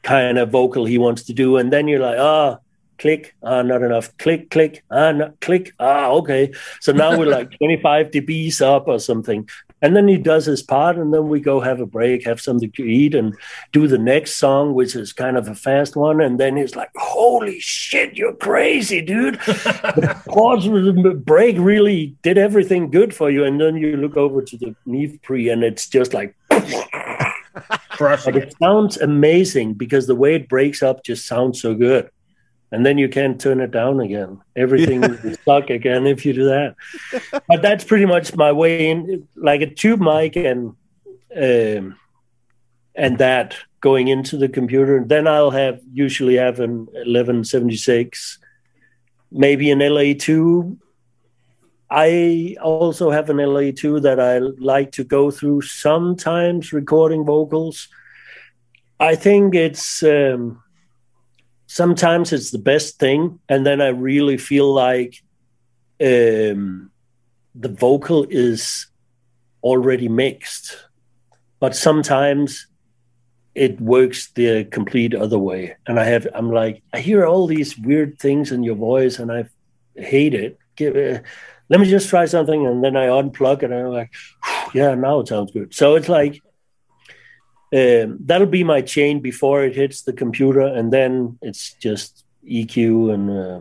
kind 0.05 0.39
of 0.39 0.51
vocal 0.51 0.85
he 0.85 0.99
wants 0.99 1.25
to 1.25 1.33
do, 1.33 1.57
and 1.57 1.73
then 1.73 1.89
you're 1.89 1.99
like, 1.99 2.19
ah, 2.21 2.59
click, 2.99 3.35
ah, 3.43 3.63
not 3.63 3.83
enough, 3.83 4.17
click, 4.19 4.51
click, 4.51 4.83
ah, 4.91 5.13
not, 5.13 5.41
click, 5.41 5.73
ah, 5.79 6.09
okay. 6.11 6.53
So 6.81 6.93
now 6.93 7.19
we're 7.19 7.27
like 7.27 7.51
25 7.59 8.11
dBs 8.11 8.61
up 8.61 8.89
or 8.89 8.99
something. 8.99 9.49
And 9.83 9.95
then 9.95 10.09
he 10.09 10.17
does 10.17 10.47
his 10.47 10.63
part, 10.63 10.97
and 10.97 11.13
then 11.13 11.29
we 11.29 11.39
go 11.39 11.61
have 11.61 11.81
a 11.81 11.87
break, 11.87 12.25
have 12.25 12.41
something 12.41 12.73
to 12.73 12.83
eat, 12.83 13.15
and 13.15 13.37
do 13.73 13.87
the 13.87 13.99
next 13.99 14.37
song, 14.37 14.73
which 14.73 14.97
is 14.97 15.13
kind 15.13 15.37
of 15.37 15.49
a 15.49 15.55
fast 15.55 15.97
one. 15.97 16.21
And 16.23 16.41
then 16.41 16.57
he's 16.57 16.75
like, 16.75 16.89
"Holy 16.97 17.61
shit, 17.61 18.17
you're 18.17 18.33
crazy, 18.33 19.03
dude!" 19.03 19.35
the 19.35 20.21
pause 20.29 20.67
break 21.25 21.57
really 21.59 22.17
did 22.23 22.39
everything 22.39 22.91
good 22.91 23.15
for 23.15 23.31
you. 23.31 23.45
And 23.45 23.61
then 23.61 23.77
you 23.77 23.99
look 23.99 24.17
over 24.17 24.41
to 24.41 24.57
the 24.57 24.75
Neve 24.87 25.19
pre, 25.23 25.51
and 25.51 25.63
it's 25.63 25.89
just 25.89 26.15
like. 26.15 26.35
but 27.99 28.37
it 28.37 28.55
sounds 28.63 28.97
amazing 28.99 29.75
because 29.75 30.07
the 30.07 30.15
way 30.15 30.35
it 30.35 30.49
breaks 30.49 30.83
up 30.83 31.03
just 31.03 31.27
sounds 31.27 31.61
so 31.61 31.75
good 31.75 32.11
and 32.73 32.85
then 32.85 32.99
you 32.99 33.09
can't 33.09 33.41
turn 33.41 33.61
it 33.61 33.71
down 33.71 34.01
again. 34.01 34.41
Everything 34.57 35.03
yeah. 35.03 35.17
is 35.23 35.39
stuck 35.41 35.71
again 35.71 36.07
if 36.07 36.27
you 36.27 36.33
do 36.33 36.45
that. 36.45 36.75
but 37.49 37.63
that's 37.63 37.85
pretty 37.85 38.07
much 38.07 38.35
my 38.35 38.53
way 38.53 38.91
in, 38.91 39.29
like 39.37 39.61
a 39.61 39.73
tube 39.73 40.01
mic 40.01 40.37
and 40.37 40.75
um, 41.37 41.97
and 42.95 43.19
that 43.19 43.57
going 43.81 44.09
into 44.09 44.37
the 44.37 44.49
computer. 44.49 44.97
And 44.97 45.09
Then 45.09 45.29
I'll 45.29 45.51
have 45.51 45.81
usually 45.93 46.37
have 46.37 46.59
an 46.59 46.87
1176, 46.87 48.39
maybe 49.31 49.71
an 49.71 49.79
LA2. 49.79 50.77
I 51.89 52.57
also 52.61 53.13
have 53.13 53.31
an 53.31 53.37
LA2 53.37 54.03
that 54.03 54.19
I 54.19 54.39
like 54.39 54.91
to 54.93 55.05
go 55.05 55.31
through 55.31 55.61
sometimes 55.61 56.73
recording 56.73 57.25
vocals. 57.25 57.89
I 58.99 59.15
think 59.15 59.55
it's. 59.55 60.03
Um, 60.03 60.63
sometimes 61.67 62.33
it's 62.33 62.51
the 62.51 62.59
best 62.59 62.99
thing 62.99 63.39
and 63.49 63.67
then 63.67 63.81
i 63.81 63.89
really 63.89 64.37
feel 64.37 64.73
like 64.73 65.23
um, 66.01 66.91
the 67.55 67.69
vocal 67.69 68.27
is 68.29 68.87
already 69.63 70.09
mixed 70.09 70.87
but 71.61 71.75
sometimes 71.75 72.67
it 73.57 73.81
works 73.81 74.31
the 74.33 74.65
complete 74.65 75.15
other 75.15 75.39
way. 75.39 75.75
And 75.87 75.99
i 75.99 76.05
have 76.05 76.29
i'm 76.35 76.53
like 76.53 76.83
i 76.93 77.01
hear 77.01 77.27
all 77.27 77.47
these 77.47 77.77
weird 77.79 78.19
things 78.19 78.53
in 78.53 78.63
your 78.63 78.77
voice 78.77 79.19
and 79.19 79.33
i 79.33 79.49
hate 79.97 80.35
it. 80.35 80.59
Give, 80.77 80.95
uh, 80.95 81.21
let 81.71 81.81
me 81.81 81.89
just 81.89 82.11
try 82.11 82.27
something 82.27 82.67
and 82.67 82.85
then 82.85 82.97
i 82.97 83.07
unplug 83.07 83.63
it 83.63 83.73
and 83.73 83.75
i'm 83.75 83.93
like 83.93 84.13
yeah 84.75 84.95
now 84.95 85.21
it 85.21 85.29
sounds 85.29 85.51
good. 85.53 85.75
So 85.75 85.97
it's 85.97 86.09
like 86.09 86.43
um, 87.77 88.19
that'll 88.25 88.47
be 88.47 88.65
my 88.65 88.81
chain 88.81 89.21
before 89.21 89.63
it 89.65 89.77
hits 89.77 90.03
the 90.03 90.13
computer, 90.13 90.61
and 90.61 90.93
then 90.93 91.39
it's 91.43 91.75
just 91.75 92.25
EQ 92.49 93.13
and 93.13 93.31
uh, 93.31 93.61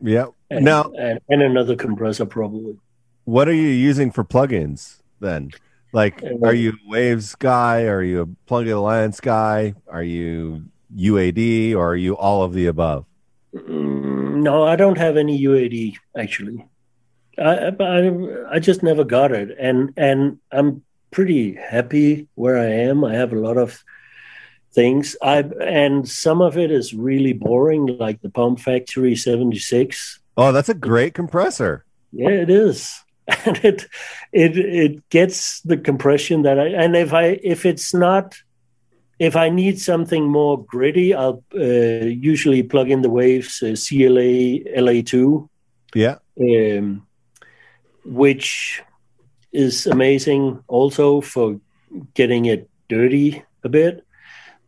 yeah. 0.00 0.26
And, 0.50 0.64
now 0.64 0.90
and, 0.98 1.20
and, 1.28 1.42
another 1.42 1.76
compressor 1.76 2.26
probably. 2.26 2.78
What 3.24 3.48
are 3.48 3.54
you 3.54 3.68
using 3.68 4.10
for 4.10 4.24
plugins 4.24 5.00
then? 5.20 5.50
Like, 5.92 6.22
uh, 6.22 6.46
are 6.46 6.54
you 6.54 6.74
Waves 6.86 7.34
guy? 7.34 7.82
Are 7.82 8.02
you 8.02 8.22
a 8.22 8.26
Plugin 8.50 8.74
Alliance 8.74 9.20
guy? 9.20 9.74
Are 9.88 10.02
you 10.02 10.64
UAD 10.96 11.74
or 11.74 11.92
are 11.92 11.96
you 11.96 12.16
all 12.16 12.42
of 12.42 12.52
the 12.52 12.66
above? 12.66 13.06
Mm, 13.54 14.42
no, 14.42 14.64
I 14.64 14.76
don't 14.76 14.98
have 14.98 15.16
any 15.16 15.40
UAD 15.40 15.96
actually. 16.16 16.66
I, 17.38 17.72
I 17.78 18.54
I 18.54 18.58
just 18.60 18.82
never 18.82 19.02
got 19.02 19.32
it, 19.32 19.56
and 19.58 19.92
and 19.96 20.38
I'm 20.52 20.84
pretty 21.14 21.54
happy 21.54 22.26
where 22.34 22.58
I 22.58 22.66
am. 22.66 23.04
I 23.04 23.14
have 23.14 23.32
a 23.32 23.38
lot 23.38 23.56
of 23.56 23.82
things. 24.72 25.16
I 25.22 25.44
and 25.62 26.06
some 26.08 26.42
of 26.42 26.58
it 26.58 26.70
is 26.70 26.92
really 26.92 27.32
boring, 27.32 27.86
like 27.86 28.20
the 28.20 28.28
Bomb 28.28 28.56
Factory 28.56 29.14
76. 29.14 30.20
Oh, 30.36 30.50
that's 30.50 30.68
a 30.68 30.74
great 30.74 31.14
compressor. 31.14 31.84
Yeah, 32.12 32.30
it 32.30 32.50
is. 32.50 33.00
And 33.46 33.56
it 33.64 33.86
it 34.32 34.58
it 34.58 35.08
gets 35.08 35.62
the 35.62 35.78
compression 35.78 36.42
that 36.42 36.58
I 36.58 36.66
and 36.66 36.94
if 36.94 37.14
I 37.14 37.40
if 37.42 37.64
it's 37.64 37.94
not 37.94 38.36
if 39.18 39.34
I 39.36 39.48
need 39.48 39.80
something 39.80 40.24
more 40.28 40.62
gritty, 40.62 41.14
I'll 41.14 41.42
uh, 41.54 42.04
usually 42.32 42.62
plug 42.62 42.90
in 42.90 43.00
the 43.00 43.08
Waves 43.08 43.62
uh, 43.62 43.76
CLA 43.76 44.60
LA2. 44.76 45.48
Yeah. 45.94 46.16
Um, 46.38 47.06
which 48.04 48.82
is 49.54 49.86
amazing 49.86 50.62
also 50.66 51.20
for 51.20 51.60
getting 52.14 52.46
it 52.46 52.68
dirty 52.88 53.42
a 53.62 53.68
bit. 53.68 54.04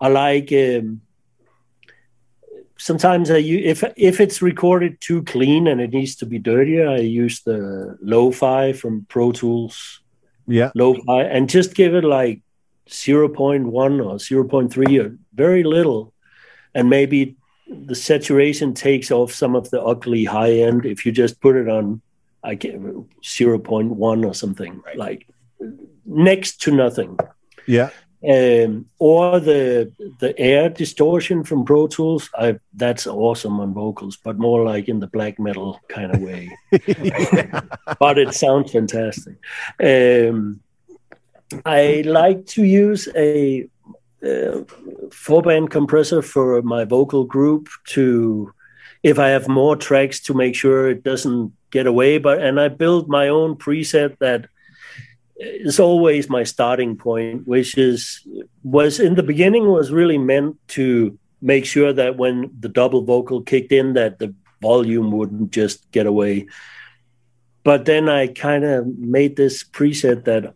I 0.00 0.08
like 0.08 0.52
um, 0.52 1.00
sometimes 2.78 3.30
I 3.30 3.38
if 3.38 3.82
if 3.96 4.20
it's 4.20 4.40
recorded 4.40 5.00
too 5.00 5.22
clean 5.24 5.66
and 5.66 5.80
it 5.80 5.92
needs 5.92 6.16
to 6.16 6.26
be 6.26 6.38
dirtier, 6.38 6.88
I 6.88 6.98
use 6.98 7.42
the 7.42 7.98
lo-fi 8.00 8.72
from 8.72 9.06
Pro 9.08 9.32
Tools. 9.32 10.00
Yeah, 10.46 10.70
lo-fi 10.74 11.22
and 11.24 11.48
just 11.48 11.74
give 11.74 11.94
it 11.94 12.04
like 12.04 12.40
0.1 12.88 13.66
or 13.66 14.16
0.3 14.16 15.04
or 15.04 15.18
very 15.34 15.64
little, 15.64 16.12
and 16.74 16.88
maybe 16.88 17.36
the 17.68 17.96
saturation 17.96 18.74
takes 18.74 19.10
off 19.10 19.32
some 19.32 19.56
of 19.56 19.70
the 19.70 19.82
ugly 19.82 20.24
high 20.24 20.52
end 20.52 20.86
if 20.86 21.04
you 21.04 21.10
just 21.10 21.40
put 21.40 21.56
it 21.56 21.68
on 21.68 22.00
I 22.42 22.54
get 22.54 22.80
0.1 22.80 24.26
or 24.26 24.34
something, 24.34 24.80
right. 24.84 24.96
like 24.96 25.26
next 26.04 26.60
to 26.62 26.70
nothing. 26.70 27.18
Yeah. 27.66 27.90
Um, 28.26 28.86
or 28.98 29.38
the 29.38 29.92
the 30.18 30.36
air 30.38 30.70
distortion 30.70 31.44
from 31.44 31.64
Pro 31.64 31.86
Tools, 31.86 32.30
I, 32.34 32.58
that's 32.74 33.06
awesome 33.06 33.60
on 33.60 33.74
vocals, 33.74 34.16
but 34.16 34.38
more 34.38 34.64
like 34.64 34.88
in 34.88 35.00
the 35.00 35.06
black 35.06 35.38
metal 35.38 35.78
kind 35.88 36.14
of 36.14 36.22
way. 36.22 36.50
but 38.00 38.18
it 38.18 38.34
sounds 38.34 38.72
fantastic. 38.72 39.36
Um, 39.80 40.60
I 41.64 42.02
like 42.06 42.46
to 42.46 42.64
use 42.64 43.08
a, 43.14 43.68
a 44.22 44.64
four 45.12 45.42
band 45.42 45.70
compressor 45.70 46.22
for 46.22 46.62
my 46.62 46.84
vocal 46.84 47.24
group 47.24 47.68
to, 47.88 48.52
if 49.06 49.20
I 49.20 49.28
have 49.28 49.46
more 49.46 49.76
tracks, 49.76 50.18
to 50.22 50.34
make 50.34 50.56
sure 50.56 50.90
it 50.90 51.04
doesn't 51.04 51.52
get 51.70 51.86
away. 51.86 52.18
But 52.18 52.42
and 52.42 52.60
I 52.60 52.66
build 52.66 53.08
my 53.08 53.28
own 53.28 53.54
preset 53.54 54.18
that 54.18 54.48
is 55.36 55.78
always 55.78 56.28
my 56.28 56.42
starting 56.42 56.96
point, 56.96 57.46
which 57.46 57.78
is 57.78 58.26
was 58.64 58.98
in 58.98 59.14
the 59.14 59.22
beginning 59.22 59.68
was 59.68 59.92
really 59.92 60.18
meant 60.18 60.56
to 60.68 61.16
make 61.40 61.64
sure 61.64 61.92
that 61.92 62.16
when 62.16 62.50
the 62.58 62.68
double 62.68 63.02
vocal 63.02 63.42
kicked 63.42 63.70
in, 63.70 63.92
that 63.92 64.18
the 64.18 64.34
volume 64.60 65.12
wouldn't 65.12 65.52
just 65.52 65.88
get 65.92 66.06
away. 66.06 66.48
But 67.62 67.84
then 67.84 68.08
I 68.08 68.26
kind 68.26 68.64
of 68.64 68.86
made 68.98 69.36
this 69.36 69.62
preset 69.62 70.24
that 70.24 70.54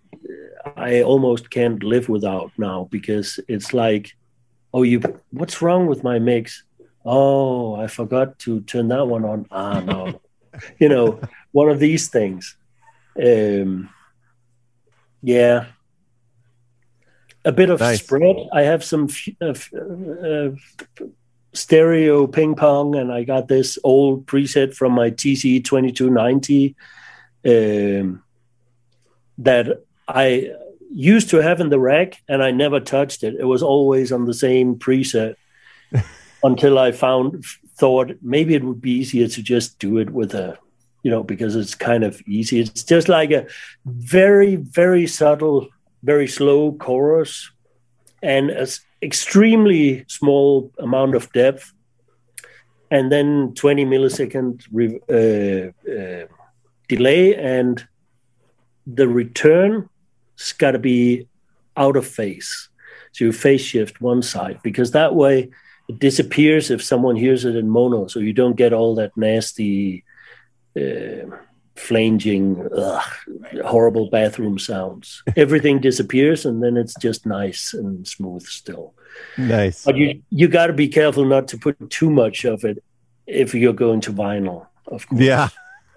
I 0.76 1.02
almost 1.02 1.50
can't 1.50 1.82
live 1.84 2.08
without 2.08 2.50
now 2.58 2.88
because 2.90 3.38
it's 3.46 3.72
like, 3.72 4.16
oh, 4.74 4.82
you, 4.82 5.00
what's 5.30 5.62
wrong 5.62 5.86
with 5.86 6.02
my 6.02 6.18
mix? 6.18 6.64
Oh, 7.12 7.74
I 7.74 7.88
forgot 7.88 8.38
to 8.40 8.60
turn 8.60 8.88
that 8.88 9.06
one 9.06 9.24
on. 9.24 9.46
Ah, 9.50 9.80
no 9.80 10.20
you 10.78 10.88
know, 10.88 11.20
one 11.52 11.68
of 11.68 11.78
these 11.78 12.08
things. 12.08 12.56
Um, 13.20 13.90
yeah. 15.22 15.66
A 17.44 17.52
bit 17.52 17.70
of 17.70 17.80
nice. 17.80 18.00
spread. 18.00 18.36
I 18.52 18.62
have 18.62 18.84
some 18.84 19.08
uh, 19.40 19.54
uh, 19.54 20.50
stereo 21.52 22.26
ping 22.26 22.54
pong, 22.54 22.94
and 22.94 23.12
I 23.12 23.24
got 23.24 23.48
this 23.48 23.78
old 23.82 24.26
preset 24.26 24.74
from 24.74 24.92
my 24.92 25.10
TC 25.10 25.64
2290 25.64 26.76
um, 27.46 28.22
that 29.38 29.82
I 30.06 30.50
used 30.92 31.30
to 31.30 31.38
have 31.38 31.60
in 31.60 31.70
the 31.70 31.78
rack, 31.78 32.22
and 32.28 32.42
I 32.42 32.50
never 32.50 32.78
touched 32.78 33.22
it. 33.24 33.36
It 33.38 33.44
was 33.44 33.62
always 33.62 34.12
on 34.12 34.26
the 34.26 34.34
same 34.34 34.76
preset 34.76 35.36
until 36.42 36.78
I 36.78 36.92
found 36.92 37.44
thought 37.76 38.12
maybe 38.22 38.54
it 38.54 38.64
would 38.64 38.80
be 38.80 38.92
easier 38.92 39.26
to 39.28 39.42
just 39.42 39.78
do 39.78 39.98
it 39.98 40.10
with 40.10 40.34
a 40.34 40.58
you 41.02 41.10
know 41.10 41.22
because 41.22 41.56
it's 41.56 41.74
kind 41.74 42.04
of 42.04 42.20
easy. 42.26 42.60
It's 42.60 42.84
just 42.84 43.08
like 43.08 43.30
a 43.30 43.46
very 43.84 44.56
very 44.56 45.06
subtle 45.06 45.68
very 46.02 46.26
slow 46.26 46.72
chorus 46.72 47.50
and 48.22 48.50
an 48.50 48.66
extremely 49.02 50.04
small 50.08 50.70
amount 50.78 51.14
of 51.14 51.32
depth. 51.32 51.72
And 52.90 53.12
then 53.12 53.54
20 53.54 53.84
millisecond 53.86 54.64
re- 54.72 55.00
uh, 55.08 55.90
uh, 55.90 56.26
delay 56.88 57.36
and 57.36 57.86
the 58.86 59.06
return 59.06 59.88
has 60.38 60.52
got 60.52 60.72
to 60.72 60.78
be 60.78 61.28
out 61.76 61.96
of 61.96 62.06
phase. 62.06 62.68
So 63.12 63.26
you 63.26 63.32
phase 63.32 63.60
shift 63.60 64.00
one 64.00 64.22
side 64.22 64.60
because 64.62 64.90
that 64.92 65.14
way 65.14 65.50
it 65.90 65.98
disappears 65.98 66.70
if 66.70 66.82
someone 66.84 67.16
hears 67.16 67.44
it 67.44 67.56
in 67.56 67.68
mono, 67.68 68.06
so 68.06 68.20
you 68.20 68.32
don't 68.32 68.54
get 68.54 68.72
all 68.72 68.94
that 68.94 69.16
nasty, 69.16 70.04
uh, 70.80 71.26
flanging, 71.74 72.68
ugh, 72.72 73.02
horrible 73.64 74.08
bathroom 74.08 74.56
sounds. 74.56 75.24
Everything 75.36 75.80
disappears, 75.80 76.46
and 76.46 76.62
then 76.62 76.76
it's 76.76 76.94
just 77.00 77.26
nice 77.26 77.74
and 77.74 78.06
smooth 78.06 78.44
still. 78.44 78.94
Nice. 79.36 79.84
But 79.84 79.96
you 79.96 80.22
you 80.30 80.46
got 80.46 80.68
to 80.68 80.72
be 80.72 80.86
careful 80.86 81.24
not 81.24 81.48
to 81.48 81.58
put 81.58 81.90
too 81.90 82.10
much 82.10 82.44
of 82.44 82.64
it 82.64 82.84
if 83.26 83.52
you're 83.52 83.72
going 83.72 84.00
to 84.02 84.12
vinyl, 84.12 84.68
of 84.86 85.08
course. 85.08 85.20
Yeah. 85.20 85.48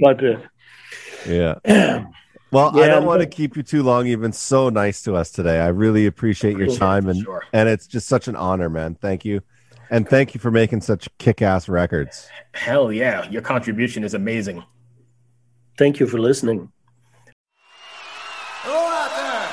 but 0.00 0.24
uh, 0.24 0.38
yeah. 1.26 1.58
Well, 2.54 2.78
I 2.78 2.86
don't 2.86 3.04
want 3.04 3.20
to 3.20 3.26
keep 3.26 3.56
you 3.56 3.64
too 3.64 3.82
long. 3.82 4.06
You've 4.06 4.20
been 4.20 4.32
so 4.32 4.68
nice 4.68 5.02
to 5.02 5.16
us 5.16 5.32
today. 5.32 5.58
I 5.58 5.68
really 5.68 6.06
appreciate 6.06 6.56
your 6.56 6.74
time 6.76 7.08
and 7.08 7.20
Sure. 7.20 7.42
and 7.52 7.68
it's 7.68 7.88
just 7.88 8.06
such 8.06 8.28
an 8.28 8.36
honor, 8.36 8.70
man. 8.70 8.94
Thank 8.94 9.24
you. 9.24 9.40
And 9.90 10.08
thank 10.08 10.34
you 10.34 10.40
for 10.40 10.52
making 10.52 10.80
such 10.80 11.08
kick-ass 11.18 11.68
records. 11.68 12.28
Hell 12.52 12.92
yeah, 12.92 13.28
your 13.28 13.42
contribution 13.42 14.04
is 14.04 14.14
amazing. 14.14 14.62
thank 15.76 15.98
you 15.98 16.06
for 16.06 16.18
listening. 16.20 16.70
Hello 18.62 18.76
out 18.86 19.10
there. 19.16 19.48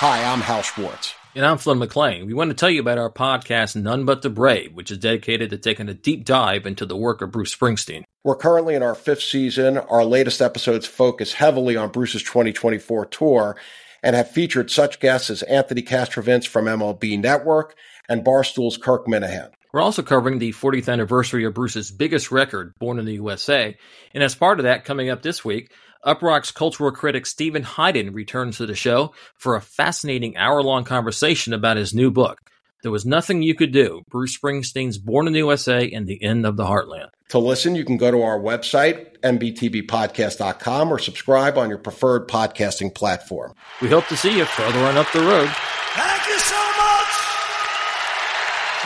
Hi, 0.00 0.22
I'm 0.30 0.40
Hal 0.42 0.60
Schwartz. 0.62 1.14
And 1.34 1.44
I'm 1.44 1.58
Flynn 1.58 1.78
McLean. 1.78 2.26
We 2.26 2.34
want 2.34 2.50
to 2.50 2.56
tell 2.56 2.70
you 2.70 2.80
about 2.80 2.98
our 2.98 3.10
podcast, 3.10 3.76
None 3.76 4.04
But 4.04 4.22
the 4.22 4.30
Brave, 4.30 4.72
which 4.72 4.90
is 4.90 4.98
dedicated 4.98 5.50
to 5.50 5.58
taking 5.58 5.88
a 5.88 5.94
deep 5.94 6.24
dive 6.24 6.66
into 6.66 6.86
the 6.86 6.96
work 6.96 7.20
of 7.20 7.30
Bruce 7.30 7.54
Springsteen. 7.54 8.04
We're 8.24 8.34
currently 8.34 8.74
in 8.74 8.82
our 8.82 8.94
fifth 8.94 9.22
season. 9.22 9.76
Our 9.76 10.04
latest 10.04 10.40
episodes 10.40 10.86
focus 10.86 11.34
heavily 11.34 11.76
on 11.76 11.90
Bruce's 11.90 12.22
2024 12.22 13.06
tour 13.06 13.56
and 14.02 14.16
have 14.16 14.30
featured 14.30 14.70
such 14.70 15.00
guests 15.00 15.28
as 15.28 15.42
Anthony 15.42 15.82
Castrovince 15.82 16.46
from 16.46 16.64
MLB 16.64 17.20
Network 17.20 17.76
and 18.08 18.24
Barstool's 18.24 18.78
Kirk 18.78 19.06
Minihane. 19.06 19.52
We're 19.72 19.82
also 19.82 20.02
covering 20.02 20.38
the 20.38 20.52
40th 20.52 20.90
anniversary 20.90 21.44
of 21.44 21.52
Bruce's 21.52 21.90
biggest 21.90 22.32
record, 22.32 22.72
Born 22.78 22.98
in 22.98 23.04
the 23.04 23.14
USA. 23.14 23.76
And 24.14 24.22
as 24.22 24.34
part 24.34 24.60
of 24.60 24.64
that, 24.64 24.86
coming 24.86 25.10
up 25.10 25.20
this 25.20 25.44
week, 25.44 25.72
Uproxx 26.04 26.54
cultural 26.54 26.90
critic 26.90 27.26
Steven 27.26 27.62
Hyden 27.62 28.12
returns 28.12 28.58
to 28.58 28.66
the 28.66 28.74
show 28.74 29.12
for 29.36 29.56
a 29.56 29.60
fascinating 29.60 30.36
hour 30.36 30.62
long 30.62 30.84
conversation 30.84 31.52
about 31.52 31.76
his 31.76 31.92
new 31.92 32.10
book. 32.10 32.40
There 32.82 32.92
was 32.92 33.04
nothing 33.04 33.42
you 33.42 33.56
could 33.56 33.72
do. 33.72 34.02
Bruce 34.08 34.38
Springsteen's 34.38 34.98
Born 34.98 35.26
in 35.26 35.32
the 35.32 35.40
USA 35.40 35.90
and 35.90 36.06
the 36.06 36.22
End 36.22 36.46
of 36.46 36.56
the 36.56 36.64
Heartland. 36.64 37.08
To 37.30 37.38
listen, 37.38 37.74
you 37.74 37.84
can 37.84 37.96
go 37.96 38.10
to 38.10 38.22
our 38.22 38.38
website, 38.38 39.18
nbtbpodcast.com, 39.20 40.92
or 40.92 40.98
subscribe 40.98 41.58
on 41.58 41.68
your 41.68 41.78
preferred 41.78 42.28
podcasting 42.28 42.94
platform. 42.94 43.54
We 43.82 43.88
hope 43.88 44.06
to 44.06 44.16
see 44.16 44.36
you 44.36 44.44
further 44.44 44.78
on 44.78 44.96
up 44.96 45.10
the 45.12 45.20
road. 45.20 45.50
Thank 45.94 46.26
you 46.28 46.38
so 46.38 46.56
much. 46.78 47.08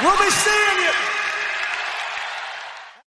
We'll 0.02 0.18
be 0.18 0.30
seeing 0.30 0.61